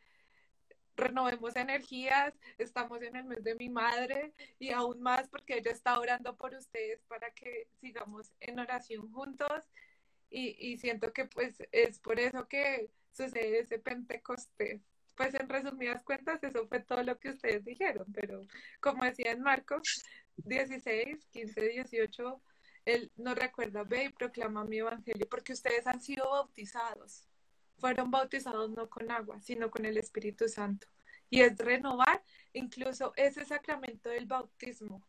renovemos 0.95 1.55
energías, 1.55 2.33
estamos 2.57 3.01
en 3.01 3.15
el 3.15 3.25
mes 3.25 3.43
de 3.43 3.55
mi 3.55 3.69
madre 3.69 4.33
y 4.59 4.71
aún 4.71 5.01
más 5.01 5.27
porque 5.29 5.57
ella 5.57 5.71
está 5.71 5.99
orando 5.99 6.35
por 6.35 6.53
ustedes 6.53 7.01
para 7.07 7.31
que 7.31 7.67
sigamos 7.79 8.31
en 8.39 8.59
oración 8.59 9.11
juntos 9.11 9.69
y, 10.29 10.55
y 10.59 10.77
siento 10.77 11.13
que 11.13 11.25
pues 11.25 11.57
es 11.71 11.99
por 11.99 12.19
eso 12.19 12.47
que 12.47 12.89
sucede 13.11 13.59
ese 13.59 13.79
Pentecostés. 13.79 14.81
Pues 15.15 15.33
en 15.33 15.49
resumidas 15.49 16.03
cuentas 16.03 16.43
eso 16.43 16.67
fue 16.67 16.79
todo 16.81 17.03
lo 17.03 17.19
que 17.19 17.29
ustedes 17.29 17.63
dijeron, 17.65 18.05
pero 18.13 18.41
como 18.79 19.03
decía 19.03 19.31
en 19.31 19.41
Marcos 19.41 20.03
16, 20.37 21.25
15, 21.31 21.61
18, 21.61 22.41
Él 22.85 23.11
nos 23.15 23.35
recuerda, 23.35 23.83
ve 23.83 24.05
y 24.05 24.09
proclama 24.09 24.63
mi 24.63 24.79
evangelio, 24.79 25.27
porque 25.29 25.53
ustedes 25.53 25.85
han 25.87 26.01
sido 26.01 26.29
bautizados. 26.29 27.27
Fueron 27.77 28.11
bautizados 28.11 28.69
no 28.71 28.89
con 28.89 29.09
agua, 29.11 29.39
sino 29.41 29.69
con 29.69 29.85
el 29.85 29.97
Espíritu 29.97 30.47
Santo. 30.47 30.87
Y 31.29 31.41
es 31.41 31.57
renovar 31.57 32.23
incluso 32.53 33.13
ese 33.15 33.45
sacramento 33.45 34.09
del 34.09 34.25
bautismo 34.25 35.03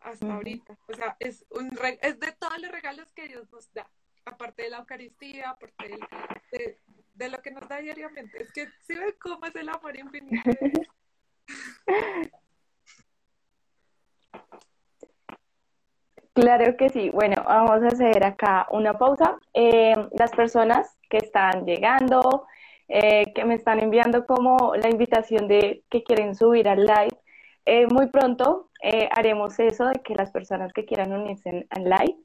hasta 0.00 0.34
ahorita. 0.34 0.78
O 0.88 0.94
sea, 0.94 1.16
es, 1.20 1.44
un 1.50 1.70
es 2.00 2.20
de 2.20 2.32
todos 2.32 2.58
los 2.60 2.70
regalos 2.70 3.12
que 3.12 3.28
Dios 3.28 3.50
nos 3.50 3.72
da, 3.72 3.88
aparte 4.24 4.64
de 4.64 4.70
la 4.70 4.78
Eucaristía, 4.78 5.50
aparte 5.50 5.98
de, 6.52 6.78
de, 7.14 7.28
lo 7.28 7.40
que 7.42 7.50
nos 7.50 7.68
da 7.68 7.78
diariamente. 7.78 8.42
Es 8.42 8.52
que 8.52 8.68
si 8.86 8.94
ven 8.94 9.14
cómo 9.20 9.46
es 9.46 9.54
el 9.56 9.68
amor 9.68 9.96
infinito. 9.96 10.50
Claro 16.36 16.76
que 16.76 16.90
sí. 16.90 17.08
Bueno, 17.08 17.42
vamos 17.46 17.82
a 17.82 17.86
hacer 17.86 18.22
acá 18.22 18.66
una 18.70 18.98
pausa. 18.98 19.38
Eh, 19.54 19.94
las 20.18 20.30
personas 20.32 20.98
que 21.08 21.16
están 21.16 21.64
llegando, 21.64 22.44
eh, 22.88 23.32
que 23.34 23.46
me 23.46 23.54
están 23.54 23.80
enviando 23.80 24.26
como 24.26 24.74
la 24.76 24.90
invitación 24.90 25.48
de 25.48 25.82
que 25.88 26.04
quieren 26.04 26.34
subir 26.34 26.68
al 26.68 26.84
live, 26.84 27.16
eh, 27.64 27.86
muy 27.86 28.08
pronto 28.08 28.68
haremos 29.12 29.58
eso 29.58 29.86
de 29.86 30.00
que 30.04 30.14
las 30.14 30.30
personas 30.30 30.72
que 30.72 30.84
quieran 30.84 31.12
unirse 31.12 31.66
al 31.70 31.84
live, 31.84 32.16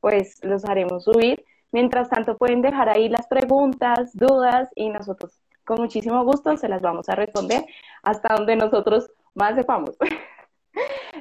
pues 0.00 0.44
los 0.44 0.64
haremos 0.64 1.04
subir. 1.04 1.44
Mientras 1.70 2.10
tanto, 2.10 2.36
pueden 2.36 2.62
dejar 2.62 2.88
ahí 2.88 3.08
las 3.08 3.28
preguntas, 3.28 4.10
dudas 4.14 4.68
y 4.74 4.90
nosotros 4.90 5.40
con 5.64 5.80
muchísimo 5.80 6.24
gusto 6.24 6.56
se 6.56 6.68
las 6.68 6.82
vamos 6.82 7.08
a 7.08 7.14
responder 7.14 7.64
hasta 8.02 8.34
donde 8.34 8.56
nosotros 8.56 9.10
más 9.34 9.54
sepamos. 9.54 9.96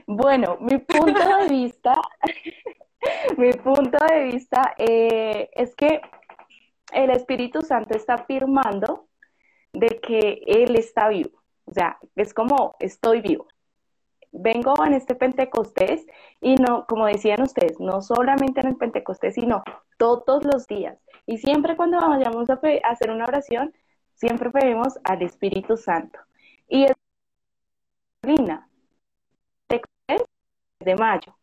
Bueno, 0.06 0.58
mi 0.60 0.78
punto 0.78 1.38
de 1.38 1.47
vista, 1.50 1.95
mi 3.38 3.54
punto 3.54 3.97
de 4.06 4.24
vista 4.24 4.74
eh, 4.78 5.50
es 5.54 5.76
que 5.76 6.02
el 6.91 7.10
Espíritu 7.12 7.62
Santo 7.62 7.95
está 7.95 8.16
afirmando 8.16 9.08
de 9.74 10.00
que 10.02 10.41
Él 10.45 10.76
está 10.76 11.10
vivo. 11.10 11.41
O 11.66 11.74
sea, 11.74 12.00
es 12.16 12.34
como 12.34 12.76
estoy 12.80 13.22
vivo. 13.22 13.47
Vengo 14.32 14.74
en 14.86 14.93
este 14.93 15.16
Pentecostés 15.16 16.06
y 16.41 16.56
no, 16.56 16.86
como 16.88 17.06
decían 17.08 17.41
ustedes, 17.41 17.80
no 17.80 18.02
solamente 18.02 18.62
en 18.62 18.68
el 18.68 18.76
Pentecostés, 18.78 19.36
sino 19.36 19.64
todos 19.97 20.43
los 20.45 20.68
días. 20.68 20.97
Y 21.26 21.38
siempre 21.38 21.76
cuando 21.76 22.00
vayamos 22.00 22.50
a, 22.50 22.60
hacer 22.84 23.12
una 23.12 23.26
oración, 23.26 23.74
siempre 24.16 24.50
pedimos 24.52 25.00
al 25.04 25.22
Espíritu 25.22 25.78
Santo. 25.78 26.20
Y 26.68 26.86
es 26.86 26.93
de 30.90 30.96
mayo. 30.96 31.36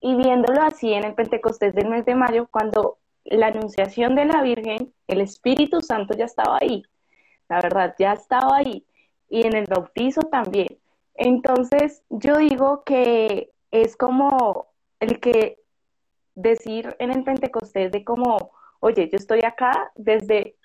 Y 0.00 0.16
viéndolo 0.16 0.62
así 0.62 0.92
en 0.92 1.04
el 1.04 1.14
Pentecostés 1.14 1.74
del 1.74 1.88
mes 1.88 2.04
de 2.04 2.14
mayo, 2.14 2.48
cuando 2.50 2.98
la 3.24 3.46
anunciación 3.46 4.14
de 4.16 4.26
la 4.26 4.42
Virgen, 4.42 4.92
el 5.06 5.20
Espíritu 5.20 5.80
Santo 5.80 6.14
ya 6.14 6.24
estaba 6.24 6.58
ahí, 6.60 6.82
la 7.48 7.60
verdad, 7.60 7.94
ya 7.98 8.12
estaba 8.12 8.56
ahí, 8.56 8.84
y 9.28 9.46
en 9.46 9.54
el 9.56 9.66
bautizo 9.66 10.22
también. 10.22 10.78
Entonces, 11.14 12.02
yo 12.10 12.36
digo 12.38 12.82
que 12.84 13.50
es 13.70 13.96
como 13.96 14.66
el 15.00 15.20
que 15.20 15.58
decir 16.34 16.96
en 16.98 17.12
el 17.12 17.22
Pentecostés 17.22 17.92
de 17.92 18.04
como, 18.04 18.50
oye, 18.80 19.08
yo 19.08 19.16
estoy 19.16 19.40
acá 19.44 19.92
desde 19.94 20.56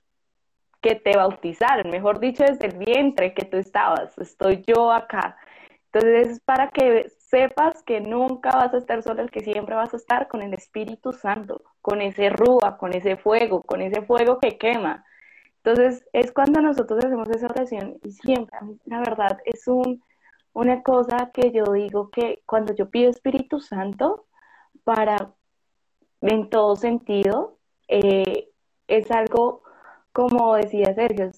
que 0.82 0.95
te 0.95 1.15
bautizaron, 1.15 1.91
mejor 1.91 2.20
dicho, 2.20 2.43
desde 2.43 2.67
el 2.67 2.78
vientre 2.78 3.34
que 3.34 3.45
tú 3.45 3.57
estabas, 3.57 4.17
estoy 4.17 4.63
yo 4.65 4.91
acá. 4.91 5.38
Entonces, 5.91 6.32
es 6.32 6.39
para 6.41 6.70
que 6.72 7.11
sepas 7.30 7.84
que 7.84 8.01
nunca 8.01 8.51
vas 8.51 8.73
a 8.73 8.77
estar 8.77 9.03
solo, 9.03 9.27
que 9.27 9.41
siempre 9.41 9.75
vas 9.75 9.93
a 9.93 9.97
estar 9.97 10.27
con 10.27 10.41
el 10.41 10.53
Espíritu 10.53 11.13
Santo, 11.13 11.61
con 11.82 12.01
ese 12.01 12.30
rúa, 12.30 12.77
con 12.77 12.93
ese 12.93 13.17
fuego, 13.17 13.61
con 13.63 13.82
ese 13.82 14.01
fuego 14.01 14.39
que 14.39 14.57
quema. 14.57 15.05
Entonces, 15.57 16.05
es 16.13 16.32
cuando 16.32 16.61
nosotros 16.61 17.03
hacemos 17.05 17.30
esa 17.30 17.47
oración 17.47 17.99
y 18.03 18.11
siempre, 18.11 18.57
la 18.86 18.99
verdad, 18.99 19.39
es 19.45 19.67
un, 19.67 20.03
una 20.53 20.82
cosa 20.84 21.32
que 21.34 21.51
yo 21.51 21.65
digo 21.73 22.09
que 22.09 22.41
cuando 22.45 22.73
yo 22.73 22.89
pido 22.89 23.09
Espíritu 23.11 23.59
Santo, 23.59 24.25
para, 24.84 25.34
en 26.21 26.49
todo 26.49 26.75
sentido, 26.75 27.57
eh, 27.88 28.49
es 28.88 29.11
algo 29.11 29.63
como 30.11 30.55
decía 30.55 30.93
Sergio, 30.95 31.32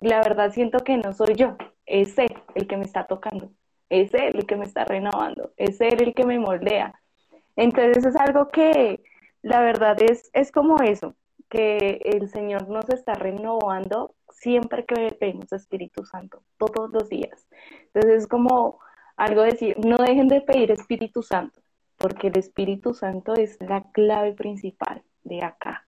la 0.00 0.18
verdad 0.18 0.52
siento 0.52 0.78
que 0.84 0.96
no 0.96 1.12
soy 1.12 1.34
yo, 1.34 1.56
es 1.86 2.16
Él 2.18 2.32
el 2.54 2.66
que 2.68 2.76
me 2.76 2.84
está 2.84 3.06
tocando 3.06 3.50
es 3.92 4.14
Él 4.14 4.36
el 4.36 4.46
que 4.46 4.56
me 4.56 4.64
está 4.64 4.84
renovando, 4.84 5.52
es 5.56 5.80
Él 5.80 6.02
el 6.02 6.14
que 6.14 6.24
me 6.24 6.38
moldea. 6.38 6.98
Entonces 7.56 8.04
es 8.04 8.16
algo 8.16 8.48
que 8.48 9.02
la 9.42 9.60
verdad 9.60 10.00
es, 10.02 10.30
es 10.32 10.50
como 10.50 10.82
eso, 10.82 11.14
que 11.50 12.00
el 12.04 12.30
Señor 12.30 12.68
nos 12.68 12.88
está 12.88 13.12
renovando 13.12 14.14
siempre 14.30 14.86
que 14.86 15.14
pedimos 15.20 15.52
Espíritu 15.52 16.06
Santo, 16.06 16.42
todos 16.56 16.90
los 16.90 17.10
días. 17.10 17.46
Entonces 17.92 18.22
es 18.22 18.26
como 18.26 18.80
algo 19.16 19.42
decir, 19.42 19.76
no 19.84 19.98
dejen 19.98 20.28
de 20.28 20.40
pedir 20.40 20.70
Espíritu 20.70 21.22
Santo, 21.22 21.60
porque 21.98 22.28
el 22.28 22.38
Espíritu 22.38 22.94
Santo 22.94 23.34
es 23.34 23.58
la 23.60 23.82
clave 23.92 24.32
principal 24.32 25.02
de 25.24 25.42
acá. 25.42 25.86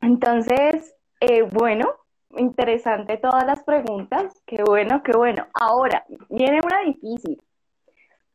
Entonces, 0.00 0.96
eh, 1.20 1.42
bueno, 1.42 1.90
interesante 2.36 3.16
todas 3.18 3.46
las 3.46 3.62
preguntas. 3.62 4.42
Qué 4.46 4.62
bueno, 4.62 5.02
qué 5.02 5.12
bueno. 5.12 5.46
Ahora, 5.54 6.04
viene 6.28 6.60
una 6.64 6.80
difícil. 6.82 7.42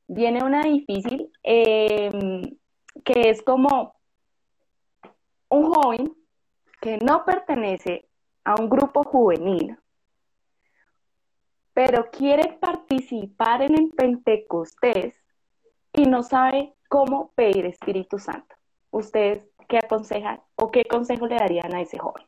Viene 0.07 0.43
una 0.43 0.63
difícil 0.63 1.31
em, 1.43 2.41
que 3.03 3.29
es 3.29 3.41
como 3.41 3.95
un 5.49 5.73
joven 5.73 6.15
que 6.81 6.97
no 6.97 7.25
pertenece 7.25 8.07
a 8.43 8.55
un 8.59 8.69
grupo 8.69 9.03
juvenil, 9.03 9.77
pero 11.73 12.09
quiere 12.11 12.57
participar 12.59 13.61
en 13.61 13.77
el 13.77 13.89
Pentecostés 13.91 15.15
y 15.93 16.05
no 16.05 16.23
sabe 16.23 16.73
cómo 16.87 17.31
pedir 17.35 17.65
Espíritu 17.65 18.19
Santo. 18.19 18.55
¿Ustedes 18.91 19.47
qué 19.67 19.77
aconsejan 19.77 20.41
o 20.55 20.71
qué 20.71 20.85
consejo 20.85 21.27
le 21.27 21.35
darían 21.35 21.73
a 21.75 21.81
ese 21.81 21.97
joven? 21.97 22.26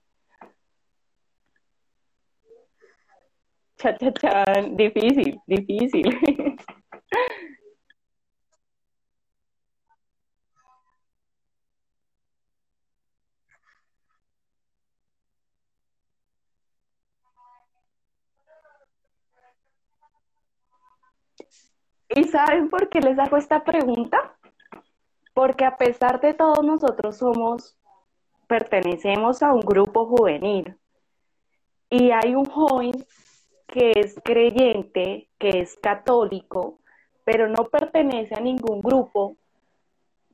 Cha, 3.80 3.98
cha, 3.98 4.12
cha, 4.12 4.44
difícil, 4.76 5.40
difícil. 5.48 6.04
¿Y 22.10 22.24
saben 22.26 22.70
por 22.70 22.90
qué 22.90 23.00
les 23.00 23.18
hago 23.18 23.38
esta 23.38 23.64
pregunta? 23.64 24.38
Porque 25.34 25.64
a 25.64 25.78
pesar 25.78 26.20
de 26.20 26.34
todo 26.34 26.64
nosotros 26.64 27.18
somos, 27.18 27.78
pertenecemos 28.48 29.42
a 29.42 29.54
un 29.54 29.62
grupo 29.62 30.06
juvenil 30.06 30.78
y 31.90 32.12
hay 32.12 32.36
un 32.36 32.46
joven 32.46 32.92
que 33.72 33.92
es 33.96 34.20
creyente, 34.24 35.30
que 35.38 35.62
es 35.62 35.78
católico, 35.78 36.80
pero 37.24 37.48
no 37.48 37.66
pertenece 37.66 38.36
a 38.36 38.40
ningún 38.40 38.82
grupo, 38.82 39.38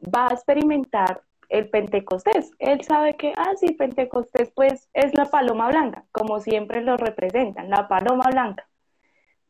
va 0.03 0.27
a 0.27 0.33
experimentar 0.33 1.21
el 1.49 1.69
Pentecostés. 1.69 2.51
Él 2.59 2.81
sabe 2.83 3.15
que, 3.15 3.33
ah, 3.35 3.53
sí, 3.59 3.73
Pentecostés 3.73 4.51
pues 4.55 4.89
es 4.93 5.13
la 5.15 5.25
paloma 5.25 5.67
blanca, 5.67 6.05
como 6.11 6.39
siempre 6.39 6.81
lo 6.81 6.97
representan, 6.97 7.69
la 7.69 7.87
paloma 7.87 8.29
blanca. 8.31 8.67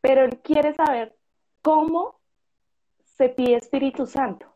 Pero 0.01 0.23
él 0.23 0.39
quiere 0.39 0.73
saber 0.73 1.15
cómo 1.61 2.19
se 3.03 3.29
pide 3.29 3.55
Espíritu 3.55 4.07
Santo, 4.07 4.47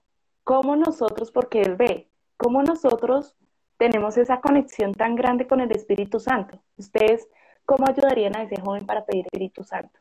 cómo 0.44 0.76
nosotros, 0.76 1.32
porque 1.32 1.62
él 1.62 1.76
ve, 1.76 2.10
cómo 2.38 2.64
nosotros 2.64 3.36
tenemos 3.78 4.18
esa 4.18 4.42
conexión 4.42 4.94
tan 4.94 5.16
grande 5.16 5.48
con 5.48 5.62
el 5.62 5.72
Espíritu 5.72 6.20
Santo. 6.20 6.60
Ustedes 6.78 7.30
¿Cómo 7.70 7.88
ayudarían 7.88 8.36
a 8.36 8.42
ese 8.42 8.60
joven 8.60 8.84
para 8.84 9.06
pedir 9.06 9.26
Espíritu 9.26 9.64
Santo? 9.64 10.00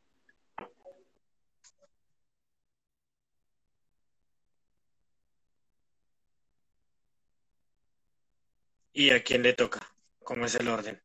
¿Y 8.94 9.10
a 9.10 9.22
quién 9.22 9.42
le 9.42 9.52
toca? 9.52 9.80
¿Cómo 10.24 10.46
es 10.46 10.54
el 10.54 10.66
orden? 10.66 10.98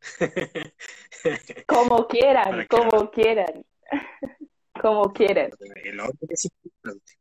como 1.66 2.08
quieran, 2.08 2.66
como 2.68 3.10
quieran. 3.10 3.62
como 4.80 5.12
quieran. 5.12 5.50
El 5.84 6.00
orden 6.00 6.28
es 6.30 6.44
importante. 6.46 7.12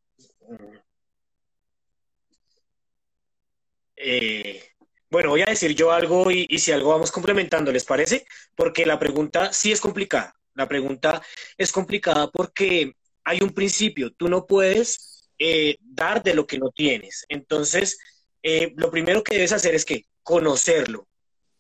Eh, 3.98 4.71
bueno, 5.12 5.30
voy 5.30 5.42
a 5.42 5.48
decir 5.48 5.76
yo 5.76 5.92
algo 5.92 6.32
y, 6.32 6.48
si 6.58 6.72
algo 6.72 6.92
vamos 6.92 7.12
complementando, 7.12 7.70
¿les 7.72 7.84
parece? 7.84 8.26
Porque 8.56 8.86
la 8.86 8.98
pregunta 8.98 9.52
sí 9.52 9.72
es 9.74 9.82
complicada. 9.82 10.34
La 10.56 10.70
pregunta 10.70 11.22
es 11.58 11.72
complicada 11.74 12.32
porque 12.32 12.96
hay 13.26 13.40
un 13.42 13.50
principio. 13.50 14.12
Tú 14.14 14.30
no 14.30 14.48
puedes 14.48 15.30
eh, 15.38 15.76
dar 15.82 16.24
de 16.24 16.34
lo 16.34 16.48
que 16.48 16.58
no 16.58 16.72
tienes. 16.72 17.26
Entonces, 17.28 18.00
eh, 18.42 18.74
lo 18.78 18.90
primero 18.90 19.22
que 19.22 19.36
debes 19.36 19.52
hacer 19.52 19.76
es 19.76 19.84
que 19.84 20.06
conocerlo. 20.24 21.08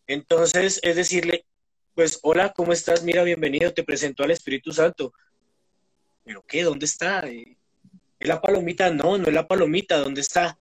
Entonces, 0.07 0.79
es 0.81 0.95
decirle, 0.95 1.45
pues, 1.93 2.19
hola, 2.23 2.53
¿cómo 2.53 2.71
estás? 2.71 3.03
Mira, 3.03 3.23
bienvenido, 3.23 3.73
te 3.73 3.83
presento 3.83 4.23
al 4.23 4.31
Espíritu 4.31 4.71
Santo. 4.71 5.13
¿Pero 6.23 6.41
qué? 6.47 6.63
¿Dónde 6.63 6.85
está? 6.85 7.27
¿Es 7.27 8.27
la 8.27 8.39
palomita? 8.39 8.89
No, 8.91 9.17
no 9.17 9.27
es 9.27 9.33
la 9.33 9.45
palomita, 9.45 9.97
¿dónde 9.97 10.21
está? 10.21 10.57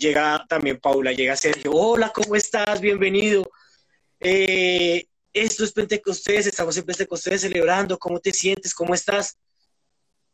Llega 0.00 0.46
también 0.48 0.80
Paula, 0.80 1.12
llega 1.12 1.36
Sergio, 1.36 1.72
hola, 1.72 2.10
¿cómo 2.10 2.34
estás? 2.34 2.80
Bienvenido. 2.80 3.50
Eh, 4.18 5.06
esto 5.30 5.62
es 5.62 5.72
Pentecostés, 5.72 6.46
estamos 6.46 6.74
en 6.78 6.86
Pentecostés 6.86 7.42
celebrando, 7.42 7.98
¿cómo 7.98 8.18
te 8.18 8.32
sientes? 8.32 8.72
¿Cómo 8.72 8.94
estás? 8.94 9.36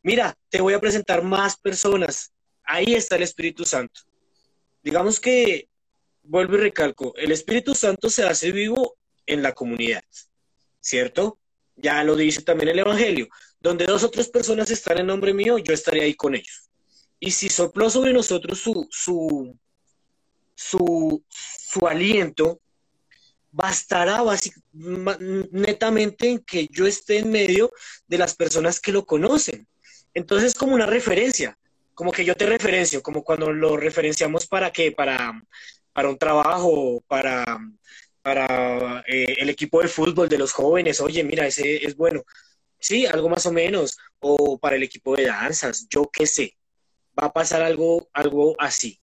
Mira, 0.05 0.39
te 0.51 0.61
voy 0.61 0.75
a 0.75 0.79
presentar 0.79 1.25
más 1.25 1.57
personas. 1.57 2.33
Ahí 2.63 2.95
está 2.95 3.17
el 3.17 3.25
Espíritu 3.25 3.65
Santo. 3.65 4.03
Digamos 4.85 5.19
que, 5.19 5.69
vuelvo 6.23 6.55
y 6.55 6.59
recalco, 6.59 7.13
el 7.17 7.33
Espíritu 7.33 7.75
Santo 7.75 8.09
se 8.09 8.23
hace 8.23 8.53
vivo 8.53 8.97
en 9.27 9.43
la 9.43 9.53
comunidad, 9.53 10.05
¿cierto? 10.79 11.41
Ya 11.75 12.05
lo 12.05 12.15
dice 12.15 12.43
también 12.43 12.69
el 12.69 12.79
Evangelio. 12.79 13.27
Donde 13.59 13.85
dos 13.85 14.05
o 14.05 14.11
tres 14.13 14.29
personas 14.29 14.71
están 14.71 14.99
en 14.99 15.09
nombre 15.09 15.35
mío, 15.35 15.59
yo 15.59 15.75
estaré 15.75 16.03
ahí 16.03 16.15
con 16.15 16.37
ellos. 16.37 16.71
Y 17.19 17.31
si 17.31 17.49
sopló 17.49 17.91
sobre 17.91 18.13
nosotros 18.13 18.59
su, 18.59 18.87
su, 18.91 19.59
su, 20.55 21.25
su 21.29 21.87
aliento, 21.87 22.61
bastará 23.51 24.23
netamente 25.51 26.29
en 26.29 26.39
que 26.41 26.69
yo 26.71 26.87
esté 26.87 27.19
en 27.19 27.31
medio 27.31 27.73
de 28.07 28.19
las 28.19 28.35
personas 28.35 28.81
que 28.81 28.93
lo 28.93 29.07
conocen. 29.07 29.67
Entonces, 30.13 30.55
como 30.55 30.75
una 30.75 30.85
referencia, 30.85 31.59
como 31.95 32.13
que 32.13 32.25
yo 32.25 32.35
te 32.37 32.45
referencio, 32.45 33.03
como 33.03 33.25
cuando 33.25 33.51
lo 33.53 33.79
referenciamos 33.79 34.47
para 34.47 34.71
qué, 34.71 34.93
para, 34.93 35.43
para 35.95 36.11
un 36.11 36.19
trabajo, 36.19 37.03
para, 37.09 37.45
para 38.21 39.03
eh, 39.07 39.37
el 39.39 39.49
equipo 39.49 39.81
de 39.81 39.89
fútbol 39.89 40.29
de 40.29 40.37
los 40.37 40.53
jóvenes, 40.53 41.01
oye, 41.01 41.25
mira, 41.25 41.47
ese 41.47 41.85
es 41.87 41.97
bueno. 41.97 42.23
Sí, 42.79 43.07
algo 43.07 43.31
más 43.31 43.47
o 43.47 43.53
menos, 43.53 43.97
o 44.21 44.59
para 44.59 44.77
el 44.77 44.83
equipo 44.83 45.17
de 45.17 45.27
danzas, 45.27 45.87
yo 45.89 46.11
qué 46.13 46.27
sé, 46.27 46.55
va 47.19 47.27
a 47.27 47.33
pasar 47.33 47.63
algo, 47.63 48.09
algo 48.13 48.55
así. 48.59 49.01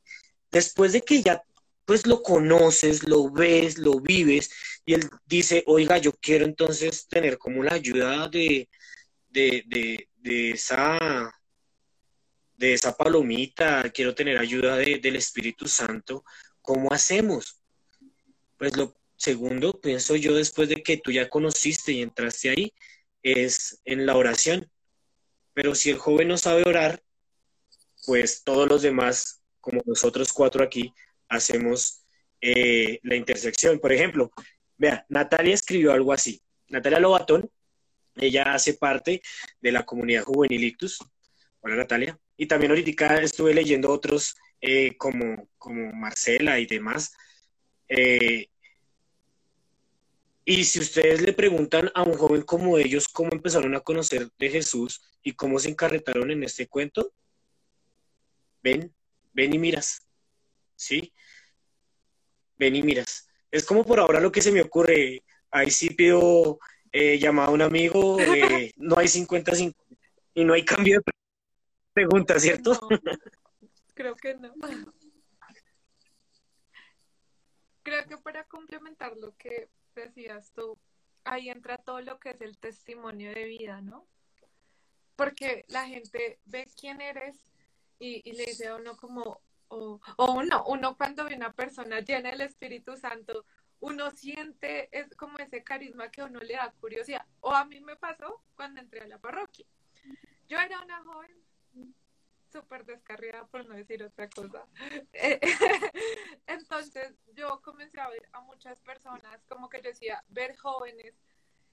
Después 0.52 0.94
de 0.94 1.02
que 1.02 1.22
ya 1.24 1.44
pues 1.86 2.08
lo 2.08 2.22
conoces, 2.24 3.04
lo 3.04 3.30
ves, 3.30 3.78
lo 3.78 4.00
vives, 4.00 4.50
y 4.86 4.94
él 4.94 5.10
dice, 5.26 5.64
oiga, 5.68 5.98
yo 5.98 6.14
quiero 6.14 6.46
entonces 6.46 7.08
tener 7.08 7.38
como 7.38 7.64
la 7.64 7.74
ayuda 7.74 8.30
de, 8.30 8.70
de, 9.30 10.08
esa 10.52 10.98
de 12.56 12.74
esa 12.74 12.96
palomita, 12.96 13.90
quiero 13.92 14.16
tener 14.16 14.38
ayuda 14.38 14.78
del 14.78 15.16
Espíritu 15.16 15.68
Santo, 15.68 16.24
¿cómo 16.62 16.94
hacemos? 16.94 17.60
Pues 18.58 18.78
lo 18.78 18.96
segundo, 19.18 19.80
pienso 19.82 20.16
yo, 20.16 20.36
después 20.36 20.70
de 20.70 20.82
que 20.84 20.98
tú 20.98 21.12
ya 21.12 21.30
conociste 21.30 21.92
y 21.92 22.02
entraste 22.02 22.50
ahí, 22.50 22.74
es 23.24 23.82
en 23.86 24.06
la 24.06 24.16
oración. 24.16 24.70
Pero 25.54 25.76
si 25.76 25.90
el 25.90 25.98
joven 25.98 26.30
no 26.30 26.38
sabe 26.38 26.64
orar, 26.64 27.04
pues 28.06 28.44
todos 28.44 28.68
los 28.68 28.82
demás, 28.82 29.44
como 29.60 29.82
nosotros 29.86 30.34
cuatro 30.34 30.64
aquí, 30.64 30.94
hacemos 31.30 32.04
eh, 32.42 33.00
la 33.04 33.16
intersección. 33.16 33.80
Por 33.80 33.94
ejemplo, 33.94 34.32
vea, 34.78 35.06
Natalia 35.10 35.54
escribió 35.54 35.94
algo 35.94 36.14
así. 36.14 36.42
Natalia 36.68 37.00
Lobatón, 37.00 37.50
ella 38.16 38.54
hace 38.54 38.76
parte 38.76 39.22
de 39.62 39.72
la 39.72 39.86
comunidad 39.86 40.24
juvenil 40.24 40.64
Ictus. 40.64 41.00
Hola 41.62 41.76
Natalia. 41.76 42.20
Y 42.36 42.48
también 42.48 42.72
ahorita 42.72 43.22
estuve 43.22 43.54
leyendo 43.54 43.90
otros 43.92 44.36
eh, 44.60 44.98
como, 44.98 45.50
como 45.58 45.92
Marcela 45.94 46.60
y 46.60 46.66
demás. 46.66 47.14
Eh, 47.88 48.48
y 50.46 50.64
si 50.66 50.80
ustedes 50.80 51.22
le 51.22 51.32
preguntan 51.32 51.90
a 51.94 52.04
un 52.04 52.16
joven 52.16 52.42
como 52.42 52.78
ellos 52.78 53.08
cómo 53.08 53.30
empezaron 53.32 53.76
a 53.76 53.80
conocer 53.80 54.30
de 54.38 54.50
Jesús 54.50 55.02
y 55.22 55.34
cómo 55.34 55.58
se 55.58 55.70
encarretaron 55.70 56.32
en 56.32 56.44
este 56.44 56.68
cuento, 56.68 57.14
ven, 58.64 58.94
ven 59.34 59.54
y 59.54 59.60
miras. 59.60 60.08
¿Sí? 60.76 61.14
ven 62.58 62.76
y 62.76 62.84
miras. 62.84 63.28
Es 63.52 63.66
como 63.66 63.84
por 63.84 64.00
ahora 64.00 64.20
lo 64.20 64.32
que 64.32 64.42
se 64.42 64.52
me 64.52 64.62
ocurre. 64.62 65.24
Ahí 65.52 65.70
sí 65.70 65.90
pido 65.92 66.60
eh, 66.92 67.20
a 67.28 67.50
un 67.50 67.62
amigo, 67.62 68.20
eh, 68.20 68.74
no 68.78 68.98
hay 68.98 69.08
50-50 69.08 69.76
y 70.36 70.44
no 70.44 70.54
hay 70.54 70.66
cambio 70.66 71.00
de 71.00 71.12
pregunta, 71.94 72.40
¿cierto? 72.40 72.80
creo 73.94 74.16
que 74.16 74.36
no. 74.36 74.54
Creo 77.84 78.08
que 78.08 78.18
para 78.18 78.46
complementar 78.46 79.16
lo 79.18 79.36
que 79.36 79.70
decías 79.94 80.52
tú, 80.54 80.80
ahí 81.24 81.50
entra 81.50 81.78
todo 81.78 82.02
lo 82.02 82.20
que 82.20 82.32
es 82.32 82.42
el 82.42 82.58
testimonio 82.58 83.32
de 83.32 83.44
vida, 83.44 83.82
¿no? 83.82 84.08
Porque 85.16 85.66
la 85.68 85.86
gente 85.86 86.40
ve 86.46 86.68
quién 86.80 87.02
eres 87.02 87.38
y, 88.04 88.22
y 88.26 88.34
le 88.34 88.46
dice 88.48 88.68
a 88.68 88.76
uno 88.76 88.98
como, 88.98 89.40
o, 89.70 90.00
uno, 90.34 90.66
uno 90.68 90.98
cuando 90.98 91.24
ve 91.24 91.36
una 91.36 91.54
persona 91.54 92.02
llena 92.02 92.32
del 92.32 92.42
Espíritu 92.42 92.98
Santo, 92.98 93.46
uno 93.80 94.12
siente 94.12 94.90
es 94.92 95.16
como 95.16 95.40
ese 95.40 95.64
carisma 95.64 96.12
que 96.12 96.22
a 96.22 96.26
uno 96.26 96.40
le 96.40 96.56
da 96.56 96.74
curiosidad. 96.82 97.26
O 97.40 97.54
a 97.54 97.64
mí 97.64 97.80
me 97.80 97.96
pasó 97.96 98.42
cuando 98.56 98.82
entré 98.82 99.02
a 99.02 99.08
la 99.08 99.20
parroquia. 99.20 99.66
Yo 100.50 100.60
era 100.60 100.82
una 100.82 101.02
joven 101.04 101.32
súper 102.52 102.86
descarriada, 102.86 103.48
por 103.48 103.66
no 103.66 103.76
decir 103.76 104.04
otra 104.04 104.30
cosa. 104.30 104.68
Entonces 106.48 107.14
yo 107.34 107.62
comencé 107.62 108.02
a 108.02 108.10
ver 108.10 108.28
a 108.34 108.42
muchas 108.42 108.80
personas, 108.82 109.42
como 109.48 109.70
que 109.70 109.82
yo 109.82 109.90
decía, 109.90 110.24
ver 110.28 110.58
jóvenes, 110.58 111.16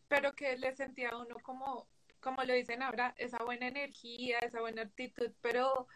pero 0.06 0.32
que 0.34 0.56
le 0.56 0.74
sentía 0.76 1.10
a 1.10 1.18
uno 1.18 1.36
como, 1.42 1.88
como 2.20 2.44
lo 2.44 2.54
dicen 2.54 2.82
ahora, 2.82 3.14
esa 3.18 3.42
buena 3.44 3.66
energía, 3.66 4.38
esa 4.38 4.60
buena 4.60 4.82
actitud, 4.82 5.32
pero 5.42 5.86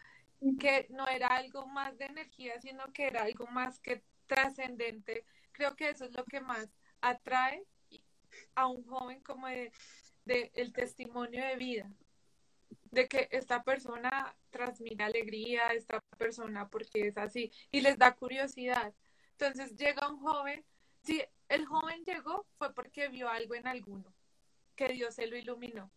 que 0.59 0.87
no 0.89 1.07
era 1.07 1.27
algo 1.27 1.65
más 1.65 1.97
de 1.97 2.05
energía, 2.05 2.59
sino 2.61 2.91
que 2.93 3.07
era 3.07 3.23
algo 3.23 3.47
más 3.47 3.79
que 3.79 4.03
trascendente. 4.27 5.25
Creo 5.51 5.75
que 5.75 5.89
eso 5.89 6.05
es 6.05 6.13
lo 6.15 6.25
que 6.25 6.41
más 6.41 6.69
atrae 7.01 7.65
a 8.55 8.67
un 8.67 8.83
joven 8.85 9.21
como 9.21 9.47
de, 9.47 9.71
el 10.25 10.73
testimonio 10.73 11.43
de 11.45 11.55
vida, 11.55 11.91
de 12.91 13.07
que 13.07 13.27
esta 13.31 13.63
persona 13.63 14.35
transmite 14.49 15.03
alegría, 15.03 15.69
esta 15.69 16.01
persona 16.17 16.67
porque 16.69 17.07
es 17.07 17.17
así, 17.17 17.51
y 17.71 17.81
les 17.81 17.97
da 17.97 18.15
curiosidad. 18.15 18.93
Entonces 19.31 19.75
llega 19.75 20.09
un 20.09 20.19
joven, 20.19 20.65
si 21.03 21.23
el 21.49 21.65
joven 21.65 22.03
llegó 22.05 22.45
fue 22.57 22.73
porque 22.73 23.09
vio 23.09 23.29
algo 23.29 23.55
en 23.55 23.67
alguno, 23.67 24.13
que 24.75 24.89
Dios 24.89 25.15
se 25.15 25.27
lo 25.27 25.37
iluminó 25.37 25.91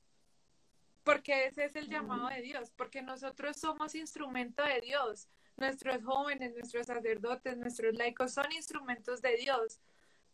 porque 1.09 1.47
ese 1.47 1.65
es 1.65 1.75
el 1.75 1.89
llamado 1.89 2.29
de 2.29 2.43
Dios, 2.43 2.71
porque 2.77 3.01
nosotros 3.01 3.57
somos 3.57 3.95
instrumento 3.95 4.63
de 4.63 4.83
Dios. 4.83 5.27
Nuestros 5.57 6.05
jóvenes, 6.05 6.53
nuestros 6.53 6.87
sacerdotes, 6.87 7.57
nuestros 7.57 7.95
laicos 7.95 8.35
son 8.35 8.53
instrumentos 8.53 9.23
de 9.23 9.39
Dios 9.39 9.81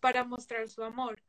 para 0.00 0.24
mostrar 0.24 0.68
su 0.68 0.82
amor. 0.82 1.22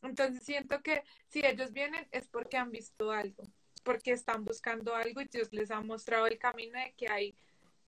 Entonces 0.00 0.42
siento 0.42 0.82
que 0.82 1.04
si 1.28 1.44
ellos 1.44 1.74
vienen 1.74 2.08
es 2.10 2.26
porque 2.28 2.56
han 2.56 2.70
visto 2.70 3.12
algo, 3.12 3.42
porque 3.84 4.12
están 4.12 4.46
buscando 4.46 4.94
algo 4.94 5.20
y 5.20 5.26
Dios 5.26 5.52
les 5.52 5.70
ha 5.70 5.82
mostrado 5.82 6.26
el 6.26 6.38
camino 6.38 6.78
de 6.78 6.94
que 6.94 7.10
ahí 7.10 7.36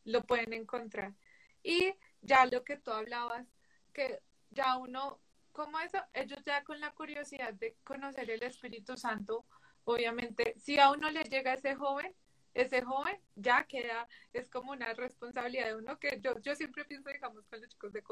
lo 0.05 0.25
pueden 0.25 0.53
encontrar. 0.53 1.15
Y 1.63 1.95
ya 2.21 2.45
lo 2.45 2.65
que 2.65 2.77
tú 2.77 2.91
hablabas, 2.91 3.47
que 3.95 4.21
ya 4.51 4.77
uno, 4.77 5.19
como 5.53 5.81
eso, 5.81 6.05
ellos 6.13 6.41
ya 6.45 6.63
con 6.65 6.81
la 6.81 6.93
curiosidad 6.93 7.55
de 7.55 7.79
conocer 7.83 8.31
el 8.31 8.43
Espíritu 8.43 8.99
Santo, 8.99 9.47
obviamente, 9.89 10.55
si 10.59 10.79
a 10.79 10.91
uno 10.91 11.11
le 11.11 11.23
llega 11.25 11.55
ese 11.55 11.75
joven, 11.75 12.15
ese 12.53 12.83
joven 12.83 13.19
ya 13.37 13.65
queda, 13.65 14.07
es 14.35 14.51
como 14.51 14.73
una 14.73 14.93
responsabilidad 14.93 15.67
de 15.67 15.77
uno 15.77 15.99
que 15.99 16.21
yo, 16.21 16.39
yo 16.41 16.55
siempre 16.55 16.85
pienso, 16.85 17.09
digamos, 17.09 17.47
con 17.47 17.61
los 17.61 17.71
chicos 17.71 17.93
de, 17.93 18.05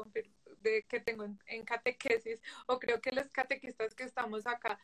de 0.61 0.83
que 0.83 0.99
tengo 0.99 1.25
en, 1.45 1.65
catequesis, 1.65 2.41
o 2.65 2.79
creo 2.79 2.99
que 2.99 3.11
los 3.11 3.29
catequistas 3.29 3.93
que 3.93 4.05
estamos 4.05 4.47
acá, 4.47 4.79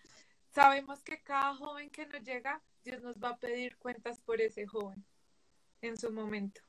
sabemos 0.52 1.02
que 1.02 1.24
cada 1.24 1.56
joven 1.56 1.90
que 1.90 2.06
nos 2.06 2.22
llega, 2.22 2.62
Dios 2.84 3.02
nos 3.02 3.16
va 3.18 3.30
a 3.30 3.38
pedir 3.38 3.76
cuentas 3.78 4.20
por 4.20 4.40
ese 4.40 4.68
joven 4.68 5.04
en 5.82 5.98
su 5.98 6.12
momento. 6.12 6.62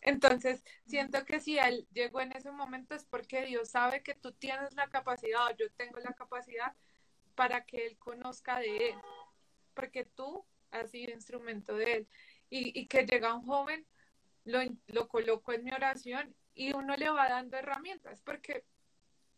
Entonces, 0.00 0.64
siento 0.86 1.26
que 1.26 1.40
si 1.40 1.58
él 1.58 1.86
llegó 1.92 2.22
en 2.22 2.32
ese 2.32 2.50
momento 2.52 2.94
es 2.94 3.04
porque 3.04 3.44
Dios 3.44 3.68
sabe 3.68 4.02
que 4.02 4.14
tú 4.14 4.32
tienes 4.32 4.72
la 4.72 4.88
capacidad 4.88 5.46
o 5.48 5.56
yo 5.56 5.70
tengo 5.72 5.98
la 5.98 6.14
capacidad 6.14 6.74
para 7.40 7.64
que 7.64 7.86
Él 7.86 7.96
conozca 7.96 8.58
de 8.58 8.90
Él, 8.90 8.94
porque 9.72 10.04
tú 10.04 10.44
has 10.72 10.90
sido 10.90 11.10
instrumento 11.10 11.74
de 11.74 11.94
Él. 11.94 12.08
Y, 12.50 12.86
que 12.86 13.06
llega 13.06 13.32
un 13.32 13.46
joven, 13.46 13.86
lo, 14.44 14.58
lo 14.88 15.08
coloco 15.08 15.50
en 15.54 15.64
mi 15.64 15.70
oración 15.70 16.36
y 16.52 16.74
uno 16.74 16.94
le 16.96 17.08
va 17.08 17.30
dando 17.30 17.56
herramientas, 17.56 18.20
porque 18.20 18.66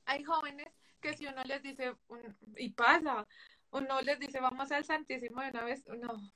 hay 0.05 0.25
jóvenes 0.25 0.67
que 1.01 1.17
si 1.17 1.27
uno 1.27 1.45
les 1.45 1.63
dice, 1.63 1.95
y 2.57 2.71
pasa, 2.71 3.25
uno 3.71 4.01
les 4.01 4.19
dice, 4.19 4.41
vamos 4.41 4.73
al 4.73 4.85
Santísimo 4.85 5.41
de 5.41 5.51
una 5.51 5.63
vez, 5.63 5.87
no, 5.87 6.33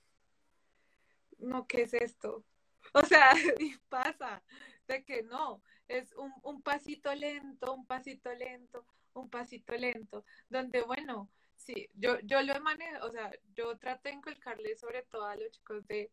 no, 1.38 1.66
¿qué 1.66 1.82
es 1.82 1.94
esto? 1.94 2.44
O 2.92 3.02
sea, 3.02 3.30
y 3.58 3.76
pasa 3.88 4.40
de 4.86 5.04
que 5.04 5.24
no, 5.24 5.64
es 5.88 6.12
un, 6.12 6.32
un 6.44 6.62
pasito 6.62 7.12
lento, 7.12 7.74
un 7.74 7.86
pasito 7.86 8.32
lento, 8.34 8.86
un 9.14 9.28
pasito 9.28 9.74
lento, 9.74 10.24
donde 10.48 10.82
bueno, 10.82 11.28
sí, 11.66 11.88
yo, 11.94 12.18
yo 12.20 12.40
lo 12.42 12.54
he 12.54 12.60
manejado, 12.60 13.08
o 13.08 13.10
sea, 13.10 13.30
yo 13.54 13.76
trato 13.76 14.08
de 14.08 14.14
inculcarle 14.14 14.76
sobre 14.76 15.02
todo 15.02 15.26
a 15.26 15.36
los 15.36 15.50
chicos 15.50 15.86
de, 15.88 16.10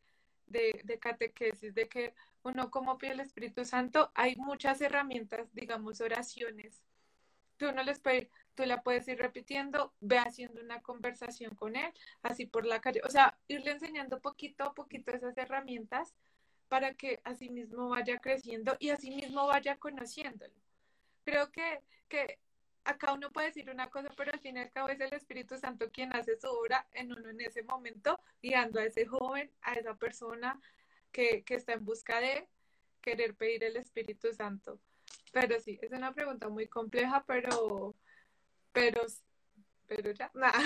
de, 0.48 0.82
de 0.84 1.00
catequesis, 1.00 1.76
de 1.76 1.88
que 1.88 2.14
uno 2.42 2.72
como 2.72 2.98
pide 2.98 3.12
el 3.12 3.20
Espíritu 3.20 3.64
Santo, 3.64 4.12
hay 4.16 4.36
muchas 4.36 4.82
herramientas, 4.82 5.48
digamos, 5.54 6.02
oraciones. 6.02 6.82
Tú 7.58 7.72
no 7.72 7.84
les 7.84 8.00
puedes, 8.00 8.28
tú 8.56 8.66
la 8.66 8.82
puedes 8.82 9.08
ir 9.08 9.18
repitiendo, 9.18 9.94
ve 10.02 10.18
haciendo 10.18 10.60
una 10.60 10.82
conversación 10.82 11.56
con 11.56 11.76
él, 11.76 11.94
así 12.24 12.46
por 12.46 12.66
la 12.66 12.82
calle, 12.82 13.02
o 13.06 13.10
sea, 13.10 13.38
irle 13.48 13.72
enseñando 13.72 14.20
poquito 14.20 14.64
a 14.64 14.74
poquito 14.74 15.12
esas 15.12 15.38
herramientas 15.38 16.16
para 16.68 16.96
que 16.96 17.22
así 17.24 17.50
mismo 17.50 17.90
vaya 17.90 18.18
creciendo 18.18 18.76
y 18.80 18.90
así 18.90 19.12
mismo 19.12 19.46
vaya 19.48 19.78
conociéndolo. 19.78 20.56
Creo 21.24 21.52
que, 21.52 21.82
que 22.10 22.40
acá 22.86 23.14
uno 23.14 23.32
puede 23.32 23.48
decir 23.48 23.70
una 23.70 23.90
cosa, 23.90 24.10
pero 24.16 24.32
al 24.34 24.40
fin 24.40 24.58
y 24.58 24.62
al 24.62 24.72
cabo 24.72 24.90
es 24.90 25.00
el 25.00 25.14
Espíritu 25.14 25.58
Santo 25.58 25.90
quien 25.92 26.16
hace 26.16 26.38
su 26.38 26.48
obra 26.48 26.88
en 26.92 27.12
uno 27.12 27.30
en 27.30 27.42
ese 27.42 27.64
momento, 27.64 28.20
guiando 28.42 28.80
a 28.80 28.86
ese 28.86 29.06
joven, 29.06 29.52
a 29.62 29.74
esa 29.74 29.96
persona 29.96 30.60
que, 31.12 31.44
que 31.44 31.56
está 31.56 31.74
en 31.74 31.86
busca 31.86 32.20
de 32.20 32.48
querer 33.02 33.36
pedir 33.36 33.64
el 33.64 33.78
Espíritu 33.78 34.34
Santo. 34.34 34.80
Pero 35.32 35.60
sí, 35.60 35.80
es 35.82 35.92
una 35.92 36.14
pregunta 36.14 36.50
muy 36.50 36.68
compleja, 36.68 37.24
pero, 37.26 37.96
pero, 38.72 39.02
pero 39.88 40.12
ya, 40.12 40.32
nada. 40.34 40.60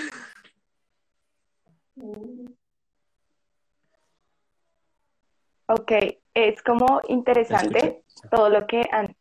Ok, 5.70 5.92
es 6.32 6.62
como 6.62 7.02
interesante 7.08 8.02
todo 8.30 8.48
lo 8.48 8.66
que 8.66 8.88
han... 8.90 9.14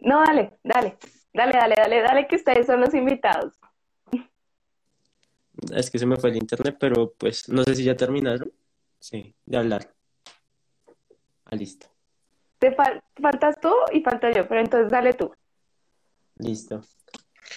No, 0.00 0.24
dale, 0.24 0.58
dale. 0.64 0.98
Dale, 1.32 1.52
dale, 1.52 1.74
dale, 1.76 2.02
dale, 2.02 2.26
que 2.26 2.36
ustedes 2.36 2.66
son 2.66 2.80
los 2.80 2.92
invitados. 2.94 3.54
Es 5.74 5.90
que 5.90 5.98
se 5.98 6.06
me 6.06 6.16
fue 6.16 6.30
el 6.30 6.36
internet, 6.36 6.76
pero 6.78 7.12
pues 7.16 7.48
no 7.48 7.62
sé 7.64 7.74
si 7.74 7.84
ya 7.84 7.96
terminaron. 7.96 8.50
Sí, 8.98 9.34
de 9.46 9.56
hablar. 9.56 9.92
Ah, 11.44 11.56
listo. 11.56 11.86
Te 12.58 12.74
faltas 12.74 13.60
tú 13.60 13.72
y 13.92 14.02
falto 14.02 14.28
yo, 14.30 14.46
pero 14.46 14.60
entonces 14.60 14.90
dale 14.90 15.14
tú. 15.14 15.32
Listo. 16.36 16.82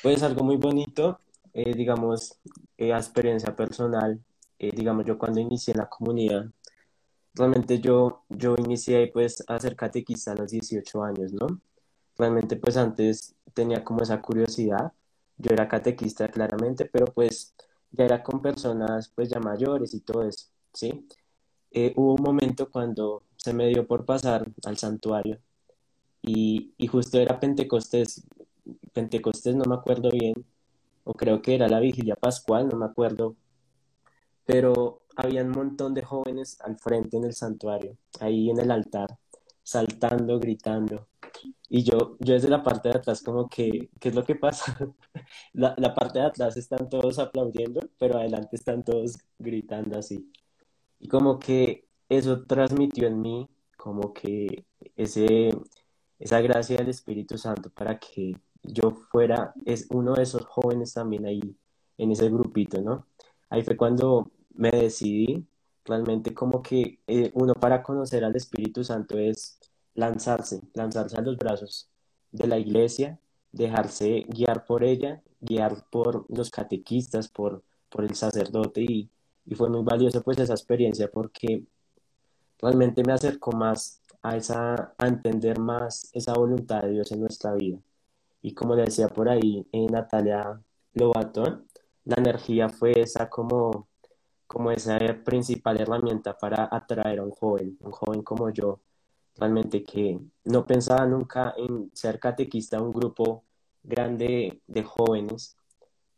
Pues 0.02 0.24
algo 0.24 0.44
muy 0.44 0.58
bonito, 0.58 1.20
eh, 1.54 1.74
digamos, 1.74 2.40
eh, 2.78 2.92
experiencia 2.92 3.56
personal. 3.56 4.20
Eh, 4.60 4.72
digamos, 4.74 5.06
yo 5.06 5.18
cuando 5.18 5.40
inicié 5.40 5.74
la 5.74 5.90
comunidad, 5.90 6.46
realmente 7.34 7.80
yo, 7.80 8.24
yo 8.30 8.56
inicié 8.58 9.08
pues 9.08 9.44
a 9.48 9.60
ser 9.60 9.76
catequista 9.76 10.32
a 10.32 10.36
los 10.36 10.52
18 10.52 11.04
años, 11.04 11.34
¿no? 11.34 11.48
Realmente 12.18 12.56
pues 12.58 12.78
antes 12.78 13.36
tenía 13.54 13.84
como 13.84 14.02
esa 14.04 14.22
curiosidad. 14.22 14.94
Yo 15.38 15.52
era 15.52 15.68
catequista 15.68 16.28
claramente, 16.30 16.86
pero 16.86 17.06
pues 17.08 17.56
ya 17.92 18.06
era 18.06 18.24
con 18.24 18.42
personas 18.42 19.10
pues 19.10 19.30
ya 19.30 19.40
mayores 19.40 19.94
y 19.94 20.02
todo 20.02 20.24
eso, 20.28 20.48
¿sí? 20.74 21.08
Eh, 21.72 21.94
hubo 21.96 22.16
un 22.16 22.24
momento 22.24 22.70
cuando 22.70 23.24
se 23.38 23.54
me 23.54 23.68
dio 23.68 23.88
por 23.88 24.06
pasar 24.06 24.46
al 24.66 24.78
santuario 24.78 25.40
y, 26.22 26.74
y 26.78 26.88
justo 26.88 27.20
era 27.20 27.40
Pentecostés, 27.40 28.24
Pentecostés 28.94 29.56
no 29.56 29.66
me 29.66 29.76
acuerdo 29.76 30.10
bien, 30.12 30.34
o 31.04 31.14
creo 31.14 31.42
que 31.42 31.56
era 31.56 31.68
la 31.68 31.80
vigilia 31.80 32.16
pascual, 32.16 32.70
no 32.70 32.78
me 32.78 32.86
acuerdo, 32.86 33.36
pero 34.46 35.02
había 35.16 35.44
un 35.44 35.52
montón 35.52 35.94
de 35.94 36.04
jóvenes 36.04 36.60
al 36.62 36.78
frente 36.78 37.18
en 37.18 37.26
el 37.26 37.34
santuario, 37.34 37.98
ahí 38.20 38.50
en 38.50 38.60
el 38.60 38.72
altar, 38.72 39.18
saltando, 39.64 40.40
gritando. 40.40 41.08
Y 41.70 41.84
yo, 41.84 42.18
yo 42.20 42.34
desde 42.34 42.50
la 42.50 42.64
parte 42.64 42.90
de 42.90 42.98
atrás 42.98 43.22
como 43.24 43.50
que, 43.50 43.90
¿qué 44.00 44.10
es 44.10 44.16
lo 44.16 44.24
que 44.24 44.36
pasa? 44.36 44.78
La, 45.54 45.76
la 45.78 45.94
parte 45.94 46.20
de 46.20 46.26
atrás 46.26 46.58
están 46.58 46.90
todos 46.90 47.20
aplaudiendo, 47.20 47.82
pero 47.98 48.18
adelante 48.18 48.56
están 48.56 48.84
todos 48.84 49.18
gritando 49.40 49.98
así. 49.98 50.32
Y 51.00 51.08
como 51.08 51.40
que 51.40 51.88
eso 52.10 52.44
transmitió 52.46 53.08
en 53.08 53.22
mí 53.22 53.50
como 53.78 54.14
que 54.14 54.66
ese, 54.96 55.50
esa 56.20 56.42
gracia 56.42 56.78
del 56.78 56.90
Espíritu 56.90 57.38
Santo 57.38 57.70
para 57.70 58.00
que 58.00 58.36
yo 58.64 58.92
fuera 58.92 59.54
es 59.66 59.88
uno 59.90 60.14
de 60.14 60.24
esos 60.24 60.46
jóvenes 60.46 60.94
también 60.94 61.26
ahí 61.26 61.42
en 61.98 62.12
ese 62.12 62.30
grupito, 62.30 62.82
¿no? 62.82 63.08
Ahí 63.50 63.62
fue 63.64 63.76
cuando 63.78 64.32
me 64.54 64.72
decidí 64.72 65.46
realmente 65.86 66.34
como 66.34 66.62
que 66.62 67.00
eh, 67.08 67.32
uno 67.34 67.54
para 67.54 67.84
conocer 67.84 68.24
al 68.24 68.36
Espíritu 68.36 68.84
Santo 68.84 69.18
es 69.18 69.60
lanzarse, 69.96 70.62
lanzarse 70.74 71.18
a 71.18 71.22
los 71.22 71.38
brazos 71.38 71.90
de 72.32 72.48
la 72.48 72.58
iglesia, 72.58 73.20
dejarse 73.52 74.26
guiar 74.30 74.66
por 74.66 74.84
ella, 74.84 75.22
guiar 75.40 75.86
por 75.92 76.26
los 76.30 76.50
catequistas, 76.50 77.28
por, 77.28 77.64
por 77.90 78.04
el 78.04 78.16
sacerdote 78.16 78.82
y, 78.82 79.10
y 79.46 79.56
fue 79.56 79.70
muy 79.70 79.84
valioso 79.84 80.22
pues 80.24 80.40
esa 80.40 80.54
experiencia 80.54 81.10
porque 81.12 81.64
realmente 82.60 83.04
me 83.04 83.14
acercó 83.14 83.52
más 83.52 84.02
a, 84.22 84.38
esa, 84.38 84.96
entender 85.00 85.60
más 85.60 86.10
esa 86.14 86.34
voluntad 86.34 86.82
de 86.84 86.92
Dios 86.92 87.12
en 87.12 87.22
nuestra 87.22 87.54
vida. 87.54 87.78
Y 88.42 88.54
como 88.54 88.76
le 88.76 88.84
decía 88.86 89.08
por 89.10 89.30
ahí 89.30 89.68
en 89.72 89.88
Natalia 89.88 90.62
Lobato, 90.94 91.64
la 92.06 92.16
energía 92.18 92.70
fue 92.70 92.94
esa 93.00 93.30
como, 93.30 93.88
como 94.48 94.72
esa 94.72 94.98
principal 95.24 95.80
herramienta 95.82 96.38
para 96.38 96.68
atraer 96.72 97.20
a 97.20 97.24
un 97.24 97.32
joven, 97.32 97.78
un 97.82 97.92
joven 97.92 98.24
como 98.24 98.50
yo, 98.50 98.82
realmente 99.36 99.84
que 99.84 100.20
no 100.46 100.66
pensaba 100.66 101.06
nunca 101.06 101.54
en 101.58 101.92
ser 101.94 102.20
catequista 102.20 102.78
de 102.78 102.84
un 102.84 102.92
grupo 102.92 103.44
grande 103.84 104.62
de 104.68 104.84
jóvenes, 104.84 105.58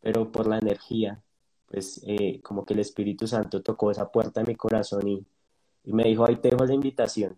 pero 0.02 0.32
por 0.32 0.48
la 0.48 0.60
energía, 0.60 1.22
pues 1.68 2.02
eh, 2.06 2.42
como 2.42 2.66
que 2.66 2.74
el 2.74 2.80
Espíritu 2.82 3.28
Santo 3.28 3.62
tocó 3.62 3.92
esa 3.92 4.12
puerta 4.12 4.42
en 4.42 4.48
mi 4.48 4.56
corazón 4.56 5.08
y, 5.08 5.26
y 5.84 5.94
me 5.94 6.04
dijo, 6.04 6.26
ahí 6.26 6.38
te 6.38 6.50
dejo 6.50 6.66
la 6.66 6.74
invitación. 6.74 7.38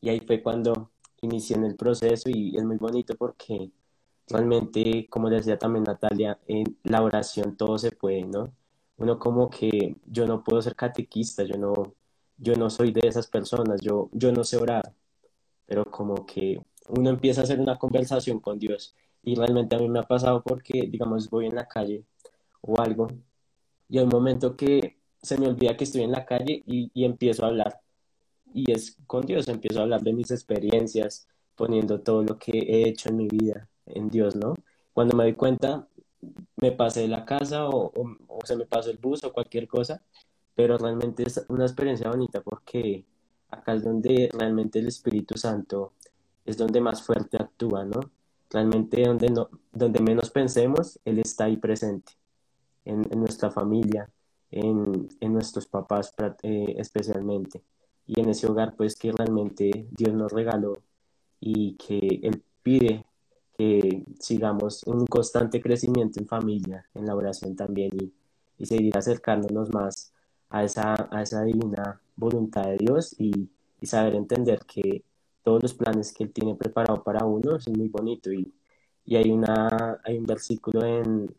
Y 0.00 0.08
ahí 0.08 0.20
fue 0.20 0.42
cuando 0.42 0.90
inicié 1.22 1.56
en 1.56 1.64
el 1.64 1.76
proceso 1.76 2.30
y 2.30 2.56
es 2.56 2.64
muy 2.64 2.76
bonito 2.78 3.14
porque 3.16 3.70
realmente, 4.28 5.08
como 5.10 5.28
decía 5.28 5.58
también 5.58 5.84
Natalia, 5.84 6.38
en 6.46 6.78
la 6.84 7.02
oración 7.02 7.56
todo 7.56 7.78
se 7.78 7.92
puede, 7.92 8.24
¿no? 8.24 8.52
Uno 9.00 9.18
como 9.18 9.50
que 9.50 9.96
yo 10.06 10.26
no 10.26 10.44
puedo 10.44 10.62
ser 10.62 10.76
catequista, 10.76 11.42
yo 11.44 11.56
no, 11.56 11.94
yo 12.38 12.54
no 12.56 12.70
soy 12.70 12.92
de 12.92 13.08
esas 13.08 13.26
personas, 13.26 13.80
yo, 13.80 14.10
yo 14.12 14.30
no 14.32 14.44
sé 14.44 14.56
orar, 14.58 14.94
pero 15.66 15.84
como 15.86 16.26
que 16.26 16.62
uno 16.88 17.10
empieza 17.10 17.40
a 17.40 17.44
hacer 17.44 17.60
una 17.60 17.78
conversación 17.78 18.40
con 18.40 18.58
Dios 18.58 18.94
y 19.22 19.34
realmente 19.34 19.76
a 19.76 19.78
mí 19.78 19.88
me 19.88 20.00
ha 20.00 20.04
pasado 20.04 20.42
porque, 20.42 20.86
digamos, 20.88 21.30
voy 21.30 21.46
en 21.46 21.54
la 21.56 21.66
calle 21.66 22.04
o 22.60 22.80
algo 22.80 23.08
y 23.88 23.98
hay 23.98 24.04
un 24.04 24.10
momento 24.10 24.56
que 24.56 24.98
se 25.22 25.38
me 25.38 25.48
olvida 25.48 25.76
que 25.76 25.84
estoy 25.84 26.02
en 26.02 26.12
la 26.12 26.24
calle 26.24 26.62
y, 26.66 26.90
y 26.94 27.04
empiezo 27.04 27.44
a 27.44 27.48
hablar 27.48 27.80
y 28.54 28.72
es 28.72 28.96
con 29.06 29.26
Dios, 29.26 29.48
empiezo 29.48 29.80
a 29.80 29.82
hablar 29.82 30.02
de 30.02 30.12
mis 30.12 30.30
experiencias, 30.30 31.28
poniendo 31.54 32.00
todo 32.00 32.22
lo 32.22 32.38
que 32.38 32.52
he 32.52 32.88
hecho 32.88 33.10
en 33.10 33.16
mi 33.16 33.28
vida 33.28 33.68
en 33.86 34.08
Dios, 34.08 34.36
¿no? 34.36 34.54
Cuando 34.92 35.16
me 35.16 35.24
doy 35.24 35.34
cuenta, 35.34 35.86
me 36.56 36.72
pasé 36.72 37.08
la 37.08 37.24
casa 37.24 37.68
o, 37.68 37.92
o 38.28 38.46
se 38.46 38.56
me 38.56 38.66
pasó 38.66 38.90
el 38.90 38.98
bus 38.98 39.24
o 39.24 39.32
cualquier 39.32 39.66
cosa 39.66 40.02
pero 40.60 40.76
realmente 40.76 41.22
es 41.26 41.42
una 41.48 41.64
experiencia 41.64 42.10
bonita 42.10 42.42
porque 42.42 43.06
acá 43.48 43.72
es 43.72 43.82
donde 43.82 44.28
realmente 44.30 44.78
el 44.78 44.88
Espíritu 44.88 45.38
Santo 45.38 45.94
es 46.44 46.58
donde 46.58 46.82
más 46.82 47.02
fuerte 47.02 47.38
actúa, 47.38 47.86
¿no? 47.86 48.00
Realmente 48.50 49.02
donde, 49.02 49.30
no, 49.30 49.48
donde 49.72 50.00
menos 50.00 50.28
pensemos, 50.30 51.00
Él 51.06 51.18
está 51.18 51.44
ahí 51.44 51.56
presente, 51.56 52.12
en, 52.84 53.02
nuestra 53.18 53.50
familia, 53.50 54.10
en, 54.50 55.08
en 55.20 55.32
nuestros 55.32 55.66
papás 55.66 56.14
eh, 56.42 56.74
especialmente, 56.76 57.62
y 58.06 58.20
en 58.20 58.28
ese 58.28 58.46
hogar 58.46 58.74
pues 58.76 58.96
que 58.96 59.12
realmente 59.12 59.86
Dios 59.92 60.12
nos 60.12 60.30
regaló 60.30 60.82
y 61.40 61.74
que 61.76 62.20
Él 62.22 62.42
pide 62.62 63.06
que 63.60 64.04
sigamos 64.18 64.82
un 64.84 65.06
constante 65.06 65.60
crecimiento 65.60 66.18
en 66.18 66.26
familia, 66.26 66.88
en 66.94 67.04
la 67.04 67.14
oración 67.14 67.54
también 67.54 67.90
y, 67.92 68.10
y 68.56 68.64
seguir 68.64 68.96
acercándonos 68.96 69.70
más 69.70 70.14
a 70.48 70.64
esa, 70.64 71.44
divina 71.44 72.00
voluntad 72.16 72.62
de 72.62 72.78
Dios 72.78 73.14
y, 73.18 73.50
saber 73.82 74.14
entender 74.14 74.60
que 74.66 75.04
todos 75.42 75.62
los 75.62 75.74
planes 75.74 76.12
que 76.12 76.24
Él 76.24 76.32
tiene 76.32 76.54
preparado 76.54 77.02
para 77.02 77.26
uno 77.26 77.56
es 77.56 77.68
muy 77.68 77.88
bonito 77.88 78.32
y, 78.32 78.50
hay, 79.14 79.30
una, 79.30 80.00
un 80.08 80.24
versículo 80.24 80.84
en, 80.84 81.34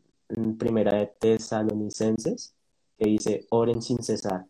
Primera 0.60 0.96
de 0.98 1.08
Tesalonicenses 1.08 2.54
que 3.00 3.10
dice, 3.10 3.48
oren 3.50 3.82
sin 3.82 4.02
cesar. 4.04 4.46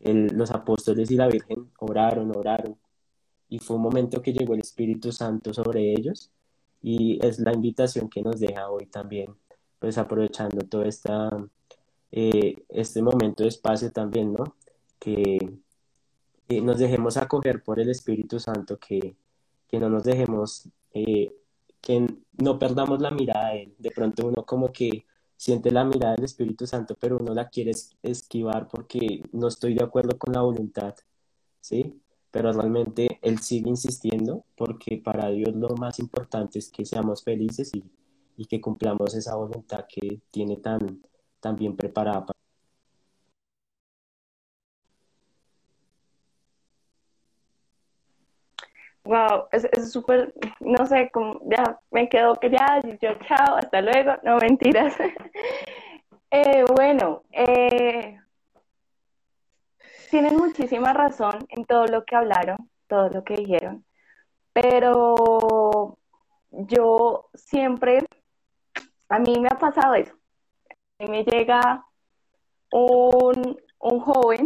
los 0.00 0.50
apóstoles 0.50 1.10
y 1.10 1.16
la 1.16 1.28
Virgen 1.28 1.70
oraron, 1.78 2.34
oraron 2.34 2.76
y 3.50 3.58
fue 3.58 3.76
un 3.76 3.82
momento 3.82 4.22
que 4.22 4.32
llegó 4.32 4.54
el 4.54 4.60
Espíritu 4.60 5.12
Santo 5.12 5.52
sobre 5.52 5.92
ellos 5.92 6.32
y 6.82 7.24
es 7.24 7.38
la 7.38 7.52
invitación 7.52 8.08
que 8.08 8.22
nos 8.22 8.40
deja 8.40 8.70
hoy 8.70 8.86
también, 8.86 9.34
pues 9.78 9.98
aprovechando 9.98 10.66
toda 10.66 10.86
esta 10.86 11.30
eh, 12.12 12.64
este 12.68 13.02
momento 13.02 13.42
de 13.42 13.48
espacio 13.48 13.90
también, 13.90 14.34
¿no? 14.34 14.56
Que, 14.98 15.38
nos 16.62 16.78
dejemos 16.78 17.16
acoger 17.16 17.62
por 17.62 17.80
el 17.80 17.88
Espíritu 17.88 18.38
Santo, 18.38 18.78
que, 18.78 19.16
que 19.68 19.80
no 19.80 19.88
nos 19.88 20.04
dejemos, 20.04 20.68
eh, 20.92 21.32
que 21.80 22.06
no 22.38 22.58
perdamos 22.58 23.00
la 23.00 23.10
mirada 23.10 23.50
de 23.50 23.62
Él. 23.64 23.74
De 23.78 23.90
pronto 23.90 24.26
uno 24.26 24.44
como 24.44 24.70
que 24.70 25.06
siente 25.36 25.70
la 25.70 25.84
mirada 25.84 26.14
del 26.14 26.24
Espíritu 26.24 26.66
Santo, 26.66 26.94
pero 27.00 27.16
uno 27.18 27.32
la 27.34 27.48
quiere 27.48 27.72
esquivar 28.02 28.68
porque 28.68 29.22
no 29.32 29.48
estoy 29.48 29.74
de 29.74 29.84
acuerdo 29.84 30.18
con 30.18 30.34
la 30.34 30.42
voluntad, 30.42 30.94
¿sí? 31.60 31.98
Pero 32.32 32.52
realmente 32.52 33.20
Él 33.22 33.38
sigue 33.40 33.70
insistiendo 33.70 34.44
porque 34.56 34.98
para 35.04 35.30
Dios 35.30 35.54
lo 35.54 35.68
más 35.76 36.00
importante 36.00 36.58
es 36.58 36.70
que 36.70 36.84
seamos 36.84 37.22
felices 37.24 37.70
y, 37.74 37.84
y 38.36 38.46
que 38.46 38.60
cumplamos 38.60 39.14
esa 39.14 39.36
voluntad 39.36 39.86
que 39.88 40.20
tiene 40.32 40.56
tan, 40.56 41.02
tan 41.40 41.56
bien 41.56 41.76
preparada 41.76 42.26
para 42.26 42.42
Wow, 49.04 49.48
es 49.50 49.92
súper, 49.92 50.32
no 50.60 50.86
sé, 50.86 51.10
como 51.12 51.40
ya 51.50 51.78
me 51.90 52.08
quedo 52.08 52.38
ya, 52.42 52.80
yo 53.00 53.14
chao, 53.26 53.56
hasta 53.56 53.80
luego, 53.82 54.12
no 54.22 54.36
mentiras. 54.38 54.94
eh, 56.30 56.64
bueno, 56.76 57.22
eh, 57.32 58.16
tienen 60.12 60.36
muchísima 60.36 60.92
razón 60.92 61.46
en 61.48 61.64
todo 61.64 61.86
lo 61.86 62.04
que 62.04 62.14
hablaron, 62.14 62.70
todo 62.86 63.08
lo 63.08 63.24
que 63.24 63.34
dijeron, 63.34 63.82
pero 64.52 65.96
yo 66.50 67.30
siempre, 67.32 68.04
a 69.08 69.18
mí 69.18 69.40
me 69.40 69.48
ha 69.50 69.58
pasado 69.58 69.94
eso, 69.94 70.12
a 70.98 71.04
mí 71.04 71.10
me 71.10 71.24
llega 71.24 71.86
un, 72.72 73.58
un 73.78 74.00
joven, 74.00 74.44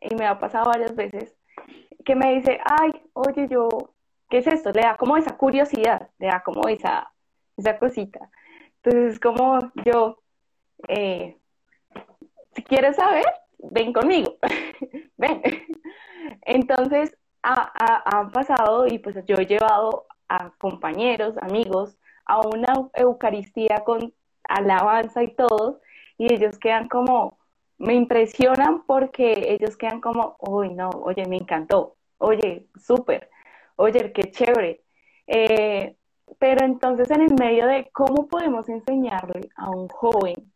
y 0.00 0.16
me 0.16 0.26
ha 0.26 0.40
pasado 0.40 0.66
varias 0.66 0.96
veces, 0.96 1.32
que 2.04 2.16
me 2.16 2.34
dice, 2.34 2.58
ay, 2.64 2.90
oye, 3.12 3.46
yo, 3.46 3.68
¿qué 4.28 4.38
es 4.38 4.48
esto? 4.48 4.72
Le 4.72 4.82
da 4.82 4.96
como 4.96 5.16
esa 5.16 5.36
curiosidad, 5.36 6.10
le 6.18 6.26
da 6.26 6.42
como 6.42 6.66
esa, 6.66 7.12
esa 7.56 7.78
cosita. 7.78 8.28
Entonces, 8.82 9.20
como 9.20 9.60
yo, 9.84 10.18
eh, 10.88 11.38
si 12.56 12.64
quieres 12.64 12.96
saber, 12.96 13.32
ven 13.70 13.92
conmigo, 13.92 14.36
ven. 15.16 15.42
Entonces, 16.42 17.16
han 17.42 18.30
pasado 18.30 18.86
y 18.86 18.98
pues 18.98 19.16
yo 19.26 19.36
he 19.36 19.46
llevado 19.46 20.06
a 20.28 20.50
compañeros, 20.58 21.36
amigos, 21.40 21.96
a 22.24 22.40
una 22.40 22.72
Eucaristía 22.94 23.82
con 23.84 24.12
alabanza 24.44 25.22
y 25.22 25.34
todo, 25.34 25.80
y 26.18 26.32
ellos 26.32 26.58
quedan 26.58 26.88
como, 26.88 27.38
me 27.78 27.94
impresionan 27.94 28.84
porque 28.84 29.56
ellos 29.58 29.76
quedan 29.76 30.00
como, 30.00 30.36
uy, 30.40 30.70
no, 30.70 30.90
oye, 30.90 31.26
me 31.26 31.36
encantó, 31.36 31.96
oye, 32.18 32.68
súper, 32.76 33.30
oye, 33.76 34.12
qué 34.12 34.30
chévere. 34.30 34.82
Eh, 35.26 35.96
pero 36.38 36.64
entonces 36.64 37.10
en 37.10 37.22
el 37.22 37.34
medio 37.34 37.66
de 37.66 37.90
cómo 37.92 38.26
podemos 38.28 38.68
enseñarle 38.68 39.48
a 39.56 39.70
un 39.70 39.88
joven 39.88 40.52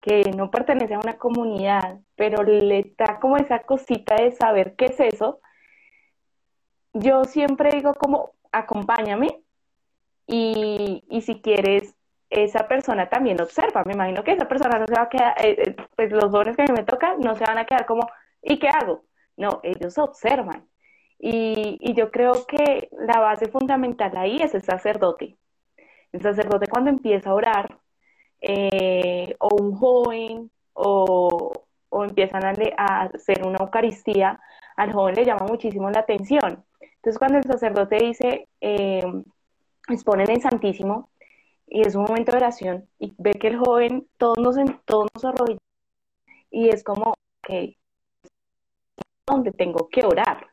que 0.00 0.30
no 0.36 0.50
pertenece 0.50 0.94
a 0.94 1.00
una 1.00 1.18
comunidad, 1.18 1.98
pero 2.16 2.42
le 2.42 2.94
da 2.96 3.18
como 3.20 3.36
esa 3.36 3.60
cosita 3.60 4.16
de 4.16 4.32
saber 4.32 4.74
qué 4.76 4.86
es 4.86 5.00
eso, 5.00 5.40
yo 6.92 7.24
siempre 7.24 7.70
digo 7.70 7.94
como, 7.94 8.32
acompáñame 8.52 9.42
y, 10.26 11.04
y 11.08 11.20
si 11.22 11.40
quieres 11.40 11.94
esa 12.30 12.68
persona 12.68 13.08
también 13.08 13.40
observa. 13.40 13.84
Me 13.84 13.94
imagino 13.94 14.22
que 14.24 14.32
esa 14.32 14.48
persona 14.48 14.78
no 14.78 14.86
se 14.86 14.94
va 14.94 15.02
a 15.02 15.08
quedar, 15.08 15.34
eh, 15.44 15.56
eh, 15.58 15.76
pues 15.96 16.10
los 16.12 16.30
dones 16.30 16.56
que 16.56 16.62
a 16.62 16.66
mí 16.66 16.72
me 16.72 16.84
tocan 16.84 17.20
no 17.20 17.34
se 17.36 17.44
van 17.44 17.58
a 17.58 17.66
quedar 17.66 17.86
como, 17.86 18.08
¿y 18.42 18.58
qué 18.58 18.68
hago? 18.68 19.04
No, 19.36 19.60
ellos 19.62 19.96
observan. 19.98 20.68
Y, 21.18 21.78
y 21.80 21.94
yo 21.94 22.10
creo 22.10 22.46
que 22.46 22.88
la 22.92 23.20
base 23.20 23.48
fundamental 23.48 24.16
ahí 24.16 24.38
es 24.40 24.54
el 24.54 24.62
sacerdote. 24.62 25.36
El 26.12 26.22
sacerdote 26.22 26.68
cuando 26.68 26.90
empieza 26.90 27.30
a 27.30 27.34
orar, 27.34 27.78
eh, 28.40 29.34
o 29.38 29.48
un 29.56 29.76
joven, 29.76 30.50
o, 30.74 31.52
o 31.88 32.04
empiezan 32.04 32.44
a, 32.44 32.52
a, 32.76 33.02
hacer 33.04 33.46
una 33.46 33.58
Eucaristía, 33.60 34.40
al 34.76 34.92
joven 34.92 35.16
le 35.16 35.24
llama 35.24 35.46
muchísimo 35.46 35.90
la 35.90 36.00
atención. 36.00 36.64
Entonces 36.80 37.18
cuando 37.18 37.38
el 37.38 37.44
sacerdote 37.44 37.96
dice, 37.96 38.48
eh, 38.60 39.04
exponen 39.88 40.30
el 40.30 40.40
Santísimo, 40.40 41.10
y 41.70 41.82
es 41.86 41.94
un 41.94 42.04
momento 42.04 42.32
de 42.32 42.38
oración 42.38 42.88
y 42.98 43.14
ve 43.18 43.32
que 43.32 43.48
el 43.48 43.58
joven, 43.58 44.08
todos 44.16 44.38
nos, 44.38 44.56
todos 44.84 45.08
nos 45.14 45.58
y 46.50 46.68
es 46.70 46.82
como, 46.82 47.10
ok, 47.10 47.76
donde 49.26 49.52
tengo 49.52 49.88
que 49.88 50.04
orar. 50.04 50.46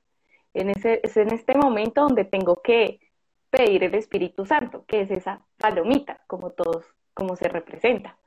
En 0.53 0.69
ese, 0.69 1.01
es 1.03 1.17
en 1.17 1.33
este 1.33 1.55
momento 1.55 2.01
donde 2.01 2.25
tengo 2.25 2.61
que 2.61 2.99
pedir 3.49 3.83
el 3.83 3.95
Espíritu 3.95 4.45
Santo, 4.45 4.85
que 4.85 5.01
es 5.01 5.11
esa 5.11 5.45
palomita, 5.57 6.21
como 6.27 6.51
todos, 6.51 6.85
como 7.15 7.35
se 7.35 7.47
representa. 7.47 8.17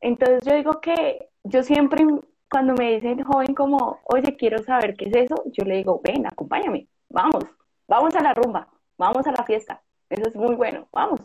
Entonces 0.00 0.42
yo 0.44 0.54
digo 0.54 0.80
que 0.80 1.28
yo 1.44 1.62
siempre, 1.62 2.04
cuando 2.50 2.74
me 2.74 2.94
dicen 2.94 3.22
joven 3.22 3.54
como, 3.54 4.00
oye, 4.04 4.36
quiero 4.36 4.58
saber 4.64 4.96
qué 4.96 5.06
es 5.06 5.16
eso, 5.16 5.44
yo 5.46 5.64
le 5.64 5.76
digo, 5.76 6.00
ven, 6.02 6.26
acompáñame, 6.26 6.88
vamos, 7.08 7.44
vamos 7.86 8.14
a 8.16 8.22
la 8.22 8.34
rumba, 8.34 8.68
vamos 8.96 9.26
a 9.26 9.32
la 9.32 9.44
fiesta, 9.44 9.82
eso 10.10 10.28
es 10.28 10.34
muy 10.34 10.56
bueno, 10.56 10.88
vamos. 10.92 11.20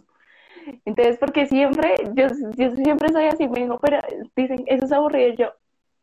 Entonces, 0.86 1.18
porque 1.18 1.46
siempre, 1.48 1.96
yo, 2.14 2.28
yo 2.56 2.72
siempre 2.72 3.10
soy 3.12 3.26
así, 3.26 3.48
me 3.48 3.62
digo, 3.62 3.80
pero 3.80 4.00
dicen, 4.36 4.64
eso 4.68 4.86
es 4.86 4.92
aburrido. 4.92 5.34
Yo, 5.34 5.54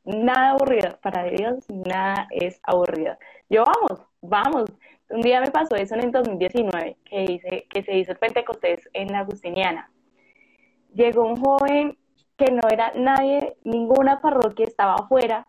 nada 0.05 0.51
aburrido, 0.51 0.99
para 1.03 1.25
Dios 1.25 1.65
nada 1.69 2.29
es 2.31 2.61
aburrido. 2.63 3.17
Yo, 3.49 3.65
vamos, 3.65 4.07
vamos. 4.21 4.71
Un 5.09 5.23
día 5.23 5.41
me 5.41 5.51
pasó 5.51 5.75
eso 5.77 5.95
en 5.95 6.05
el 6.05 6.13
2019, 6.13 6.97
que, 7.05 7.25
hice, 7.25 7.67
que 7.69 7.83
se 7.83 7.97
hizo 7.97 8.13
el 8.13 8.19
Pentecostés 8.19 8.89
en 8.93 9.09
la 9.09 9.21
Agustiniana. 9.21 9.91
Llegó 10.95 11.25
un 11.25 11.37
joven 11.37 11.99
que 12.37 12.51
no 12.51 12.63
era 12.71 12.93
nadie, 12.95 13.57
ninguna 13.65 14.21
parroquia 14.21 14.67
estaba 14.67 14.95
afuera, 14.95 15.47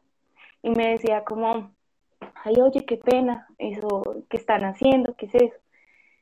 y 0.61 0.69
me 0.71 0.89
decía 0.89 1.23
como, 1.23 1.71
ay, 2.43 2.55
oye, 2.61 2.85
qué 2.85 2.97
pena, 2.97 3.47
eso 3.57 4.23
que 4.29 4.37
están 4.37 4.63
haciendo, 4.63 5.15
¿qué 5.15 5.25
es 5.27 5.35
eso? 5.35 5.57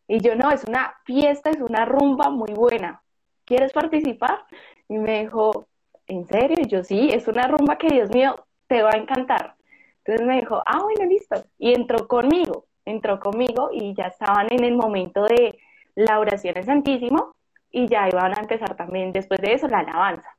Y 0.08 0.20
yo, 0.22 0.36
no, 0.36 0.50
es 0.52 0.64
una 0.66 0.96
fiesta, 1.06 1.50
es 1.50 1.62
una 1.62 1.86
rumba 1.86 2.30
muy 2.30 2.54
buena. 2.54 3.02
¿Quieres 3.46 3.74
participar? 3.74 4.40
Y 4.88 4.98
me 4.98 5.22
dijo, 5.22 5.68
¿en 6.08 6.26
serio? 6.26 6.58
Y 6.60 6.68
yo, 6.68 6.84
sí, 6.84 7.10
es 7.12 7.28
una 7.28 7.48
rumba 7.48 7.78
que, 7.78 7.90
Dios 7.90 8.10
mío, 8.10 8.46
te 8.68 8.82
va 8.82 8.92
a 8.92 8.98
encantar. 8.98 9.56
Entonces 10.00 10.26
me 10.26 10.40
dijo, 10.40 10.64
ah, 10.66 10.82
bueno, 10.82 11.06
listo. 11.06 11.44
Y 11.60 11.74
entró 11.74 12.08
conmigo, 12.08 12.66
entró 12.86 13.20
conmigo 13.20 13.70
y 13.72 13.94
ya 13.94 14.06
estaban 14.06 14.48
en 14.50 14.64
el 14.64 14.76
momento 14.76 15.26
de 15.26 15.60
la 15.96 16.20
oración 16.20 16.58
en 16.58 16.66
Santísimo 16.66 17.34
y 17.72 17.88
ya 17.88 18.08
iban 18.08 18.38
a 18.38 18.42
empezar 18.42 18.76
también 18.76 19.12
después 19.12 19.40
de 19.42 19.54
eso 19.54 19.68
la 19.68 19.80
alabanza. 19.80 20.36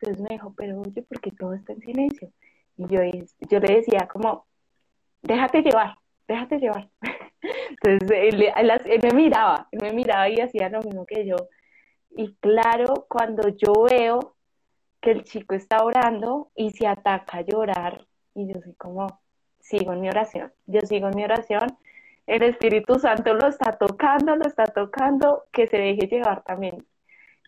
Entonces 0.00 0.22
me 0.22 0.34
dijo, 0.34 0.54
pero 0.56 0.80
oye, 0.80 1.02
¿por 1.02 1.20
qué 1.20 1.30
todo 1.30 1.54
está 1.54 1.72
en 1.72 1.80
silencio? 1.80 2.30
Y 2.76 2.86
yo, 2.88 3.00
yo 3.48 3.60
le 3.60 3.76
decía 3.76 4.06
como, 4.06 4.46
déjate 5.22 5.62
llevar, 5.62 5.96
déjate 6.28 6.58
llevar. 6.58 6.88
Entonces 7.70 8.10
él, 8.10 9.00
me 9.02 9.14
miraba, 9.14 9.68
él 9.70 9.80
me 9.82 9.92
miraba 9.92 10.28
y 10.28 10.40
hacía 10.40 10.68
lo 10.68 10.82
mismo 10.82 11.06
que 11.06 11.26
yo. 11.26 11.36
Y 12.10 12.34
claro, 12.36 13.06
cuando 13.08 13.48
yo 13.48 13.72
veo 13.88 14.36
que 15.00 15.12
el 15.12 15.24
chico 15.24 15.54
está 15.54 15.84
orando 15.84 16.50
y 16.54 16.70
se 16.70 16.86
ataca 16.86 17.38
a 17.38 17.42
llorar, 17.42 18.06
y 18.34 18.52
yo 18.52 18.60
soy 18.60 18.74
como, 18.74 19.20
sigo 19.60 19.92
en 19.92 20.00
mi 20.00 20.08
oración, 20.08 20.52
yo 20.66 20.80
sigo 20.80 21.08
en 21.08 21.16
mi 21.16 21.24
oración, 21.24 21.76
el 22.26 22.42
Espíritu 22.42 22.98
Santo 22.98 23.34
lo 23.34 23.46
está 23.48 23.72
tocando, 23.72 24.36
lo 24.36 24.46
está 24.46 24.64
tocando, 24.66 25.44
que 25.52 25.66
se 25.66 25.78
deje 25.78 26.08
llevar 26.08 26.42
también. 26.42 26.86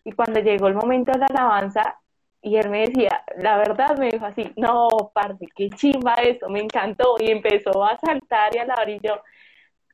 Y 0.05 0.13
cuando 0.13 0.39
llegó 0.39 0.67
el 0.67 0.75
momento 0.75 1.11
de 1.11 1.19
la 1.19 1.25
alabanza, 1.27 1.99
y 2.41 2.55
él 2.55 2.69
me 2.69 2.87
decía, 2.87 3.23
la 3.37 3.57
verdad 3.57 3.97
me 3.97 4.09
dijo 4.09 4.25
así, 4.25 4.53
no, 4.55 5.11
parce, 5.13 5.45
qué 5.55 5.69
chimba 5.71 6.15
eso, 6.15 6.49
me 6.49 6.61
encantó, 6.61 7.15
y 7.19 7.31
empezó 7.31 7.83
a 7.83 7.97
saltar 7.97 8.55
y 8.55 8.59
a 8.59 8.65
la 8.65 8.89
y 8.89 8.99
yo, 9.03 9.21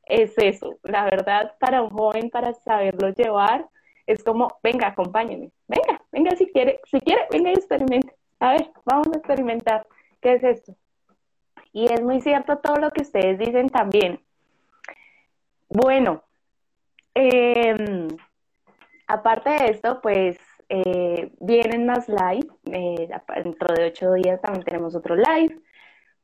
es 0.04 0.32
eso, 0.38 0.78
la 0.84 1.04
verdad, 1.04 1.54
para 1.58 1.82
un 1.82 1.90
joven, 1.90 2.30
para 2.30 2.52
saberlo 2.54 3.10
llevar, 3.10 3.68
es 4.06 4.22
como, 4.22 4.58
venga, 4.62 4.88
acompáñeme, 4.88 5.50
venga, 5.66 6.00
venga 6.12 6.36
si 6.36 6.46
quiere, 6.46 6.80
si 6.84 7.00
quiere, 7.00 7.22
venga 7.30 7.50
y 7.50 7.54
experimente, 7.54 8.14
a 8.38 8.52
ver, 8.52 8.70
vamos 8.84 9.08
a 9.08 9.18
experimentar, 9.18 9.84
¿qué 10.20 10.34
es 10.34 10.44
esto? 10.44 10.76
Y 11.72 11.92
es 11.92 12.00
muy 12.02 12.20
cierto 12.20 12.58
todo 12.58 12.76
lo 12.76 12.90
que 12.90 13.02
ustedes 13.02 13.38
dicen 13.38 13.68
también. 13.68 14.25
Bueno, 15.68 16.22
em, 17.14 18.08
aparte 19.06 19.50
de 19.50 19.66
esto, 19.66 20.00
pues 20.00 20.38
eh, 20.68 21.32
vienen 21.40 21.86
más 21.86 22.08
live, 22.08 22.48
eh, 22.72 23.08
dentro 23.44 23.74
de 23.74 23.86
ocho 23.86 24.12
días 24.14 24.40
también 24.40 24.64
tenemos 24.64 24.94
otro 24.94 25.14
live, 25.14 25.60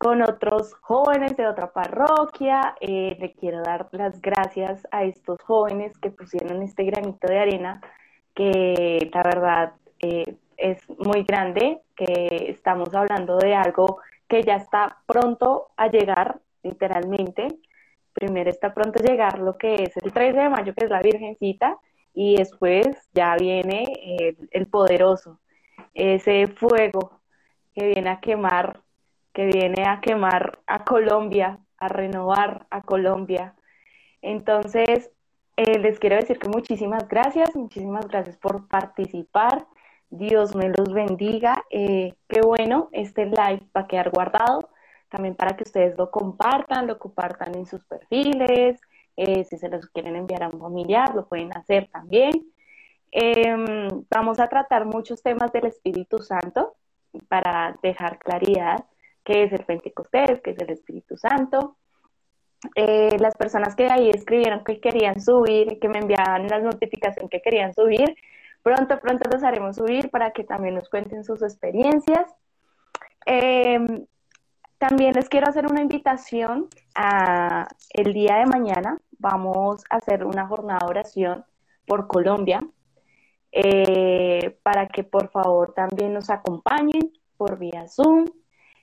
con 0.03 0.21
otros 0.21 0.75
jóvenes 0.81 1.37
de 1.37 1.47
otra 1.47 1.73
parroquia. 1.73 2.75
Eh, 2.81 3.17
le 3.21 3.33
quiero 3.35 3.63
dar 3.63 3.89
las 3.93 4.21
gracias 4.21 4.87
a 4.91 5.05
estos 5.05 5.41
jóvenes 5.43 5.97
que 5.99 6.11
pusieron 6.11 6.61
este 6.63 6.83
granito 6.83 7.29
de 7.29 7.39
arena, 7.39 7.81
que 8.35 9.09
la 9.15 9.23
verdad 9.23 9.73
eh, 10.01 10.37
es 10.57 10.79
muy 10.99 11.23
grande, 11.23 11.83
que 11.95 12.47
estamos 12.49 12.93
hablando 12.95 13.39
de 13.39 13.55
algo 13.55 14.01
que 14.27 14.43
ya 14.43 14.57
está 14.57 14.99
pronto 15.07 15.69
a 15.77 15.87
llegar 15.87 16.41
literalmente. 16.65 17.47
Primero 18.13 18.51
está 18.51 18.75
pronto 18.75 19.01
a 19.01 19.03
llegar 19.03 19.39
lo 19.39 19.57
que 19.57 19.75
es 19.75 19.97
el 19.97 20.13
13 20.13 20.39
de 20.39 20.49
mayo, 20.49 20.75
que 20.75 20.85
es 20.85 20.91
la 20.91 21.01
Virgencita, 21.01 21.79
y 22.15 22.37
después 22.37 22.87
ya 23.13 23.37
viene 23.37 23.85
el, 24.51 24.67
poderoso, 24.67 25.41
ese 25.95 26.47
fuego 26.47 27.21
que 27.75 27.87
viene 27.87 28.11
a 28.11 28.21
quemar, 28.21 28.81
que 29.33 29.47
viene 29.47 29.85
a 29.87 30.01
quemar 30.01 30.59
a 30.67 30.85
Colombia, 30.85 31.59
a 31.79 31.89
renovar 31.89 32.67
a 32.71 32.83
Colombia. 32.83 33.55
Entonces, 34.21 35.11
eh, 35.57 35.79
les 35.79 35.99
quiero 35.99 36.17
decir 36.17 36.39
que 36.39 36.49
muchísimas 36.49 37.09
gracias, 37.09 37.57
muchísimas 37.57 38.07
gracias 38.09 38.37
por 38.37 38.69
participar. 38.69 39.67
Dios 40.11 40.55
me 40.55 40.69
los 40.69 40.93
bendiga. 40.93 41.65
Eh, 41.71 42.15
qué 42.29 42.43
bueno, 42.43 42.91
este 42.93 43.25
live 43.25 43.67
va 43.75 43.83
a 43.83 43.87
quedar 43.87 44.11
guardado 44.11 44.69
también 45.13 45.35
para 45.35 45.55
que 45.55 45.65
ustedes 45.65 45.97
lo 45.99 46.11
compartan, 46.11 46.87
lo 46.87 46.99
compartan 46.99 47.55
en 47.55 47.67
sus 47.67 47.85
perfiles, 47.85 48.81
eh, 49.15 49.45
si 49.45 49.59
se 49.59 49.69
los 49.69 49.87
quieren 49.89 50.17
enviar 50.17 50.43
a 50.43 50.49
un 50.49 50.59
familiar, 50.59 51.15
lo 51.15 51.29
pueden 51.29 51.55
hacer 51.55 51.89
también. 51.93 52.33
Em, 53.11 53.89
vamos 54.11 54.41
a 54.41 54.49
tratar 54.49 54.87
muchos 54.87 55.23
temas 55.23 55.53
del 55.53 55.67
Espíritu 55.67 56.19
Santo 56.19 56.77
para 57.29 57.79
dejar 57.83 58.19
claridad 58.19 58.87
qué 59.23 59.45
es 59.45 59.53
el 59.53 59.65
Pentecostés, 59.67 60.41
qué 60.43 60.53
es 60.53 60.59
el 60.59 60.71
Espíritu 60.71 61.19
Santo. 61.19 61.77
Eh, 62.75 63.19
las 63.21 63.37
personas 63.37 63.77
que 63.77 63.87
ahí 63.87 64.09
escribieron 64.09 64.65
que 64.65 64.81
querían 64.81 65.21
subir 65.21 65.79
que 65.79 65.89
me 65.91 65.99
enviaban 65.99 66.49
las 66.49 66.63
notificaciones 66.63 67.31
que 67.31 67.43
querían 67.43 67.75
subir, 67.75 68.17
pronto, 68.63 68.99
pronto 68.99 69.29
los 69.31 69.43
haremos 69.43 69.77
subir 69.77 70.09
para 70.11 70.31
que 70.31 70.45
también 70.45 70.77
nos 70.77 70.89
cuenten 70.89 71.23
sus 71.23 71.43
experiencias. 71.43 72.25
Em, 73.27 74.07
también 74.83 75.15
les 75.15 75.29
quiero 75.29 75.47
hacer 75.47 75.65
una 75.67 75.81
invitación 75.81 76.67
a 76.97 77.69
el 77.91 78.13
día 78.13 78.39
de 78.39 78.47
mañana. 78.47 78.99
Vamos 79.21 79.85
a 79.89 79.99
hacer 79.99 80.25
una 80.25 80.49
jornada 80.49 80.81
de 80.81 80.91
oración 80.91 81.45
por 81.87 82.09
Colombia 82.09 82.67
eh, 83.53 84.59
para 84.65 84.89
que 84.89 85.05
por 85.05 85.31
favor 85.31 85.73
también 85.73 86.13
nos 86.13 86.31
acompañen 86.31 87.13
por 87.37 87.61
vía 87.61 87.87
Zoom, 87.87 88.25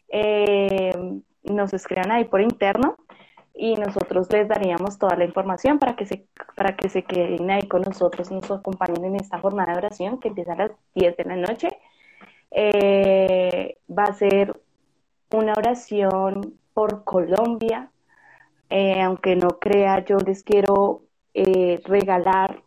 eh, 0.08 1.20
nos 1.43 1.74
escriban 1.74 2.12
ahí 2.12 2.24
por 2.24 2.39
interno 2.39 2.95
y 3.54 3.76
nosotros 3.76 4.32
les 4.32 4.47
daríamos 4.47 5.00
toda 5.00 5.18
la 5.18 5.26
información 5.26 5.80
para 5.80 5.97
que 5.97 6.06
se, 6.06 6.30
para 6.56 6.78
que 6.78 6.88
se 6.88 7.04
queden 7.04 7.52
ahí 7.52 7.68
con 7.68 7.82
nosotros, 7.82 8.32
nos 8.32 8.50
acompañen 8.50 9.04
en 9.04 9.16
esta 9.18 9.39
jornada 9.39 9.74
de 9.74 9.80
oración 9.80 10.18
que 10.22 10.30
empieza 10.30 10.54
a 10.54 10.56
las 10.56 10.72
10 10.95 11.18
de 11.18 11.24
la 11.26 11.36
noche. 11.36 11.68
Eh, 12.52 13.78
va 13.89 14.06
a 14.06 14.14
ser 14.14 14.56
una 15.32 15.53
oración 15.53 16.59
por 16.73 17.03
Colombia. 17.03 17.91
Eh, 18.69 19.01
aunque 19.01 19.36
no 19.36 19.59
crea, 19.59 20.03
yo 20.05 20.17
les 20.17 20.43
quiero 20.43 21.03
eh, 21.34 21.82
regalar 21.86 22.61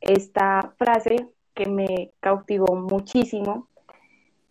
esta 0.00 0.74
frase 0.78 1.28
que 1.54 1.66
me 1.66 2.12
cautivó 2.20 2.74
muchísimo, 2.76 3.68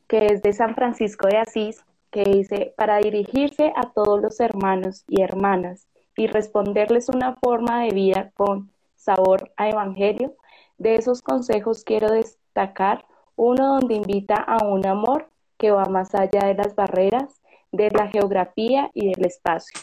que 0.07 0.27
es 0.27 0.41
de 0.41 0.53
San 0.53 0.75
Francisco 0.75 1.27
de 1.27 1.37
Asís, 1.37 1.85
que 2.11 2.23
dice, 2.23 2.73
para 2.77 2.97
dirigirse 2.97 3.73
a 3.75 3.91
todos 3.91 4.21
los 4.21 4.39
hermanos 4.39 5.03
y 5.07 5.21
hermanas 5.21 5.87
y 6.15 6.27
responderles 6.27 7.09
una 7.09 7.35
forma 7.35 7.83
de 7.83 7.91
vida 7.91 8.31
con 8.33 8.71
sabor 8.95 9.51
a 9.57 9.69
evangelio, 9.69 10.35
de 10.77 10.95
esos 10.95 11.21
consejos 11.21 11.83
quiero 11.83 12.11
destacar 12.11 13.05
uno 13.35 13.75
donde 13.75 13.95
invita 13.95 14.35
a 14.35 14.65
un 14.65 14.85
amor 14.87 15.29
que 15.65 15.71
va 15.71 15.85
más 15.85 16.13
allá 16.13 16.45
de 16.45 16.53
las 16.53 16.75
barreras, 16.75 17.41
de 17.71 17.89
la 17.89 18.07
geografía 18.07 18.91
y 18.93 19.07
del 19.11 19.25
espacio. 19.25 19.81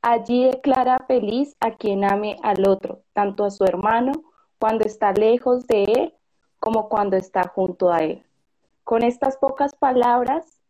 Allí 0.00 0.46
declara 0.46 0.98
feliz 1.06 1.54
a 1.60 1.76
quien 1.76 2.02
ame 2.02 2.34
al 2.42 2.66
otro, 2.66 3.04
tanto 3.12 3.44
a 3.44 3.52
su 3.52 3.62
hermano 3.62 4.10
cuando 4.58 4.84
está 4.84 5.12
lejos 5.12 5.68
de 5.68 5.84
él 5.84 6.14
como 6.58 6.88
cuando 6.88 7.16
está 7.16 7.44
junto 7.46 7.92
a 7.92 7.98
él. 7.98 8.26
Con 8.82 9.04
estas 9.04 9.36
pocas 9.36 9.76
palabras 9.76 10.60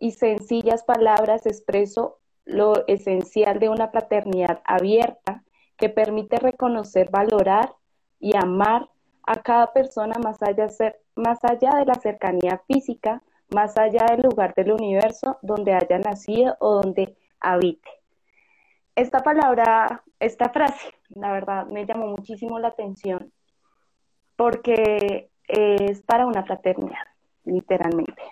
y 0.00 0.12
sencillas 0.12 0.82
palabras 0.84 1.44
expreso 1.44 2.20
lo 2.46 2.86
esencial 2.86 3.58
de 3.58 3.68
una 3.68 3.88
fraternidad 3.88 4.62
abierta 4.64 5.44
que 5.76 5.90
permite 5.90 6.38
reconocer, 6.38 7.10
valorar 7.10 7.74
y 8.20 8.34
amar 8.38 8.88
a 9.28 9.42
cada 9.42 9.74
persona 9.74 10.14
más 10.24 10.42
allá, 10.42 10.68
más 11.14 11.38
allá 11.44 11.76
de 11.76 11.84
la 11.84 11.94
cercanía 11.96 12.62
física, 12.66 13.22
más 13.50 13.76
allá 13.76 14.06
del 14.10 14.22
lugar 14.22 14.54
del 14.54 14.72
universo 14.72 15.38
donde 15.42 15.74
haya 15.74 15.98
nacido 15.98 16.56
o 16.60 16.80
donde 16.80 17.14
habite. 17.38 17.90
Esta 18.96 19.22
palabra, 19.22 20.02
esta 20.18 20.48
frase, 20.48 20.94
la 21.10 21.30
verdad, 21.30 21.66
me 21.66 21.84
llamó 21.84 22.06
muchísimo 22.06 22.58
la 22.58 22.68
atención 22.68 23.30
porque 24.34 25.30
es 25.46 26.00
para 26.02 26.26
una 26.26 26.44
fraternidad, 26.44 27.06
literalmente. 27.44 28.22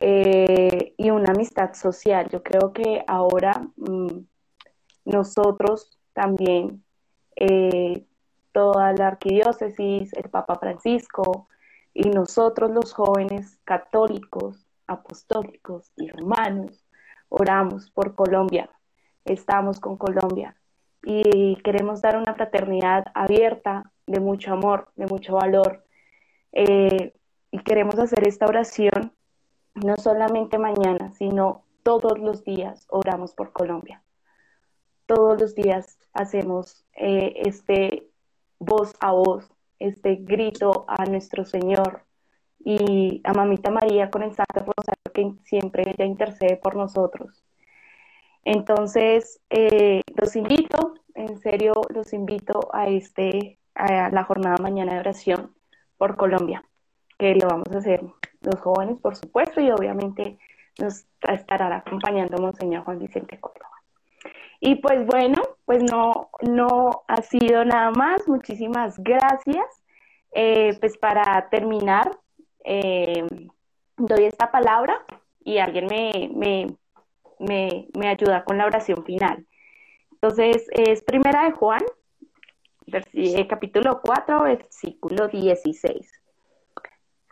Eh, 0.00 0.94
y 0.98 1.10
una 1.10 1.32
amistad 1.32 1.72
social. 1.72 2.28
Yo 2.28 2.42
creo 2.42 2.74
que 2.74 3.02
ahora 3.06 3.68
mm, 3.76 4.18
nosotros 5.06 5.98
también, 6.12 6.84
eh, 7.36 8.04
toda 8.52 8.92
la 8.92 9.08
arquidiócesis, 9.08 10.12
el 10.14 10.30
Papa 10.30 10.58
Francisco 10.58 11.48
y 11.94 12.10
nosotros 12.10 12.70
los 12.70 12.92
jóvenes 12.92 13.58
católicos, 13.64 14.66
apostólicos 14.86 15.92
y 15.96 16.08
romanos, 16.08 16.86
oramos 17.28 17.90
por 17.90 18.14
Colombia, 18.14 18.70
estamos 19.24 19.80
con 19.80 19.96
Colombia 19.96 20.56
y 21.02 21.56
queremos 21.62 22.02
dar 22.02 22.16
una 22.16 22.34
fraternidad 22.34 23.04
abierta, 23.14 23.92
de 24.06 24.20
mucho 24.20 24.52
amor, 24.52 24.90
de 24.96 25.06
mucho 25.06 25.34
valor. 25.34 25.84
Eh, 26.52 27.12
y 27.50 27.58
queremos 27.60 27.98
hacer 27.98 28.26
esta 28.26 28.46
oración 28.46 29.12
no 29.74 29.96
solamente 29.96 30.58
mañana, 30.58 31.12
sino 31.12 31.64
todos 31.82 32.18
los 32.18 32.44
días 32.44 32.86
oramos 32.88 33.34
por 33.34 33.52
Colombia. 33.52 34.02
Todos 35.06 35.40
los 35.40 35.54
días 35.54 35.98
hacemos 36.12 36.84
eh, 36.94 37.34
este 37.46 38.07
voz 38.58 38.94
a 39.00 39.12
voz, 39.12 39.48
este 39.78 40.16
grito 40.16 40.84
a 40.88 41.04
nuestro 41.04 41.44
Señor 41.44 42.04
y 42.58 43.20
a 43.24 43.32
Mamita 43.32 43.70
María 43.70 44.10
con 44.10 44.22
el 44.22 44.34
Santo 44.34 44.72
Rosario 44.76 45.12
que 45.14 45.32
siempre 45.44 45.84
ella 45.86 46.04
intercede 46.04 46.56
por 46.56 46.76
nosotros. 46.76 47.44
Entonces, 48.44 49.40
eh, 49.50 50.00
los 50.16 50.34
invito, 50.36 50.94
en 51.14 51.38
serio, 51.38 51.72
los 51.90 52.12
invito 52.12 52.70
a, 52.72 52.88
este, 52.88 53.58
a 53.74 54.10
la 54.10 54.24
jornada 54.24 54.56
mañana 54.60 54.94
de 54.94 55.00
oración 55.00 55.54
por 55.96 56.16
Colombia, 56.16 56.64
que 57.18 57.34
lo 57.34 57.48
vamos 57.48 57.68
a 57.72 57.78
hacer 57.78 58.02
los 58.40 58.60
jóvenes, 58.60 59.00
por 59.00 59.16
supuesto, 59.16 59.60
y 59.60 59.70
obviamente 59.70 60.38
nos 60.78 61.06
estará 61.28 61.76
acompañando 61.76 62.40
Monseñor 62.40 62.84
Juan 62.84 63.00
Vicente 63.00 63.38
Córdoba. 63.40 63.68
Y 64.60 64.76
pues 64.76 65.04
bueno, 65.06 65.42
pues 65.68 65.82
no, 65.82 66.30
no 66.40 67.04
ha 67.08 67.20
sido 67.20 67.62
nada 67.62 67.90
más. 67.90 68.26
Muchísimas 68.26 68.98
gracias. 68.98 69.66
Eh, 70.32 70.74
pues 70.80 70.96
para 70.96 71.46
terminar, 71.50 72.10
eh, 72.64 73.26
doy 73.98 74.24
esta 74.24 74.50
palabra 74.50 75.04
y 75.44 75.58
alguien 75.58 75.84
me, 75.84 76.30
me, 77.38 77.86
me, 77.94 78.08
ayuda 78.08 78.44
con 78.44 78.56
la 78.56 78.64
oración 78.64 79.04
final. 79.04 79.46
Entonces, 80.12 80.66
es 80.70 81.04
primera 81.04 81.44
de 81.44 81.52
Juan, 81.52 81.82
eh, 83.12 83.46
capítulo 83.46 84.00
4, 84.02 84.44
versículo 84.44 85.28
16. 85.28 86.10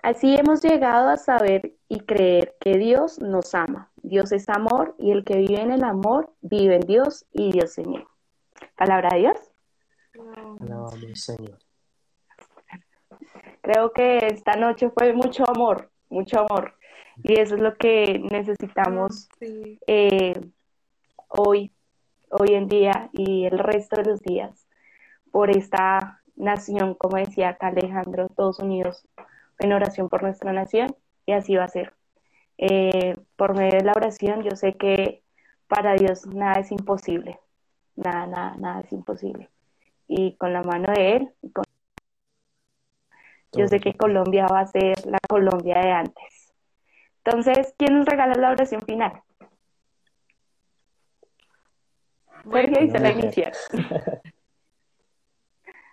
Así 0.03 0.37
hemos 0.37 0.61
llegado 0.63 1.09
a 1.09 1.17
saber 1.17 1.73
y 1.89 2.01
creer 2.01 2.55
que 2.61 2.77
Dios 2.77 3.19
nos 3.19 3.55
ama. 3.55 3.91
Dios 4.03 4.31
es 4.33 4.47
amor 4.51 4.95
y 4.99 5.13
el 5.13 5.25
que 5.25 5.39
vive 5.39 5.63
en 5.63 5.71
el 5.71 5.85
amor 5.85 6.35
vive 6.43 6.75
en 6.75 6.83
Dios 6.83 7.25
y 7.33 7.51
Dios 7.53 7.79
en 7.79 7.95
él. 7.95 8.05
Palabra 8.77 9.09
de 9.13 9.19
Dios. 9.19 9.39
Alabamos, 10.61 11.21
Señor. 11.21 11.59
Creo 13.63 13.93
que 13.93 14.19
esta 14.27 14.55
noche 14.57 14.91
fue 14.91 15.13
mucho 15.13 15.45
amor, 15.49 15.91
mucho 16.09 16.41
amor. 16.41 16.75
Y 17.23 17.41
eso 17.41 17.55
es 17.55 17.61
lo 17.61 17.77
que 17.77 18.21
necesitamos 18.31 19.29
eh, 19.41 20.39
hoy, 21.29 21.73
hoy 22.31 22.55
en 22.55 22.69
día 22.69 23.11
y 23.13 23.47
el 23.47 23.59
resto 23.59 23.97
de 23.97 24.05
los 24.11 24.21
días 24.21 24.67
por 25.33 25.51
esta 25.51 26.23
nación, 26.37 26.95
como 26.95 27.17
decía 27.17 27.51
acá 27.51 27.69
Alejandro, 27.69 28.29
todos 28.29 28.59
unidos 28.59 29.09
en 29.59 29.73
oración 29.73 30.09
por 30.09 30.23
nuestra 30.23 30.53
nación 30.53 30.95
y 31.25 31.33
así 31.33 31.57
va 31.57 31.65
a 31.65 31.69
ser. 31.69 31.95
Eh, 32.59 33.17
por 33.37 33.57
medio 33.57 33.79
de 33.79 33.85
la 33.85 33.93
oración 33.93 34.43
yo 34.43 34.57
sé 34.57 34.75
que 34.75 35.23
para 35.67 35.95
Dios 35.95 36.27
nada 36.27 36.61
es 36.61 36.71
imposible, 36.71 37.41
nada, 37.97 38.27
nada, 38.27 38.57
nada 38.57 38.81
es 38.81 38.93
imposible. 38.93 39.51
Y 40.09 40.37
con 40.37 40.53
la 40.53 40.63
mano 40.63 40.93
de 40.93 41.17
Él, 41.17 41.35
yo 43.53 43.67
sé 43.67 43.81
que 43.81 43.97
Colombia 43.97 44.47
va 44.47 44.61
a 44.61 44.67
ser 44.67 45.05
la 45.07 45.19
Colombia 45.29 45.81
de 45.81 45.91
antes. 45.91 46.55
Entonces, 47.25 47.75
¿quién 47.77 47.99
nos 47.99 48.07
regala 48.07 48.35
la 48.35 48.51
oración 48.51 48.83
final? 48.83 49.23
Sergio 52.51 52.81
dice 52.81 52.99
la 52.99 53.11
inicial. 53.11 53.53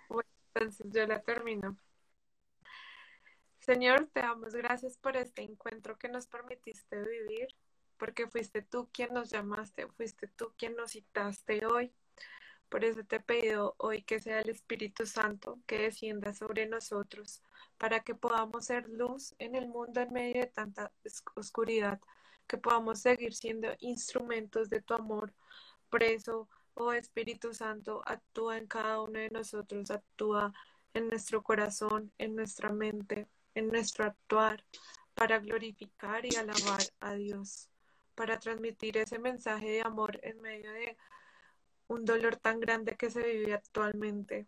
Bueno, 0.08 0.30
entonces 0.54 0.86
yo 0.92 1.06
la 1.06 1.20
termino. 1.22 1.76
Señor, 3.58 4.08
te 4.12 4.20
damos 4.20 4.54
gracias 4.54 4.96
por 4.98 5.16
este 5.16 5.42
encuentro 5.42 5.98
que 5.98 6.08
nos 6.08 6.28
permitiste 6.28 7.02
vivir, 7.02 7.48
porque 7.98 8.28
fuiste 8.28 8.62
tú 8.62 8.88
quien 8.92 9.12
nos 9.14 9.30
llamaste, 9.30 9.86
fuiste 9.88 10.28
tú 10.28 10.52
quien 10.56 10.76
nos 10.76 10.92
citaste 10.92 11.66
hoy. 11.66 11.92
Por 12.68 12.84
eso 12.84 13.04
te 13.04 13.20
pido 13.20 13.74
hoy 13.78 14.02
que 14.02 14.20
sea 14.20 14.40
el 14.40 14.50
Espíritu 14.50 15.06
Santo 15.06 15.60
que 15.66 15.78
descienda 15.78 16.34
sobre 16.34 16.66
nosotros, 16.66 17.42
para 17.78 18.00
que 18.00 18.14
podamos 18.14 18.66
ser 18.66 18.88
luz 18.88 19.34
en 19.38 19.54
el 19.54 19.68
mundo 19.68 20.00
en 20.00 20.12
medio 20.12 20.40
de 20.40 20.48
tanta 20.48 20.92
oscuridad, 21.36 22.00
que 22.46 22.58
podamos 22.58 23.00
seguir 23.00 23.34
siendo 23.34 23.68
instrumentos 23.78 24.70
de 24.70 24.82
tu 24.82 24.94
amor. 24.94 25.32
Preso, 25.88 26.48
oh 26.74 26.92
Espíritu 26.92 27.54
Santo, 27.54 28.02
actúa 28.06 28.58
en 28.58 28.66
cada 28.66 29.00
uno 29.00 29.18
de 29.18 29.30
nosotros, 29.30 29.90
actúa 29.90 30.52
en 30.94 31.08
nuestro 31.08 31.42
corazón, 31.42 32.12
en 32.18 32.34
nuestra 32.34 32.70
mente, 32.70 33.28
en 33.54 33.68
nuestro 33.68 34.04
actuar, 34.04 34.64
para 35.14 35.38
glorificar 35.38 36.26
y 36.26 36.34
alabar 36.36 36.82
a 37.00 37.14
Dios, 37.14 37.70
para 38.14 38.38
transmitir 38.38 38.96
ese 38.98 39.18
mensaje 39.18 39.68
de 39.70 39.82
amor 39.82 40.18
en 40.22 40.40
medio 40.40 40.72
de 40.72 40.96
un 41.88 42.04
dolor 42.04 42.36
tan 42.36 42.60
grande 42.60 42.96
que 42.96 43.10
se 43.10 43.22
vive 43.22 43.54
actualmente. 43.54 44.46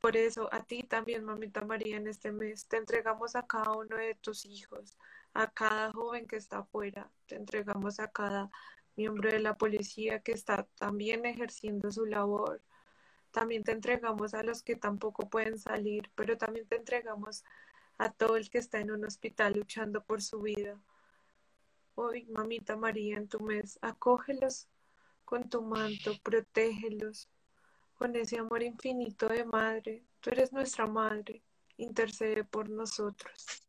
Por 0.00 0.16
eso 0.16 0.48
a 0.52 0.64
ti 0.64 0.82
también, 0.82 1.24
mamita 1.24 1.62
María, 1.62 1.96
en 1.98 2.08
este 2.08 2.32
mes 2.32 2.66
te 2.66 2.78
entregamos 2.78 3.36
a 3.36 3.46
cada 3.46 3.72
uno 3.72 3.96
de 3.96 4.14
tus 4.14 4.46
hijos, 4.46 4.96
a 5.34 5.50
cada 5.50 5.92
joven 5.92 6.26
que 6.26 6.36
está 6.36 6.58
afuera, 6.58 7.10
te 7.26 7.36
entregamos 7.36 8.00
a 8.00 8.10
cada 8.10 8.50
miembro 8.96 9.30
de 9.30 9.40
la 9.40 9.56
policía 9.56 10.20
que 10.20 10.32
está 10.32 10.66
también 10.76 11.26
ejerciendo 11.26 11.90
su 11.90 12.06
labor. 12.06 12.62
También 13.30 13.62
te 13.62 13.72
entregamos 13.72 14.34
a 14.34 14.42
los 14.42 14.62
que 14.62 14.74
tampoco 14.74 15.28
pueden 15.28 15.58
salir, 15.58 16.10
pero 16.14 16.36
también 16.36 16.66
te 16.66 16.76
entregamos 16.76 17.44
a 17.98 18.10
todo 18.10 18.36
el 18.36 18.50
que 18.50 18.58
está 18.58 18.80
en 18.80 18.90
un 18.90 19.04
hospital 19.04 19.52
luchando 19.54 20.02
por 20.02 20.22
su 20.22 20.40
vida. 20.40 20.80
Hoy, 22.02 22.24
mamita 22.30 22.76
María, 22.76 23.18
en 23.18 23.28
tu 23.28 23.40
mes, 23.40 23.78
acógelos 23.82 24.68
con 25.26 25.50
tu 25.50 25.60
manto, 25.60 26.12
protégelos 26.22 27.28
con 27.94 28.16
ese 28.16 28.38
amor 28.38 28.62
infinito 28.62 29.28
de 29.28 29.44
madre. 29.44 30.02
Tú 30.20 30.30
eres 30.30 30.50
nuestra 30.50 30.86
madre, 30.86 31.42
intercede 31.76 32.42
por 32.42 32.70
nosotros. 32.70 33.66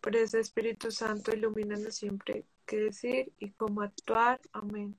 Por 0.00 0.14
eso, 0.14 0.38
Espíritu 0.38 0.92
Santo, 0.92 1.34
ilumínanos 1.34 1.96
siempre 1.96 2.46
qué 2.66 2.76
decir 2.76 3.32
y 3.40 3.50
cómo 3.50 3.82
actuar. 3.82 4.40
Amén. 4.52 4.96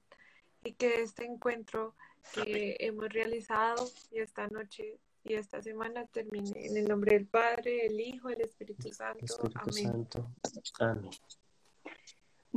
Y 0.66 0.74
que 0.74 1.04
este 1.04 1.24
encuentro 1.24 1.96
que 2.34 2.76
hemos 2.82 3.08
realizado 3.14 3.90
y 4.12 4.20
esta 4.20 4.48
noche 4.48 5.00
y 5.24 5.36
esta 5.36 5.62
semana 5.62 6.06
termine 6.08 6.66
en 6.66 6.76
el 6.76 6.86
nombre 6.86 7.14
del 7.16 7.28
Padre, 7.28 7.86
el 7.86 7.98
Hijo, 7.98 8.28
el 8.28 8.42
Espíritu 8.42 8.92
Santo. 8.92 9.38
Amén. 9.56 10.06
Amén. 10.82 11.10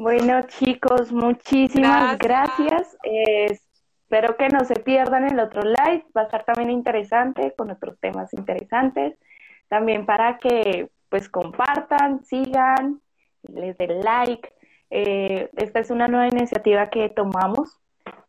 Bueno, 0.01 0.43
chicos, 0.43 1.11
muchísimas 1.11 2.17
gracias. 2.19 2.97
espero 3.03 4.37
que 4.37 4.49
no 4.49 4.65
se 4.65 4.77
pierdan 4.77 5.25
el 5.25 5.41
otro 5.41 5.63
live. 5.63 6.07
Va 6.17 6.21
a 6.21 6.25
estar 6.27 6.45
también 6.45 6.71
interesante 6.71 7.53
con 7.59 7.73
otros 7.73 7.99
temas 7.99 8.33
interesantes. 8.33 9.19
También 9.67 10.07
para 10.07 10.39
que 10.39 10.89
pues 11.09 11.29
compartan, 11.29 12.25
sigan, 12.25 13.01
les 13.43 13.77
den 13.77 13.99
like. 13.99 14.53
Eh, 14.91 15.51
esta 15.57 15.81
es 15.81 15.91
una 15.91 16.07
nueva 16.07 16.29
iniciativa 16.29 16.87
que 16.91 17.09
tomamos 17.09 17.81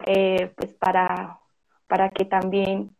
eh, 0.07 0.51
pues 0.55 0.73
para, 0.73 1.37
para 1.85 2.09
que 2.09 2.25
también 2.25 2.95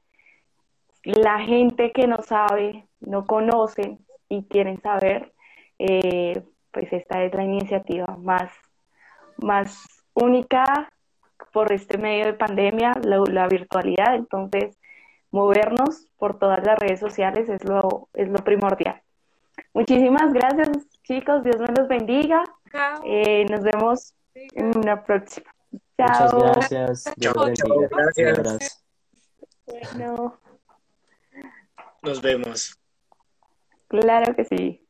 la 1.01 1.39
gente 1.39 1.91
que 1.91 2.05
no 2.05 2.21
sabe, 2.21 2.87
no 2.99 3.25
conoce 3.25 3.97
y 4.29 4.43
quieren 4.43 4.79
saber, 4.79 5.33
eh, 5.79 6.43
pues 6.71 6.91
esta 6.91 7.23
es 7.23 7.33
la 7.33 7.43
iniciativa 7.43 8.05
más, 8.17 8.51
más 9.37 10.03
única 10.13 10.89
por 11.51 11.71
este 11.71 11.97
medio 11.97 12.25
de 12.25 12.33
pandemia, 12.33 12.93
la, 13.03 13.47
virtualidad. 13.47 14.15
Entonces, 14.15 14.77
movernos 15.31 16.07
por 16.17 16.37
todas 16.37 16.65
las 16.65 16.77
redes 16.77 16.99
sociales 16.99 17.49
es 17.49 17.63
lo, 17.63 18.09
es 18.13 18.29
lo 18.29 18.37
primordial. 18.43 19.01
Muchísimas 19.73 20.33
gracias, 20.33 20.69
chicos. 21.03 21.43
Dios 21.43 21.57
me 21.59 21.67
los 21.77 21.87
bendiga. 21.87 22.43
Eh, 23.03 23.45
nos 23.49 23.61
vemos 23.61 24.13
en 24.33 24.77
una 24.77 25.03
próxima. 25.03 25.53
Chao. 25.97 26.37
Muchas 26.37 26.69
gracias. 26.69 27.13
Dios 27.15 27.33
bendiga. 27.35 27.87
Gracias. 28.33 28.83
Bueno. 29.65 30.39
Nos 32.01 32.21
vemos. 32.21 32.79
Claro 33.87 34.35
que 34.35 34.45
sí. 34.45 34.87